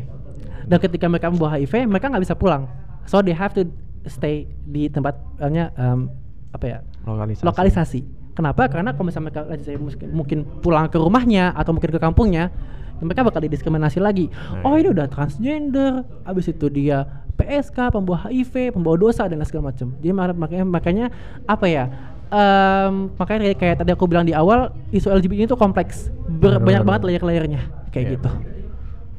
dan 0.65 0.77
ketika 0.79 1.05
mereka 1.05 1.27
membawa 1.27 1.55
HIV 1.55 1.85
mereka 1.85 2.07
nggak 2.07 2.23
bisa 2.23 2.33
pulang. 2.33 2.69
So 3.05 3.19
they 3.19 3.33
have 3.33 3.53
to 3.53 3.65
stay 4.05 4.45
di 4.61 4.85
tempatnya 4.85 5.73
em, 5.73 6.09
apa 6.51 6.65
ya 6.65 6.77
lokalisasi. 7.03 7.43
lokalisasi. 7.43 7.99
Kenapa? 8.35 8.67
Karena 8.67 8.91
kalau 8.91 9.07
misalnya 9.07 9.31
mereka 9.31 9.41
let's 9.47 9.63
say, 9.63 9.79
mus- 9.79 9.95
mungkin 10.11 10.43
pulang 10.59 10.91
ke 10.91 10.99
rumahnya 10.99 11.55
atau 11.55 11.71
mungkin 11.71 11.87
ke 11.87 11.97
kampungnya, 11.97 12.51
ya 12.99 13.03
mereka 13.03 13.23
bakal 13.23 13.39
didiskriminasi 13.39 13.97
lagi. 13.97 14.27
Nah, 14.27 14.67
Oh 14.67 14.75
ini 14.75 14.91
udah 14.91 15.07
transgender, 15.07 16.03
abis 16.21 16.51
itu 16.51 16.67
dia 16.67 17.07
PSK, 17.35 17.91
pembawa 17.91 18.27
HIV, 18.27 18.71
pembawa 18.71 18.95
dosa 18.95 19.23
dan 19.25 19.39
segala 19.41 19.71
macam. 19.71 19.95
Jadi 19.99 20.11
mak- 20.11 20.35
makanya 20.35 20.65
makanya 20.67 21.05
apa 21.47 21.65
ya? 21.65 21.85
em, 22.25 23.13
makanya 23.15 23.39
kayak, 23.45 23.57
kayak 23.61 23.75
tadi 23.79 23.91
aku 23.93 24.09
bilang 24.09 24.25
di 24.25 24.33
awal 24.33 24.73
isu 24.89 25.13
LGBT 25.13 25.45
itu 25.45 25.55
kompleks 25.55 26.09
Ber- 26.25 26.57
Bener, 26.57 26.59
banyak 26.59 26.81
bener. 26.81 26.89
banget 26.89 27.01
layer-layernya 27.05 27.61
kayak 27.93 28.01
Iya, 28.03 28.13
gitu 28.17 28.29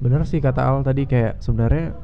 Bener 0.02 0.20
sih 0.26 0.42
kata 0.42 0.60
Al 0.60 0.82
tadi 0.82 1.06
kayak 1.06 1.38
sebenarnya 1.38 1.94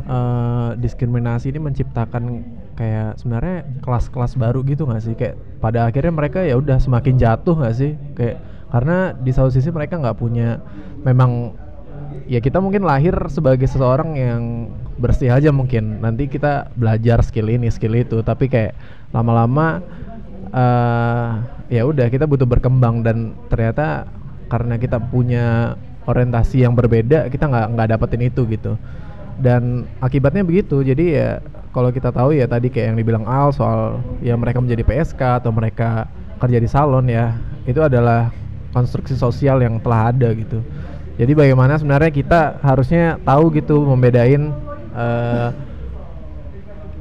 eh, 0.00 0.70
diskriminasi 0.76 1.48
ini 1.48 1.60
menciptakan 1.60 2.44
kayak 2.80 3.20
sebenarnya 3.20 3.68
kelas-kelas 3.84 4.40
baru 4.40 4.64
gitu 4.64 4.88
nggak 4.88 5.02
sih? 5.04 5.12
Kayak 5.12 5.36
pada 5.60 5.84
akhirnya 5.84 6.12
mereka 6.16 6.40
ya 6.40 6.56
udah 6.56 6.80
semakin 6.80 7.20
jatuh 7.20 7.60
nggak 7.60 7.76
sih? 7.76 7.92
Kayak 8.16 8.40
karena 8.72 9.12
di 9.12 9.30
satu 9.36 9.52
sisi 9.52 9.68
mereka 9.68 10.00
nggak 10.00 10.16
punya 10.16 10.64
memang 11.04 11.52
ya 12.24 12.40
kita 12.40 12.56
mungkin 12.56 12.88
lahir 12.88 13.12
sebagai 13.28 13.68
seseorang 13.68 14.16
yang 14.16 14.42
bersih 14.96 15.28
aja 15.28 15.52
mungkin. 15.52 16.00
Nanti 16.00 16.24
kita 16.32 16.72
belajar 16.72 17.20
skill 17.20 17.52
ini 17.52 17.68
skill 17.68 18.00
itu. 18.00 18.24
Tapi 18.24 18.48
kayak 18.48 18.72
lama-lama 19.12 19.84
eh 20.50 21.30
ya 21.68 21.84
udah 21.84 22.08
kita 22.08 22.24
butuh 22.24 22.48
berkembang 22.48 23.04
dan 23.04 23.36
ternyata 23.52 24.08
karena 24.48 24.80
kita 24.80 24.98
punya 24.98 25.76
orientasi 26.08 26.66
yang 26.66 26.74
berbeda 26.74 27.30
kita 27.30 27.44
nggak 27.44 27.66
nggak 27.76 27.88
dapetin 27.92 28.24
itu 28.24 28.48
gitu. 28.48 28.80
Dan 29.36 29.84
akibatnya 30.00 30.48
begitu. 30.48 30.80
Jadi 30.80 31.04
ya 31.20 31.44
kalau 31.70 31.90
kita 31.94 32.10
tahu 32.10 32.34
ya 32.34 32.50
tadi 32.50 32.66
kayak 32.70 32.94
yang 32.94 32.98
dibilang 32.98 33.24
Al 33.26 33.54
soal 33.54 34.02
ya 34.20 34.34
mereka 34.34 34.58
menjadi 34.58 34.82
PSK 34.82 35.44
atau 35.44 35.54
mereka 35.54 36.10
kerja 36.42 36.58
di 36.58 36.68
salon 36.68 37.06
ya 37.06 37.36
itu 37.68 37.78
adalah 37.78 38.34
konstruksi 38.74 39.14
sosial 39.14 39.62
yang 39.62 39.78
telah 39.82 40.10
ada 40.14 40.30
gitu. 40.34 40.62
Jadi 41.20 41.36
bagaimana 41.36 41.76
sebenarnya 41.76 42.10
kita 42.10 42.62
harusnya 42.64 43.20
tahu 43.22 43.52
gitu 43.52 43.84
membedain 43.84 44.50
eh, 44.96 45.48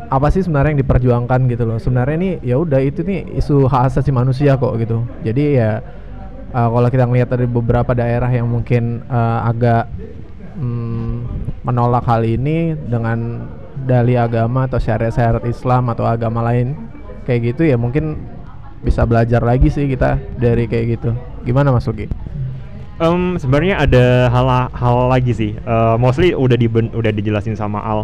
apa 0.10 0.28
sih 0.34 0.42
sebenarnya 0.42 0.76
yang 0.76 0.82
diperjuangkan 0.82 1.40
gitu 1.54 1.64
loh. 1.70 1.78
Sebenarnya 1.78 2.16
ini 2.18 2.32
ya 2.42 2.58
udah 2.58 2.82
itu 2.82 3.06
nih 3.06 3.30
isu 3.38 3.70
hak 3.70 3.94
asasi 3.94 4.10
manusia 4.10 4.58
kok 4.58 4.74
gitu. 4.82 5.06
Jadi 5.22 5.62
ya 5.62 5.86
uh, 6.54 6.70
kalau 6.70 6.90
kita 6.90 7.06
ngelihat 7.06 7.30
dari 7.30 7.46
beberapa 7.46 7.94
daerah 7.94 8.30
yang 8.30 8.50
mungkin 8.50 9.06
uh, 9.06 9.46
agak 9.46 9.86
mm, 10.58 11.16
menolak 11.62 12.02
hal 12.10 12.26
ini 12.26 12.74
dengan 12.90 13.46
dalih 13.86 14.20
agama 14.20 14.68
atau 14.68 14.80
syariat-syariat 14.82 15.44
Islam 15.48 15.92
atau 15.92 16.08
agama 16.08 16.44
lain 16.44 16.76
kayak 17.24 17.54
gitu 17.56 17.68
ya 17.68 17.78
mungkin 17.78 18.20
bisa 18.80 19.04
belajar 19.04 19.44
lagi 19.44 19.68
sih 19.68 19.92
kita 19.92 20.16
dari 20.40 20.66
kayak 20.66 20.86
gitu 21.00 21.12
gimana 21.44 21.72
Mas 21.72 21.88
Luki? 21.88 22.08
Em, 23.00 23.40
sebenarnya 23.40 23.80
ada 23.80 24.28
hal 24.28 24.48
hal 24.76 24.96
lagi 25.08 25.32
sih. 25.32 25.52
Eh, 25.56 25.96
mostly 25.96 26.36
udah 26.36 26.60
diben, 26.60 26.92
udah 26.92 27.12
dijelasin 27.16 27.56
sama 27.56 27.80
Al. 27.80 28.04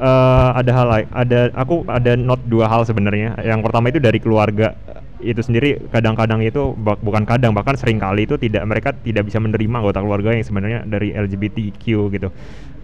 Eh, 0.00 0.50
ada 0.58 0.70
hal 0.74 0.86
lain. 0.90 1.06
Ada 1.14 1.54
aku 1.54 1.86
ada 1.86 2.18
note 2.18 2.42
dua 2.50 2.66
hal 2.66 2.82
sebenarnya. 2.82 3.38
Yang 3.38 3.60
pertama 3.70 3.86
itu 3.94 4.02
dari 4.02 4.18
keluarga 4.18 4.74
itu 5.20 5.38
sendiri 5.44 5.76
kadang-kadang 5.92 6.40
itu 6.40 6.72
bukan 6.80 7.28
kadang 7.28 7.52
bahkan 7.52 7.76
sering 7.76 8.00
kali 8.00 8.24
itu 8.24 8.40
tidak 8.40 8.64
mereka 8.64 8.96
tidak 8.96 9.28
bisa 9.28 9.36
menerima 9.36 9.84
anggota 9.84 10.00
keluarga 10.00 10.32
yang 10.32 10.42
sebenarnya 10.42 10.80
dari 10.90 11.14
LGBTQ 11.14 11.84
gitu. 12.10 12.28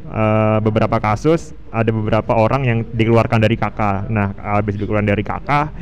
Eh, 0.07 0.59
beberapa 0.63 1.03
kasus 1.03 1.51
ada 1.75 1.91
beberapa 1.91 2.31
orang 2.39 2.63
yang 2.63 2.79
dikeluarkan 2.95 3.43
dari 3.43 3.59
kakak. 3.59 4.07
Nah, 4.07 4.31
habis 4.39 4.79
dikeluarkan 4.79 5.11
dari 5.11 5.27
kakak 5.27 5.75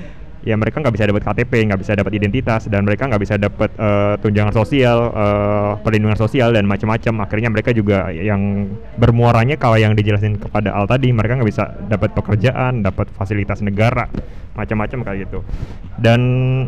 ya 0.44 0.60
mereka 0.60 0.76
nggak 0.76 0.92
bisa 0.92 1.08
dapat 1.08 1.24
KTP, 1.24 1.52
nggak 1.72 1.80
bisa 1.80 1.92
dapat 1.96 2.12
identitas, 2.20 2.68
dan 2.68 2.84
mereka 2.84 3.08
nggak 3.08 3.20
bisa 3.20 3.40
dapat 3.40 3.72
eh, 3.80 4.14
tunjangan 4.20 4.52
sosial, 4.52 5.12
eh, 5.12 5.72
perlindungan 5.80 6.16
sosial 6.20 6.52
dan 6.52 6.68
macam-macam. 6.68 7.24
Akhirnya 7.24 7.48
mereka 7.52 7.72
juga 7.72 8.12
yang 8.12 8.68
bermuaranya 9.00 9.56
kalau 9.60 9.80
yang 9.80 9.96
dijelasin 9.96 10.36
kepada 10.36 10.72
Al 10.72 10.88
tadi, 10.88 11.12
mereka 11.12 11.40
nggak 11.40 11.48
bisa 11.48 11.64
dapat 11.88 12.12
pekerjaan, 12.12 12.84
dapat 12.84 13.08
fasilitas 13.16 13.64
negara, 13.64 14.08
macam-macam 14.52 15.04
kayak 15.04 15.18
gitu. 15.28 15.40
Dan 15.96 16.20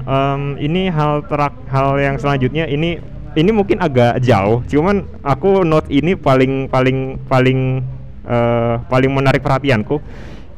em, 0.04 0.42
ini 0.56 0.88
hal 0.88 1.24
terak, 1.28 1.52
hal 1.68 2.00
yang 2.00 2.16
selanjutnya 2.16 2.64
ini 2.68 3.15
ini 3.36 3.50
mungkin 3.52 3.78
agak 3.84 4.24
jauh, 4.24 4.64
cuman 4.64 5.04
aku 5.20 5.60
note 5.62 5.92
ini 5.92 6.16
paling 6.16 6.72
paling 6.72 7.20
paling 7.28 7.84
eh, 8.24 8.74
paling 8.88 9.10
menarik 9.12 9.44
perhatianku. 9.44 10.00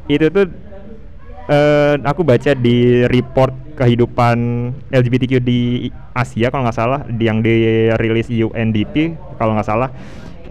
Itu 0.07 0.31
tuh 0.31 0.47
eh, 1.51 1.95
aku 1.99 2.23
baca 2.23 2.51
di 2.55 3.03
report 3.05 3.51
kehidupan 3.75 4.37
LGBTQ 4.91 5.33
di 5.43 5.87
Asia 6.15 6.51
kalau 6.51 6.67
nggak 6.67 6.77
salah 6.79 7.03
yang 7.15 7.39
dirilis 7.39 8.27
UNDP 8.27 9.15
kalau 9.39 9.55
nggak 9.55 9.67
salah 9.67 9.91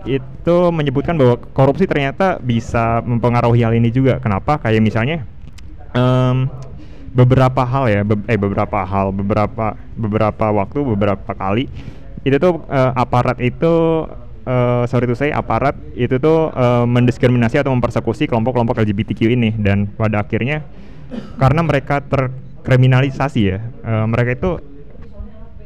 itu 0.08 0.56
menyebutkan 0.72 1.12
bahwa 1.20 1.36
korupsi 1.52 1.84
ternyata 1.84 2.40
bisa 2.40 3.04
mempengaruhi 3.04 3.60
hal 3.60 3.76
ini 3.76 3.92
juga. 3.92 4.16
Kenapa? 4.16 4.56
Kayak 4.56 4.80
misalnya 4.80 5.16
em, 5.92 6.48
beberapa 7.12 7.60
hal 7.68 7.84
ya, 7.92 8.00
be- 8.08 8.24
eh 8.24 8.40
beberapa 8.40 8.80
hal, 8.88 9.12
beberapa 9.12 9.76
beberapa 9.92 10.46
waktu, 10.48 10.78
beberapa 10.80 11.32
kali 11.36 11.68
itu 12.28 12.36
tuh 12.36 12.60
eh, 12.68 12.92
aparat 12.94 13.40
itu 13.40 13.72
eh, 14.44 14.82
sorry 14.86 15.06
to 15.08 15.16
say 15.16 15.32
aparat 15.32 15.74
itu 15.96 16.20
tuh 16.20 16.52
eh, 16.52 16.84
mendiskriminasi 16.84 17.58
atau 17.58 17.72
mempersekusi 17.72 18.28
kelompok-kelompok 18.28 18.84
LGBTQ 18.84 19.20
ini 19.32 19.50
dan 19.56 19.88
pada 19.88 20.22
akhirnya 20.22 20.62
karena 21.40 21.64
mereka 21.64 22.04
terkriminalisasi 22.04 23.40
ya, 23.40 23.58
eh, 23.64 24.04
mereka 24.04 24.36
itu 24.36 24.50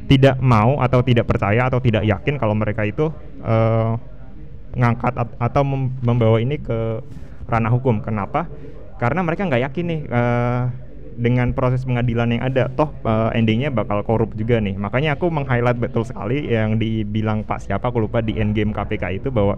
tidak 0.03 0.35
mau 0.43 0.83
atau 0.83 0.99
tidak 0.99 1.25
percaya 1.27 1.67
atau 1.71 1.79
tidak 1.79 2.03
yakin 2.03 2.35
kalau 2.39 2.55
mereka 2.55 2.83
itu 2.83 3.11
eh, 3.43 3.91
ngangkat 4.73 5.13
at- 5.15 5.37
atau 5.37 5.61
mem- 5.63 5.93
membawa 6.01 6.41
ini 6.41 6.57
ke 6.57 6.99
ranah 7.45 7.71
hukum. 7.71 8.01
Kenapa? 8.01 8.47
Karena 8.97 9.21
mereka 9.21 9.45
nggak 9.47 9.63
yakin 9.71 9.85
nih 9.85 9.99
eh, 10.07 10.61
dengan 11.15 11.53
proses 11.53 11.85
pengadilan 11.85 12.37
yang 12.37 12.43
ada, 12.43 12.69
toh 12.73 12.91
eh, 13.05 13.37
endingnya 13.37 13.69
bakal 13.69 14.01
korup 14.01 14.33
juga 14.33 14.57
nih. 14.59 14.75
Makanya 14.75 15.15
aku 15.17 15.29
meng-highlight 15.29 15.79
betul 15.79 16.03
sekali 16.03 16.49
yang 16.49 16.77
dibilang 16.77 17.45
Pak 17.45 17.69
siapa 17.69 17.89
aku 17.89 18.03
lupa 18.03 18.19
di 18.19 18.37
Endgame 18.37 18.73
KPK 18.73 19.23
itu 19.23 19.29
bahwa 19.29 19.57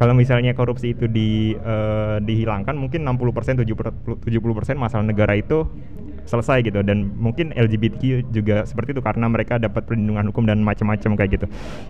kalau 0.00 0.16
misalnya 0.16 0.56
korupsi 0.56 0.96
itu 0.96 1.04
di, 1.04 1.52
eh, 1.52 2.16
dihilangkan 2.24 2.72
mungkin 2.72 3.04
60% 3.04 3.60
70% 3.60 4.24
70% 4.24 4.80
masalah 4.80 5.04
negara 5.04 5.36
itu 5.36 5.68
selesai 6.26 6.64
gitu 6.64 6.80
dan 6.84 7.12
mungkin 7.16 7.52
LGBTQ 7.54 8.32
juga 8.32 8.62
seperti 8.64 8.96
itu 8.96 9.02
karena 9.02 9.26
mereka 9.26 9.56
dapat 9.56 9.86
perlindungan 9.86 10.30
hukum 10.32 10.44
dan 10.46 10.60
macam-macam 10.64 11.16
kayak 11.16 11.30
gitu. 11.40 11.46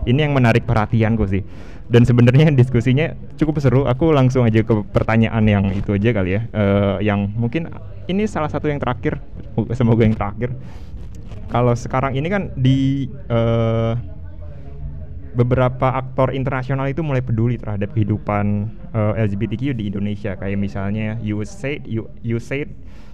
Ini 0.07 0.29
yang 0.29 0.33
menarik 0.35 0.63
perhatianku 0.65 1.25
sih. 1.27 1.43
Dan 1.91 2.07
sebenarnya 2.07 2.49
diskusinya 2.59 3.11
cukup 3.35 3.59
seru. 3.59 3.81
Aku 3.87 4.15
langsung 4.15 4.47
aja 4.47 4.63
ke 4.63 4.73
pertanyaan 4.91 5.43
yang 5.43 5.65
itu 5.75 5.95
aja 5.95 6.09
kali 6.15 6.39
ya. 6.39 6.41
Eh, 6.51 6.95
yang 7.07 7.27
mungkin 7.35 7.67
ini 8.07 8.23
salah 8.25 8.47
satu 8.47 8.71
yang 8.71 8.79
terakhir. 8.79 9.19
Semoga 9.75 10.07
yang 10.07 10.15
terakhir. 10.15 10.55
Kalau 11.51 11.75
sekarang 11.75 12.15
ini 12.15 12.27
kan 12.31 12.55
di 12.55 13.11
eh, 13.11 13.93
beberapa 15.31 15.95
aktor 15.95 16.35
internasional 16.35 16.91
itu 16.91 16.99
mulai 17.03 17.23
peduli 17.23 17.55
terhadap 17.55 17.91
kehidupan 17.95 18.71
eh, 18.95 19.23
LGBTQ 19.27 19.75
di 19.75 19.83
Indonesia 19.91 20.35
kayak 20.35 20.59
misalnya 20.59 21.19
USAID 21.23 21.87
USAID 22.23 22.69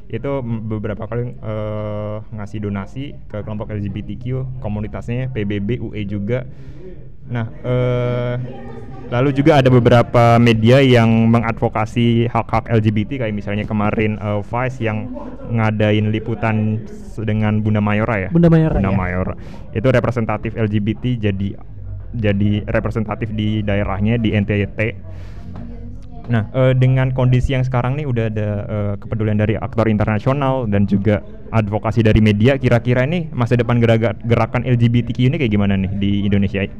itu 0.08 0.32
beberapa 0.44 1.04
kali 1.04 1.36
eh, 1.36 2.18
ngasih 2.32 2.60
donasi 2.64 3.16
ke 3.28 3.44
kelompok 3.44 3.76
LGBTQ 3.76 4.60
komunitasnya 4.64 5.28
PBB 5.36 5.84
UE 5.84 6.02
juga 6.08 6.48
nah 7.28 7.52
eh, 7.52 8.36
lalu 9.12 9.36
juga 9.36 9.60
ada 9.60 9.68
beberapa 9.68 10.40
media 10.40 10.80
yang 10.80 11.28
mengadvokasi 11.28 12.32
hak-hak 12.32 12.72
LGBT 12.72 13.28
kayak 13.28 13.36
misalnya 13.36 13.68
kemarin 13.68 14.16
eh, 14.16 14.42
Vice 14.48 14.80
yang 14.80 15.12
ngadain 15.52 16.08
liputan 16.08 16.80
dengan 17.20 17.60
Bunda 17.60 17.84
Mayora 17.84 18.28
ya 18.28 18.30
Bunda 18.32 18.48
Mayora, 18.48 18.80
Bunda 18.80 18.92
ya. 18.92 18.96
Mayora 18.96 19.36
itu 19.76 19.88
representatif 19.92 20.56
LGBT 20.56 21.04
jadi 21.20 21.60
jadi 22.16 22.64
representatif 22.64 23.36
di 23.36 23.62
daerahnya 23.62 24.16
di 24.16 24.32
NTT. 24.32 24.80
Nah, 26.28 26.44
eh, 26.52 26.76
dengan 26.76 27.16
kondisi 27.16 27.56
yang 27.56 27.64
sekarang 27.64 27.96
nih 27.96 28.04
udah 28.04 28.28
ada 28.28 28.50
eh, 28.68 29.00
kepedulian 29.00 29.40
dari 29.40 29.56
aktor 29.56 29.88
internasional 29.88 30.68
dan 30.68 30.84
juga 30.84 31.24
advokasi 31.56 32.04
dari 32.04 32.20
media, 32.20 32.60
kira-kira 32.60 33.08
ini 33.08 33.32
masa 33.32 33.56
depan 33.56 33.80
geraga- 33.80 34.20
gerakan 34.28 34.68
LGBTQ 34.68 35.32
ini 35.32 35.40
kayak 35.40 35.56
gimana 35.56 35.80
nih 35.80 35.88
di 35.96 36.28
Indonesia? 36.28 36.68
Eh, 36.68 36.72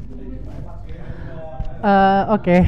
Oke, 2.28 2.60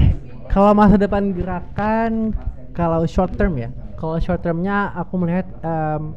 kalau 0.48 0.72
masa 0.72 0.96
depan 0.96 1.36
gerakan, 1.36 2.32
kalau 2.72 3.04
short 3.04 3.36
term 3.36 3.60
ya, 3.60 3.68
kalau 4.00 4.16
short 4.24 4.40
termnya 4.40 4.96
aku 4.96 5.20
melihat 5.20 5.52
em, 5.60 6.16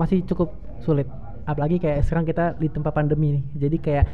masih 0.00 0.24
cukup 0.24 0.48
sulit. 0.80 1.04
Apalagi 1.44 1.76
kayak 1.76 2.08
sekarang 2.08 2.24
kita 2.24 2.56
di 2.56 2.72
tempat 2.72 2.96
pandemi 2.96 3.36
nih, 3.36 3.68
jadi 3.68 3.76
kayak, 3.76 4.08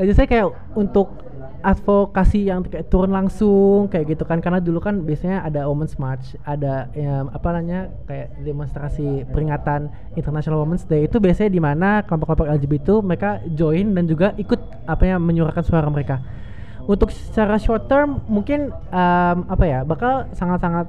jadi 0.00 0.12
saya 0.16 0.24
kayak 0.24 0.48
untuk 0.72 1.25
advokasi 1.66 2.46
yang 2.46 2.62
kayak 2.62 2.86
turun 2.86 3.10
langsung 3.10 3.90
kayak 3.90 4.14
gitu 4.14 4.22
kan. 4.22 4.38
Karena 4.38 4.62
dulu 4.62 4.78
kan 4.78 5.02
biasanya 5.02 5.42
ada 5.42 5.66
Women's 5.66 5.98
March 5.98 6.38
ada 6.46 6.86
em, 6.94 7.26
apa 7.34 7.58
namanya 7.58 7.90
kayak 8.06 8.38
demonstrasi 8.46 9.26
peringatan 9.34 9.90
International 10.14 10.62
Women's 10.62 10.86
Day. 10.86 11.10
Itu 11.10 11.18
biasanya 11.18 11.50
di 11.50 11.58
mana 11.58 12.06
kelompok-kelompok 12.06 12.46
LGBT 12.46 12.74
itu 12.86 13.02
mereka 13.02 13.42
join 13.58 13.98
dan 13.98 14.06
juga 14.06 14.30
ikut 14.38 14.86
apa 14.86 15.02
ya 15.02 15.18
menyuarakan 15.18 15.64
suara 15.66 15.90
mereka. 15.90 16.22
Untuk 16.86 17.10
secara 17.10 17.58
short 17.58 17.90
term 17.90 18.22
mungkin 18.30 18.70
em, 18.70 19.38
apa 19.50 19.64
ya 19.66 19.82
bakal 19.82 20.30
sangat-sangat 20.38 20.86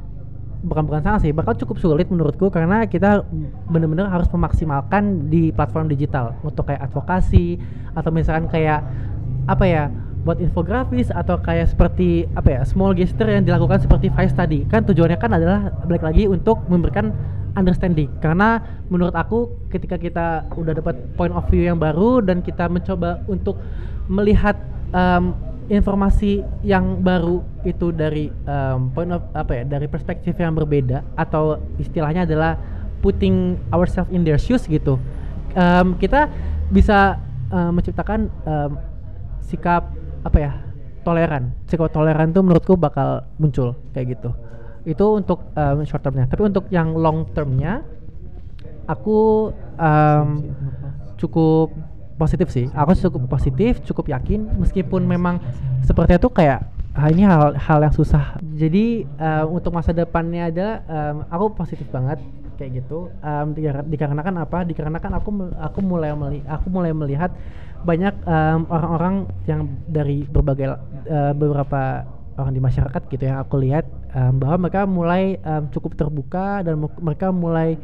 bukan 0.57 0.89
bukan 0.89 1.01
sangat 1.05 1.19
sih 1.25 1.34
bakal 1.34 1.57
cukup 1.57 1.82
sulit 1.82 2.05
menurutku. 2.13 2.53
Karena 2.53 2.86
kita 2.86 3.25
benar-benar 3.65 4.13
harus 4.13 4.30
memaksimalkan 4.30 5.25
di 5.34 5.49
platform 5.49 5.89
digital. 5.89 6.38
Untuk 6.45 6.69
kayak 6.69 6.86
advokasi 6.86 7.57
atau 7.97 8.13
misalkan 8.13 8.45
kayak 8.45 8.86
apa 9.49 9.65
ya 9.65 9.89
buat 10.28 10.43
infografis 10.43 11.07
atau 11.07 11.39
kayak 11.39 11.71
seperti 11.71 12.28
apa 12.36 12.59
ya 12.59 12.61
small 12.67 12.91
gesture 12.91 13.32
yang 13.32 13.47
dilakukan 13.47 13.80
seperti 13.80 14.11
Vice 14.11 14.36
tadi. 14.36 14.67
Kan 14.67 14.84
tujuannya 14.84 15.15
kan 15.15 15.32
adalah 15.32 15.71
balik 15.88 16.03
lagi 16.03 16.28
untuk 16.28 16.67
memberikan 16.67 17.15
understanding. 17.55 18.11
Karena 18.19 18.59
menurut 18.91 19.15
aku 19.15 19.47
ketika 19.71 19.95
kita 19.95 20.51
udah 20.59 20.75
dapat 20.75 20.99
point 21.15 21.32
of 21.32 21.47
view 21.47 21.63
yang 21.63 21.80
baru 21.80 22.19
dan 22.19 22.43
kita 22.43 22.67
mencoba 22.67 23.23
untuk 23.32 23.55
melihat 24.11 24.59
um, 24.91 25.32
informasi 25.71 26.43
yang 26.63 26.99
baru 26.99 27.43
itu 27.63 27.95
dari 27.95 28.28
um, 28.47 28.91
point 28.91 29.11
of 29.11 29.23
apa 29.32 29.63
ya 29.63 29.63
dari 29.63 29.88
perspektif 29.88 30.36
yang 30.39 30.55
berbeda 30.55 31.03
atau 31.15 31.59
istilahnya 31.80 32.28
adalah 32.28 32.59
putting 32.99 33.55
ourselves 33.71 34.11
in 34.11 34.28
their 34.28 34.39
shoes 34.39 34.67
gitu. 34.67 34.99
Um, 35.55 35.95
kita 35.95 36.28
bisa 36.67 37.15
um, 37.47 37.80
menciptakan 37.80 38.28
um, 38.43 38.75
sikap 39.47 39.91
apa 40.28 40.38
ya 40.38 40.51
toleran. 41.07 41.55
Sikap 41.71 41.88
toleran 41.95 42.36
tuh 42.36 42.43
menurutku 42.43 42.75
bakal 42.75 43.23
muncul 43.39 43.80
kayak 43.95 44.19
gitu. 44.19 44.36
Itu 44.84 45.15
untuk 45.15 45.47
um, 45.55 45.88
short 45.88 46.03
termnya. 46.03 46.28
Tapi 46.28 46.41
untuk 46.43 46.67
yang 46.67 46.91
long 46.99 47.23
termnya 47.32 47.88
aku 48.88 49.51
um, 49.80 50.51
cukup 51.15 51.71
positif 52.19 52.51
sih. 52.51 52.67
Aku 52.75 52.91
cukup 52.91 53.32
positif 53.32 53.80
cukup 53.88 54.11
yakin. 54.11 54.59
Meskipun 54.59 55.07
memang 55.07 55.39
seperti 55.88 56.19
itu 56.19 56.28
kayak 56.28 56.67
ah, 56.91 57.07
ini 57.07 57.23
hal 57.23 57.55
hal 57.55 57.80
yang 57.80 57.95
susah. 57.95 58.36
Jadi 58.59 59.07
uh, 59.15 59.47
untuk 59.47 59.71
masa 59.71 59.95
depannya 59.95 60.51
ada 60.51 60.67
um, 60.91 61.15
aku 61.32 61.45
positif 61.55 61.88
banget 61.88 62.19
kayak 62.57 62.84
gitu. 62.84 63.13
Um, 63.23 63.53
dikarenakan 63.88 64.43
apa? 64.43 64.65
Dikarenakan 64.65 65.11
aku 65.21 65.30
aku 65.55 65.80
mulai 65.86 66.11
aku 66.49 66.67
mulai 66.67 66.91
melihat 66.91 67.32
banyak 67.86 68.15
orang-orang 68.71 69.30
um, 69.30 69.45
yang 69.45 69.61
dari 69.89 70.25
berbagai 70.25 70.73
uh, 71.09 71.34
beberapa 71.38 72.05
orang 72.38 72.53
di 72.53 72.61
masyarakat 72.61 73.01
gitu 73.09 73.23
yang 73.25 73.41
aku 73.41 73.57
lihat 73.61 73.86
um, 74.13 74.38
bahwa 74.38 74.67
mereka 74.69 74.86
mulai 74.86 75.23
um, 75.41 75.69
cukup 75.73 75.97
terbuka 75.97 76.61
dan 76.61 76.78
mereka 76.78 77.34
mulai 77.34 77.75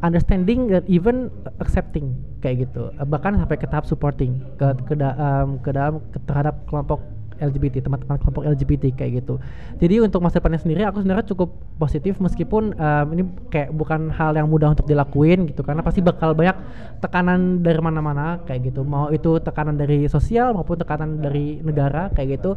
understanding 0.00 0.70
dan 0.72 0.82
even 0.88 1.28
accepting 1.60 2.16
kayak 2.40 2.70
gitu. 2.70 2.88
Bahkan 2.96 3.36
sampai 3.36 3.56
ke 3.60 3.66
tahap 3.68 3.84
supporting 3.84 4.40
ke 4.56 4.72
ke, 4.88 4.94
da, 4.96 5.12
um, 5.18 5.60
ke 5.60 5.70
dalam 5.74 6.00
ke, 6.08 6.18
terhadap 6.24 6.64
kelompok 6.70 7.04
LGBT 7.40 7.88
teman-teman 7.88 8.20
kelompok 8.20 8.44
LGBT 8.44 8.92
kayak 8.94 9.24
gitu. 9.24 9.40
Jadi 9.80 10.04
untuk 10.04 10.20
masa 10.20 10.38
depannya 10.38 10.60
sendiri 10.60 10.84
aku 10.84 11.00
sebenarnya 11.00 11.26
cukup 11.32 11.56
positif 11.80 12.20
meskipun 12.20 12.76
um, 12.76 13.06
ini 13.16 13.22
kayak 13.48 13.72
bukan 13.72 14.12
hal 14.12 14.36
yang 14.36 14.46
mudah 14.46 14.76
untuk 14.76 14.84
dilakuin 14.84 15.48
gitu 15.48 15.64
karena 15.64 15.80
pasti 15.80 16.04
bakal 16.04 16.36
banyak 16.36 16.54
tekanan 17.00 17.64
dari 17.64 17.80
mana-mana 17.80 18.44
kayak 18.44 18.70
gitu. 18.70 18.84
Mau 18.84 19.08
itu 19.10 19.40
tekanan 19.40 19.80
dari 19.80 20.04
sosial 20.06 20.52
maupun 20.52 20.76
tekanan 20.76 21.18
dari 21.18 21.58
negara 21.64 22.12
kayak 22.12 22.40
gitu. 22.40 22.54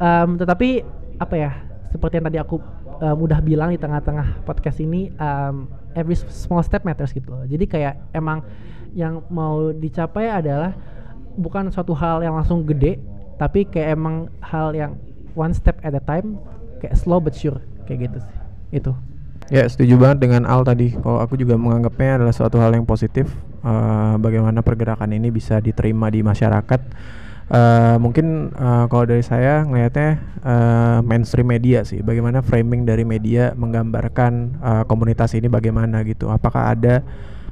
Um, 0.00 0.40
tetapi 0.40 0.86
apa 1.20 1.34
ya 1.36 1.50
seperti 1.90 2.22
yang 2.22 2.26
tadi 2.30 2.38
aku 2.38 2.56
um, 3.02 3.26
bilang 3.42 3.74
di 3.74 3.78
tengah-tengah 3.80 4.46
podcast 4.46 4.78
ini 4.78 5.10
um, 5.18 5.66
every 5.98 6.14
small 6.14 6.62
step 6.62 6.86
matters 6.86 7.10
gitu 7.10 7.32
loh. 7.32 7.44
Jadi 7.48 7.66
kayak 7.66 8.14
emang 8.14 8.44
yang 8.94 9.22
mau 9.30 9.70
dicapai 9.74 10.30
adalah 10.30 10.74
bukan 11.38 11.70
suatu 11.70 11.94
hal 11.94 12.22
yang 12.22 12.34
langsung 12.34 12.66
gede, 12.66 12.98
tapi 13.40 13.64
kayak 13.64 13.96
emang 13.96 14.28
hal 14.44 14.76
yang 14.76 15.00
one 15.32 15.56
step 15.56 15.80
at 15.80 15.96
a 15.96 16.02
time, 16.04 16.36
kayak 16.84 16.92
slow 17.00 17.16
but 17.16 17.32
sure 17.32 17.64
kayak 17.88 18.12
gitu 18.12 18.18
sih. 18.20 18.36
Itu. 18.84 18.92
Ya 19.48 19.64
setuju 19.66 19.96
banget 19.96 20.28
dengan 20.28 20.44
Al 20.44 20.62
tadi. 20.62 20.92
Kalau 20.92 21.18
aku 21.24 21.40
juga 21.40 21.56
menganggapnya 21.56 22.20
adalah 22.20 22.34
suatu 22.36 22.60
hal 22.60 22.76
yang 22.76 22.84
positif. 22.84 23.32
Uh, 23.64 24.20
bagaimana 24.20 24.60
pergerakan 24.60 25.16
ini 25.16 25.32
bisa 25.32 25.58
diterima 25.58 26.12
di 26.12 26.20
masyarakat 26.20 26.80
Uh, 27.50 27.98
mungkin 27.98 28.54
uh, 28.54 28.86
kalau 28.86 29.10
dari 29.10 29.26
saya 29.26 29.66
ngelihatnya 29.66 30.22
uh, 30.46 30.98
mainstream 31.02 31.50
media 31.50 31.82
sih, 31.82 31.98
bagaimana 31.98 32.46
framing 32.46 32.86
dari 32.86 33.02
media 33.02 33.58
menggambarkan 33.58 34.62
uh, 34.62 34.82
komunitas 34.86 35.34
ini 35.34 35.50
bagaimana 35.50 36.06
gitu. 36.06 36.30
Apakah 36.30 36.70
ada 36.70 37.02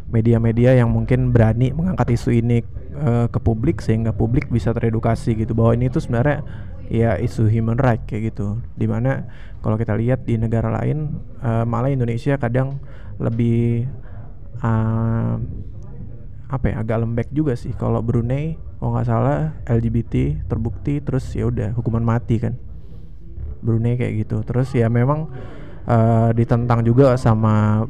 media-media 0.09 0.77
yang 0.77 0.89
mungkin 0.89 1.31
berani 1.31 1.73
mengangkat 1.73 2.17
isu 2.17 2.33
ini 2.33 2.65
uh, 2.97 3.29
ke 3.29 3.39
publik 3.41 3.85
sehingga 3.85 4.17
publik 4.17 4.49
bisa 4.49 4.73
teredukasi 4.73 5.37
gitu 5.37 5.53
bahwa 5.53 5.77
ini 5.77 5.93
tuh 5.93 6.01
sebenarnya 6.01 6.45
ya 6.89 7.21
isu 7.21 7.49
human 7.49 7.77
right 7.77 8.01
kayak 8.09 8.33
gitu. 8.33 8.61
Di 8.75 8.89
mana 8.89 9.29
kalau 9.61 9.77
kita 9.77 9.93
lihat 9.97 10.25
di 10.25 10.41
negara 10.41 10.73
lain 10.73 11.21
uh, 11.45 11.69
malah 11.69 11.93
Indonesia 11.93 12.41
kadang 12.41 12.81
lebih 13.21 13.85
uh, 14.65 15.37
apa 16.49 16.65
ya 16.73 16.81
agak 16.81 16.99
lembek 17.05 17.29
juga 17.31 17.53
sih. 17.53 17.77
Kalau 17.77 18.01
Brunei 18.01 18.57
kalau 18.79 18.95
nggak 18.95 19.07
salah 19.11 19.59
LGBT 19.67 20.47
terbukti 20.47 21.03
terus 21.03 21.27
ya 21.35 21.51
udah 21.51 21.75
hukuman 21.75 22.03
mati 22.03 22.39
kan 22.39 22.55
Brunei 23.59 23.99
kayak 23.99 24.23
gitu 24.23 24.47
terus 24.47 24.71
ya 24.71 24.87
memang 24.87 25.27
uh, 25.91 26.31
ditentang 26.31 26.87
juga 26.87 27.19
sama 27.19 27.83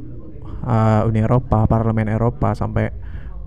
uh, 0.64 1.08
Uni 1.08 1.22
Eropa 1.22 1.66
parlemen 1.68 2.10
Eropa 2.10 2.54
sampai 2.54 2.90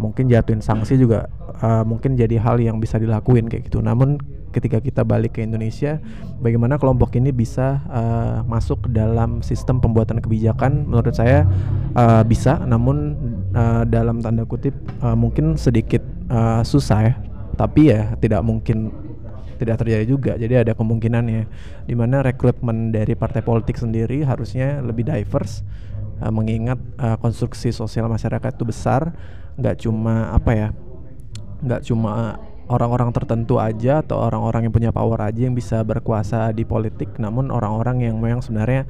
mungkin 0.01 0.25
jatuhin 0.25 0.65
sanksi 0.65 0.97
juga 0.97 1.29
uh, 1.61 1.85
mungkin 1.85 2.17
jadi 2.17 2.41
hal 2.41 2.57
yang 2.57 2.81
bisa 2.81 2.97
dilakuin 2.97 3.45
kayak 3.45 3.69
gitu. 3.69 3.83
Namun 3.83 4.17
ketika 4.51 4.83
kita 4.83 5.07
balik 5.07 5.39
ke 5.39 5.45
Indonesia 5.45 6.01
bagaimana 6.43 6.75
kelompok 6.75 7.15
ini 7.15 7.31
bisa 7.31 7.85
uh, 7.87 8.43
masuk 8.43 8.89
dalam 8.91 9.45
sistem 9.45 9.77
pembuatan 9.77 10.19
kebijakan? 10.19 10.89
Menurut 10.89 11.13
saya 11.13 11.45
uh, 11.93 12.25
bisa. 12.25 12.59
Namun 12.65 13.15
uh, 13.53 13.83
dalam 13.85 14.19
tanda 14.19 14.43
kutip 14.43 14.73
uh, 15.05 15.15
mungkin 15.15 15.55
sedikit 15.55 16.01
uh, 16.33 16.65
susah 16.65 16.99
ya. 17.05 17.13
Tapi 17.55 17.93
ya 17.93 18.17
tidak 18.17 18.41
mungkin 18.41 18.89
tidak 19.61 19.85
terjadi 19.85 20.05
juga. 20.09 20.33
Jadi 20.41 20.65
ada 20.65 20.73
kemungkinan 20.73 21.23
ya 21.29 21.43
di 21.85 21.93
mana 21.93 22.25
rekrutmen 22.25 22.89
dari 22.89 23.13
partai 23.13 23.45
politik 23.45 23.77
sendiri 23.77 24.25
harusnya 24.25 24.81
lebih 24.81 25.05
diverse 25.05 25.61
uh, 26.21 26.31
mengingat 26.31 26.77
uh, 27.01 27.17
konstruksi 27.17 27.73
sosial 27.73 28.07
masyarakat 28.07 28.53
itu 28.53 28.63
besar 28.63 29.11
nggak 29.57 29.83
cuma 29.83 30.31
apa 30.31 30.51
ya 30.53 30.69
nggak 31.61 31.81
cuma 31.85 32.39
orang-orang 32.71 33.11
tertentu 33.11 33.59
aja 33.59 33.99
atau 33.99 34.21
orang-orang 34.21 34.69
yang 34.69 34.73
punya 34.73 34.91
power 34.95 35.19
aja 35.19 35.43
yang 35.43 35.57
bisa 35.57 35.83
berkuasa 35.83 36.55
di 36.55 36.63
politik 36.63 37.19
namun 37.19 37.51
orang-orang 37.51 38.07
yang 38.07 38.15
memang 38.21 38.39
sebenarnya 38.39 38.87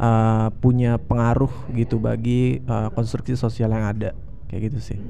uh, 0.00 0.48
punya 0.62 0.96
pengaruh 0.96 1.52
gitu 1.76 2.00
bagi 2.00 2.64
uh, 2.64 2.88
konstruksi 2.94 3.36
sosial 3.36 3.68
yang 3.74 3.84
ada 3.84 4.16
kayak 4.48 4.72
gitu 4.72 4.94
sih 4.94 5.00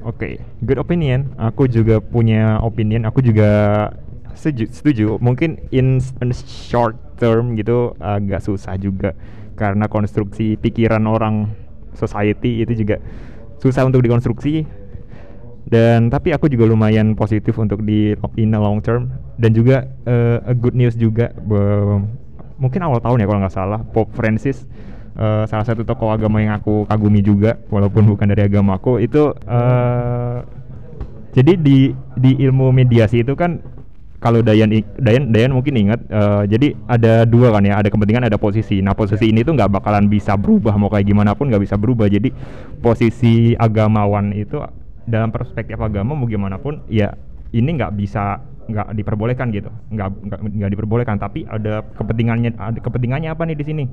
Oke, 0.00 0.40
okay, 0.40 0.64
good 0.64 0.80
opinion. 0.80 1.28
Aku 1.36 1.68
juga 1.68 2.00
punya 2.00 2.56
opinion. 2.64 3.04
Aku 3.04 3.20
juga 3.20 3.92
setuju. 4.32 5.20
Mungkin 5.20 5.60
in, 5.76 6.00
in 6.00 6.30
short 6.32 6.96
term 7.20 7.52
gitu 7.52 7.92
agak 8.00 8.40
susah 8.40 8.80
juga 8.80 9.12
karena 9.60 9.84
konstruksi 9.92 10.56
pikiran 10.56 11.04
orang 11.04 11.52
society 11.92 12.64
itu 12.64 12.80
juga 12.80 12.96
susah 13.60 13.84
untuk 13.84 14.00
dikonstruksi. 14.00 14.64
Dan 15.70 16.08
tapi 16.08 16.32
aku 16.32 16.48
juga 16.48 16.64
lumayan 16.66 17.12
positif 17.12 17.60
untuk 17.60 17.84
di 17.84 18.16
in 18.40 18.56
a 18.56 18.58
long 18.58 18.80
term 18.80 19.12
dan 19.36 19.52
juga 19.52 19.84
uh, 20.08 20.40
a 20.48 20.56
good 20.56 20.72
news 20.72 20.96
juga. 20.96 21.30
Mungkin 22.56 22.80
awal 22.80 23.04
tahun 23.04 23.20
ya 23.20 23.26
kalau 23.28 23.40
nggak 23.44 23.54
salah 23.54 23.80
Pope 23.84 24.16
Francis 24.16 24.64
uh, 25.16 25.44
salah 25.48 25.66
satu 25.68 25.82
tokoh 25.82 26.12
agama 26.12 26.40
yang 26.40 26.56
aku 26.56 26.88
kagumi 26.88 27.24
juga 27.24 27.60
walaupun 27.72 28.08
bukan 28.08 28.26
dari 28.30 28.46
agama 28.46 28.80
aku 28.80 29.00
itu 29.00 29.32
uh, 29.48 30.44
jadi 31.30 31.54
di 31.56 31.94
di 32.18 32.30
ilmu 32.42 32.74
mediasi 32.74 33.22
itu 33.22 33.34
kan 33.38 33.62
kalau 34.20 34.44
Dayan 34.44 34.68
Dayan 35.00 35.32
Dayan 35.32 35.56
mungkin 35.56 35.80
ingat 35.80 36.04
uh, 36.12 36.44
jadi 36.44 36.76
ada 36.84 37.24
dua 37.24 37.56
kan 37.56 37.64
ya 37.64 37.80
ada 37.80 37.88
kepentingan 37.88 38.28
ada 38.28 38.36
posisi. 38.36 38.84
Nah 38.84 38.92
posisi 38.92 39.32
ini 39.32 39.40
tuh 39.40 39.56
nggak 39.56 39.80
bakalan 39.80 40.12
bisa 40.12 40.36
berubah 40.36 40.76
mau 40.76 40.92
kayak 40.92 41.08
gimana 41.08 41.32
pun 41.32 41.48
nggak 41.48 41.64
bisa 41.64 41.80
berubah. 41.80 42.06
Jadi 42.06 42.28
posisi 42.84 43.56
agamawan 43.56 44.36
itu 44.36 44.60
dalam 45.08 45.32
perspektif 45.32 45.80
agama 45.80 46.12
mau 46.12 46.28
gimana 46.28 46.60
pun 46.60 46.84
ya 46.92 47.16
ini 47.56 47.80
nggak 47.80 47.96
bisa 47.96 48.44
nggak 48.68 48.92
diperbolehkan 48.92 49.48
gitu. 49.56 49.72
Nggak 49.88 50.08
nggak 50.36 50.70
diperbolehkan 50.76 51.16
tapi 51.16 51.48
ada 51.48 51.80
kepentingannya 51.96 52.60
ada 52.60 52.76
kepentingannya 52.76 53.32
apa 53.32 53.42
nih 53.48 53.56
di 53.56 53.64
sini? 53.64 53.84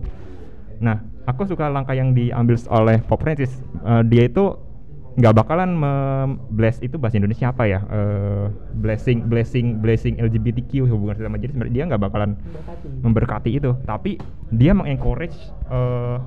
Nah, 0.78 1.01
aku 1.25 1.49
suka 1.49 1.73
langkah 1.73 1.97
yang 1.97 2.13
diambil 2.13 2.53
oleh 2.69 3.01
Pop 3.01 3.17
Francis. 3.25 3.49
Uh, 3.82 4.05
dia 4.05 4.30
itu 4.30 4.53
nggak 5.18 5.34
bakalan 5.34 5.82
bless 6.53 6.78
itu 6.86 7.01
bahasa 7.01 7.18
Indonesia 7.18 7.49
apa 7.49 7.65
ya? 7.65 7.82
Uh, 7.89 8.53
blessing, 8.78 9.26
blessing, 9.26 9.82
blessing 9.82 10.22
LGBTQ 10.22 10.86
hubungan 10.86 11.18
sesama 11.18 11.41
jenis. 11.41 11.57
Dia 11.74 11.89
nggak 11.89 12.01
bakalan 12.01 12.38
memberkati. 12.38 12.88
memberkati 13.01 13.49
itu, 13.57 13.72
tapi 13.89 14.22
dia 14.53 14.78
mengencourage 14.78 15.34
uh, 15.74 16.22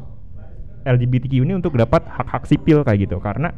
eh, 0.83 0.91
LGBTQ 0.91 1.47
ini 1.47 1.55
untuk 1.55 1.79
dapat 1.79 2.03
hak-hak 2.03 2.51
sipil 2.51 2.83
kayak 2.83 3.07
gitu. 3.07 3.23
Karena 3.23 3.55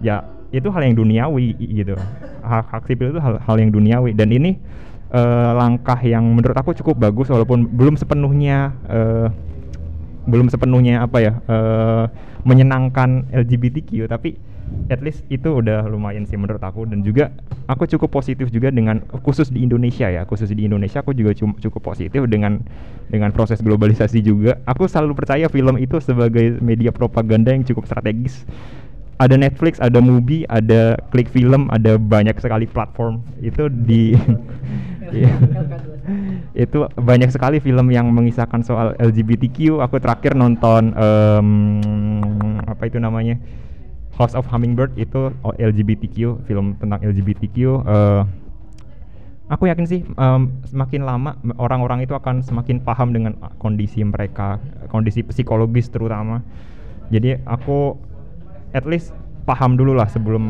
ya 0.00 0.24
itu 0.48 0.72
hal 0.72 0.80
yang 0.80 0.96
duniawi 0.96 1.60
gitu. 1.60 1.94
Hak-hak 2.40 2.88
sipil 2.88 3.12
itu 3.12 3.20
hal, 3.20 3.36
hal 3.36 3.56
yang 3.60 3.68
duniawi 3.68 4.16
dan 4.16 4.32
ini 4.32 4.56
uh, 5.12 5.52
langkah 5.60 6.00
yang 6.00 6.24
menurut 6.24 6.56
aku 6.56 6.72
cukup 6.72 6.96
bagus 6.96 7.28
walaupun 7.28 7.68
belum 7.68 8.00
sepenuhnya 8.00 8.72
uh, 8.88 9.28
belum 10.28 10.52
sepenuhnya 10.52 11.00
apa 11.02 11.18
ya 11.18 11.32
eh, 11.48 12.04
menyenangkan 12.44 13.32
LGBTQ 13.32 14.06
tapi 14.06 14.36
at 14.90 15.00
least 15.00 15.22
itu 15.30 15.62
udah 15.62 15.86
lumayan 15.86 16.26
sih 16.26 16.38
menurut 16.38 16.60
aku. 16.62 16.86
Dan 16.86 17.02
juga 17.06 17.30
aku 17.70 17.86
cukup 17.86 18.10
positif 18.20 18.50
juga 18.50 18.70
dengan 18.70 19.02
khusus 19.22 19.50
di 19.50 19.62
Indonesia 19.62 20.10
ya. 20.10 20.22
Khusus 20.26 20.50
di 20.52 20.66
Indonesia 20.66 21.00
aku 21.02 21.14
juga 21.14 21.34
cukup 21.36 21.82
positif 21.82 22.26
dengan 22.26 22.62
dengan 23.10 23.30
proses 23.30 23.62
globalisasi 23.62 24.22
juga. 24.22 24.58
Aku 24.66 24.86
selalu 24.86 25.18
percaya 25.18 25.46
film 25.50 25.78
itu 25.78 25.98
sebagai 25.98 26.58
media 26.62 26.94
propaganda 26.94 27.50
yang 27.54 27.66
cukup 27.66 27.86
strategis. 27.86 28.46
Ada 29.20 29.36
Netflix, 29.36 29.76
ada 29.76 30.00
Mubi, 30.00 30.48
ada 30.48 30.96
Klik 31.12 31.28
Film, 31.28 31.68
ada 31.68 32.00
banyak 32.00 32.40
sekali 32.40 32.64
platform. 32.64 33.20
Itu 33.44 33.68
di 33.68 34.16
Iya. 35.10 35.34
itu 36.54 36.86
banyak 36.94 37.30
sekali 37.34 37.58
film 37.58 37.90
yang 37.90 38.10
mengisahkan 38.10 38.62
soal 38.62 38.94
LGBTQ. 38.98 39.82
Aku 39.82 39.98
terakhir 39.98 40.38
nonton 40.38 40.94
em, 40.94 41.48
apa 42.62 42.82
itu 42.86 43.02
namanya 43.02 43.38
House 44.20 44.36
of 44.36 44.44
Hummingbird 44.52 44.92
itu 45.00 45.32
o- 45.40 45.56
LGBTQ, 45.56 46.44
film 46.44 46.76
tentang 46.76 47.00
LGBTQ. 47.00 47.56
eh, 47.88 48.22
aku 49.50 49.66
yakin 49.66 49.86
sih 49.88 50.04
em, 50.06 50.42
semakin 50.68 51.02
lama 51.02 51.34
orang-orang 51.58 52.04
itu 52.06 52.14
akan 52.14 52.44
semakin 52.44 52.84
paham 52.84 53.10
dengan 53.10 53.34
uh, 53.42 53.50
kondisi 53.58 54.04
mereka, 54.04 54.60
kondisi 54.92 55.26
psikologis 55.26 55.90
terutama. 55.90 56.44
Jadi 57.10 57.34
aku 57.48 57.98
at 58.70 58.86
least 58.86 59.10
paham 59.42 59.74
dulu 59.74 59.98
lah 59.98 60.06
sebelum 60.06 60.44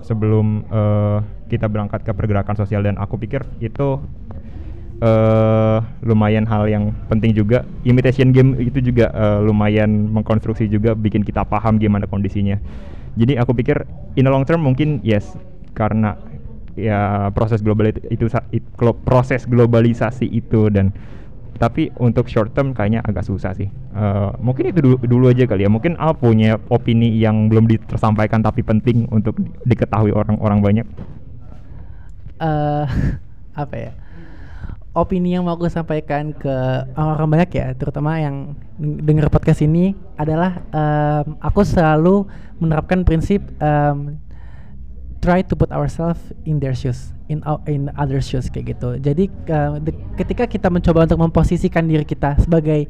sebelum 0.00 0.64
eh, 0.72 1.18
kita 1.52 1.68
berangkat 1.68 2.08
ke 2.08 2.16
pergerakan 2.16 2.56
sosial 2.56 2.80
dan 2.80 2.96
aku 2.96 3.20
pikir 3.20 3.44
itu 3.60 4.00
eh 4.96 5.78
lumayan 6.08 6.48
hal 6.48 6.64
yang 6.72 6.88
penting 7.12 7.36
juga 7.36 7.68
imitation 7.84 8.32
game 8.32 8.56
itu 8.56 8.80
juga 8.80 9.12
eh, 9.12 9.44
lumayan 9.44 10.08
mengkonstruksi 10.08 10.72
juga 10.72 10.96
bikin 10.96 11.20
kita 11.20 11.44
paham 11.44 11.76
gimana 11.76 12.08
kondisinya 12.08 12.56
jadi 13.16 13.42
aku 13.42 13.56
pikir 13.56 13.82
in 14.14 14.28
the 14.28 14.30
long 14.30 14.44
term 14.44 14.62
mungkin 14.62 15.00
yes 15.02 15.34
karena 15.72 16.16
ya 16.76 17.32
proses 17.32 17.64
global 17.64 17.88
itu, 17.88 18.00
itu 18.12 18.28
proses 19.04 19.48
globalisasi 19.48 20.28
itu 20.28 20.68
dan 20.68 20.92
tapi 21.56 21.88
untuk 21.96 22.28
short 22.28 22.52
term 22.52 22.76
kayaknya 22.76 23.00
agak 23.00 23.24
susah 23.24 23.56
sih. 23.56 23.64
Eh, 23.96 24.30
mungkin 24.44 24.76
itu 24.76 24.80
dulu, 24.84 24.96
dulu 25.00 25.24
aja 25.32 25.48
kali 25.48 25.64
ya. 25.64 25.72
Mungkin 25.72 25.96
Al 25.96 26.12
punya 26.12 26.60
opini 26.68 27.16
yang 27.16 27.48
belum 27.48 27.64
tersampaikan 27.88 28.44
tapi 28.44 28.60
penting 28.60 29.08
untuk 29.08 29.40
di- 29.40 29.48
diketahui 29.64 30.12
orang-orang 30.12 30.60
banyak. 30.60 30.86
Eh 32.44 32.86
apa 33.62 33.76
ya 33.80 33.92
opini 34.96 35.36
yang 35.36 35.44
mau 35.44 35.52
aku 35.52 35.68
sampaikan 35.68 36.32
ke 36.32 36.48
orang-orang 36.96 37.28
banyak 37.36 37.50
ya 37.52 37.66
terutama 37.76 38.16
yang 38.16 38.56
deng- 38.80 39.04
dengar 39.04 39.28
podcast 39.28 39.60
ini 39.60 39.92
adalah 40.16 40.64
em, 40.72 41.36
aku 41.44 41.60
selalu 41.60 42.24
menerapkan 42.56 43.04
prinsip 43.04 43.44
em, 43.60 44.16
try 45.20 45.44
to 45.44 45.52
put 45.52 45.68
ourselves 45.68 46.32
in 46.48 46.56
their 46.56 46.72
shoes 46.72 47.12
in 47.28 47.44
our, 47.44 47.60
in 47.68 47.92
other 48.00 48.24
shoes 48.24 48.48
kayak 48.48 48.78
gitu. 48.78 48.96
Jadi 49.02 49.28
de- 49.82 49.98
ketika 50.16 50.48
kita 50.48 50.72
mencoba 50.72 51.04
untuk 51.04 51.20
memposisikan 51.20 51.84
diri 51.84 52.06
kita 52.06 52.38
sebagai 52.40 52.88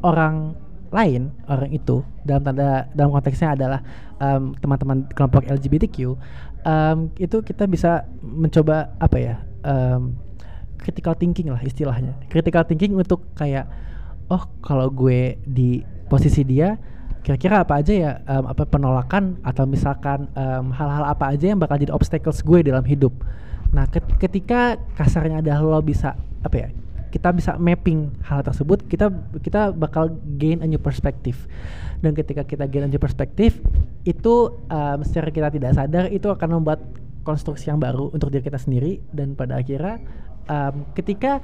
orang 0.00 0.56
lain 0.92 1.32
orang 1.48 1.72
itu 1.72 2.04
dalam 2.22 2.44
tanda 2.44 2.86
dalam 2.92 3.10
konteksnya 3.12 3.56
adalah 3.56 3.80
em, 4.20 4.56
teman-teman 4.60 5.08
kelompok 5.12 5.44
LGBTQ 5.48 5.96
em, 6.64 6.98
itu 7.16 7.36
kita 7.44 7.64
bisa 7.68 8.04
mencoba 8.20 8.92
apa 9.00 9.16
ya 9.20 9.36
em, 9.64 10.16
critical 10.82 11.14
thinking 11.14 11.54
lah 11.54 11.62
istilahnya. 11.62 12.18
Critical 12.26 12.66
thinking 12.66 12.98
untuk 12.98 13.22
kayak 13.38 13.70
oh 14.26 14.42
kalau 14.58 14.90
gue 14.90 15.38
di 15.46 15.86
posisi 16.10 16.42
dia 16.42 16.74
kira-kira 17.22 17.62
apa 17.62 17.78
aja 17.78 17.94
ya 17.94 18.12
em, 18.26 18.50
apa 18.50 18.66
penolakan 18.66 19.38
atau 19.46 19.62
misalkan 19.62 20.26
hal-hal 20.74 21.06
apa 21.06 21.30
aja 21.30 21.54
yang 21.54 21.62
bakal 21.62 21.78
jadi 21.78 21.94
obstacles 21.94 22.42
gue 22.42 22.66
dalam 22.66 22.82
hidup? 22.82 23.14
Nah 23.70 23.86
ket- 23.86 24.18
ketika 24.18 24.74
kasarnya 24.98 25.38
adalah 25.38 25.62
lo 25.62 25.80
bisa 25.80 26.18
apa 26.42 26.56
ya 26.58 26.68
kita 27.12 27.28
bisa 27.30 27.60
mapping 27.60 28.08
hal 28.24 28.40
tersebut 28.40 28.88
kita 28.88 29.12
kita 29.44 29.70
bakal 29.70 30.10
gain 30.40 30.64
a 30.64 30.66
new 30.66 30.82
perspective. 30.82 31.46
Dan 32.02 32.18
ketika 32.18 32.42
kita 32.42 32.66
gain 32.66 32.88
a 32.88 32.90
new 32.90 32.98
perspective 32.98 33.62
itu 34.02 34.34
em, 34.66 34.98
secara 35.06 35.30
kita 35.30 35.48
tidak 35.54 35.78
sadar 35.78 36.10
itu 36.10 36.26
akan 36.26 36.58
membuat 36.58 36.82
konstruksi 37.22 37.70
yang 37.70 37.78
baru 37.78 38.10
untuk 38.10 38.34
diri 38.34 38.42
kita 38.42 38.58
sendiri. 38.58 38.98
Dan 39.14 39.38
pada 39.38 39.62
akhirnya 39.62 40.02
em, 40.48 40.74
ketika 40.96 41.42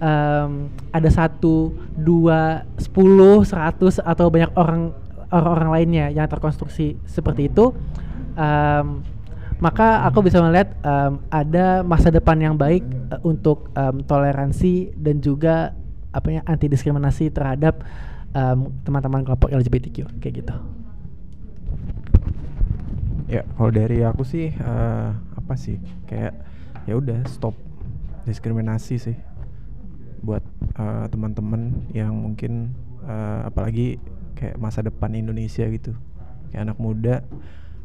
em, 0.00 0.72
ada 0.90 1.10
satu 1.10 1.74
dua 1.96 2.64
sepuluh 2.80 3.44
seratus 3.44 4.00
atau 4.00 4.28
banyak 4.28 4.50
orang 4.56 4.92
orang-orang 5.30 5.70
lainnya 5.70 6.06
yang 6.10 6.26
terkonstruksi 6.26 6.98
seperti 7.06 7.48
itu 7.52 7.72
em, 8.34 9.04
maka 9.60 10.08
aku 10.08 10.24
bisa 10.24 10.40
melihat 10.40 10.72
em, 10.80 11.20
ada 11.28 11.84
masa 11.84 12.08
depan 12.08 12.40
yang 12.40 12.56
baik 12.56 12.82
eh, 12.82 13.20
untuk 13.22 13.68
em, 13.76 14.00
toleransi 14.08 14.96
dan 14.96 15.20
juga 15.20 15.76
apa 16.10 16.26
ya 16.32 16.40
anti 16.48 16.66
diskriminasi 16.66 17.30
terhadap 17.30 17.84
em, 18.32 18.72
teman-teman 18.82 19.22
kelompok 19.22 19.52
LGBTQ 19.52 20.18
kayak 20.18 20.34
gitu. 20.42 20.54
Ya, 23.30 23.46
kalau 23.54 23.70
dari 23.70 24.02
aku 24.02 24.26
sih 24.26 24.50
eh, 24.50 25.08
apa 25.14 25.54
sih? 25.54 25.78
Kayak 26.08 26.34
ya 26.88 26.98
udah 26.98 27.22
stop 27.30 27.54
diskriminasi 28.28 28.96
sih 29.00 29.16
buat 30.20 30.44
eh, 30.76 31.06
teman-teman 31.08 31.88
yang 31.96 32.12
mungkin 32.12 32.76
eh, 33.04 33.40
apalagi 33.48 33.96
kayak 34.36 34.56
masa 34.60 34.84
depan 34.84 35.12
Indonesia 35.16 35.64
gitu. 35.68 35.96
Kayak 36.50 36.72
anak 36.72 36.78
muda 36.80 37.14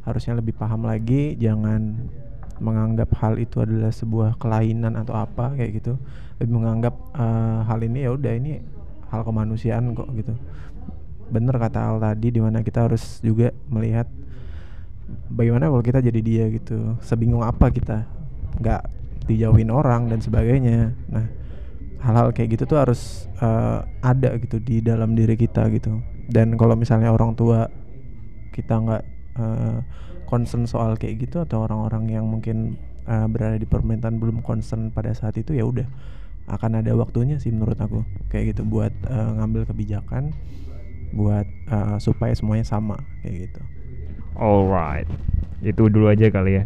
harusnya 0.05 0.37
lebih 0.37 0.53
paham 0.55 0.85
lagi, 0.85 1.33
jangan 1.39 2.11
menganggap 2.55 3.11
hal 3.19 3.35
itu 3.35 3.59
adalah 3.59 3.91
sebuah 3.91 4.39
kelainan 4.39 4.95
atau 4.95 5.15
apa 5.15 5.55
kayak 5.55 5.83
gitu. 5.83 5.93
Lebih 6.39 6.53
menganggap 6.55 6.95
eh, 7.15 7.59
hal 7.67 7.79
ini 7.83 8.03
ya 8.03 8.11
udah 8.15 8.33
ini 8.35 8.59
hal 9.11 9.21
kemanusiaan 9.23 9.95
kok 9.95 10.11
gitu. 10.15 10.35
Bener 11.25 11.55
kata 11.57 11.89
Al 11.89 11.97
tadi 11.97 12.29
di 12.29 12.41
mana 12.43 12.61
kita 12.61 12.85
harus 12.85 13.17
juga 13.25 13.49
melihat 13.71 14.05
bagaimana 15.29 15.69
kalau 15.69 15.83
kita 15.85 16.01
jadi 16.01 16.19
dia 16.21 16.45
gitu 16.53 16.97
sebingung 17.01 17.45
apa 17.45 17.69
kita 17.69 18.05
nggak 18.61 18.83
dijauhin 19.25 19.73
orang 19.73 20.09
dan 20.09 20.21
sebagainya. 20.21 20.93
Nah 21.09 21.25
hal-hal 22.05 22.29
kayak 22.37 22.57
gitu 22.57 22.63
tuh 22.69 22.77
harus 22.77 23.25
eh, 23.41 23.79
ada 24.05 24.37
gitu 24.37 24.61
di 24.61 24.79
dalam 24.85 25.17
diri 25.17 25.33
kita 25.33 25.65
gitu. 25.73 25.97
Dan 26.29 26.53
kalau 26.57 26.77
misalnya 26.77 27.09
orang 27.09 27.33
tua 27.33 27.65
kita 28.53 28.77
nggak 28.77 29.03
eh, 29.41 29.77
concern 30.29 30.69
soal 30.69 30.97
kayak 30.97 31.25
gitu 31.25 31.41
atau 31.41 31.65
orang-orang 31.65 32.13
yang 32.13 32.25
mungkin 32.29 32.77
eh, 33.09 33.25
berada 33.25 33.57
di 33.57 33.65
pemerintahan 33.65 34.21
belum 34.21 34.45
concern 34.45 34.93
pada 34.93 35.13
saat 35.17 35.37
itu 35.41 35.57
ya 35.57 35.65
udah 35.65 35.89
akan 36.45 36.85
ada 36.85 36.93
waktunya 36.93 37.41
sih 37.41 37.49
menurut 37.49 37.77
aku. 37.81 38.05
Kayak 38.29 38.53
gitu 38.53 38.61
buat 38.69 38.93
eh, 39.09 39.29
ngambil 39.41 39.65
kebijakan 39.65 40.29
buat 41.15 41.47
eh, 41.47 41.97
supaya 41.97 42.37
semuanya 42.37 42.65
sama 42.69 43.01
kayak 43.25 43.49
gitu. 43.49 43.61
Alright, 44.35 45.07
itu 45.63 45.87
dulu 45.87 46.11
aja 46.11 46.27
kali 46.27 46.59
ya. 46.59 46.63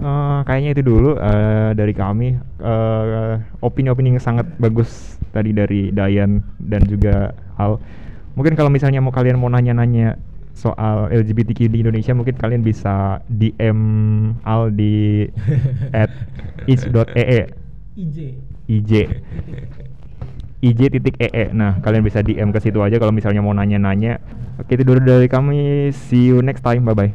Eh, 0.00 0.40
kayaknya 0.48 0.70
itu 0.72 0.82
dulu 0.82 1.12
eh, 1.20 1.76
dari 1.76 1.92
kami. 1.92 2.32
Eh, 2.56 3.32
Opini-opini 3.60 4.16
yang 4.16 4.22
sangat 4.22 4.48
bagus 4.56 5.20
tadi 5.28 5.52
dari 5.52 5.92
Dayan 5.92 6.40
dan 6.56 6.88
juga 6.88 7.36
Al. 7.60 7.76
Mungkin 8.32 8.56
kalau 8.56 8.72
misalnya 8.72 9.04
mau 9.04 9.12
kalian 9.12 9.36
mau 9.36 9.52
nanya-nanya 9.52 10.16
soal 10.56 11.12
LGBTQ 11.12 11.68
di 11.68 11.84
Indonesia, 11.84 12.16
mungkin 12.16 12.32
kalian 12.40 12.64
bisa 12.64 13.20
DM 13.28 13.80
Al 14.40 14.72
di 14.72 15.28
at 15.92 16.08
is.ee 16.64 17.52
IJ. 18.00 18.18
IJ 18.72 18.92
IJ 20.60 20.80
titik 20.92 21.16
EE. 21.16 21.52
Nah, 21.56 21.80
kalian 21.80 22.04
bisa 22.04 22.20
DM 22.20 22.52
ke 22.52 22.60
situ 22.60 22.80
aja 22.84 22.96
kalau 23.00 23.12
misalnya 23.12 23.40
mau 23.40 23.52
nanya-nanya. 23.52 24.20
Oke, 24.60 24.76
itu 24.76 24.84
dulu 24.84 25.00
dari 25.00 25.28
kami. 25.28 25.88
See 25.92 26.28
you 26.28 26.44
next 26.44 26.60
time. 26.64 26.84
Bye 26.84 26.96
bye. 26.96 27.12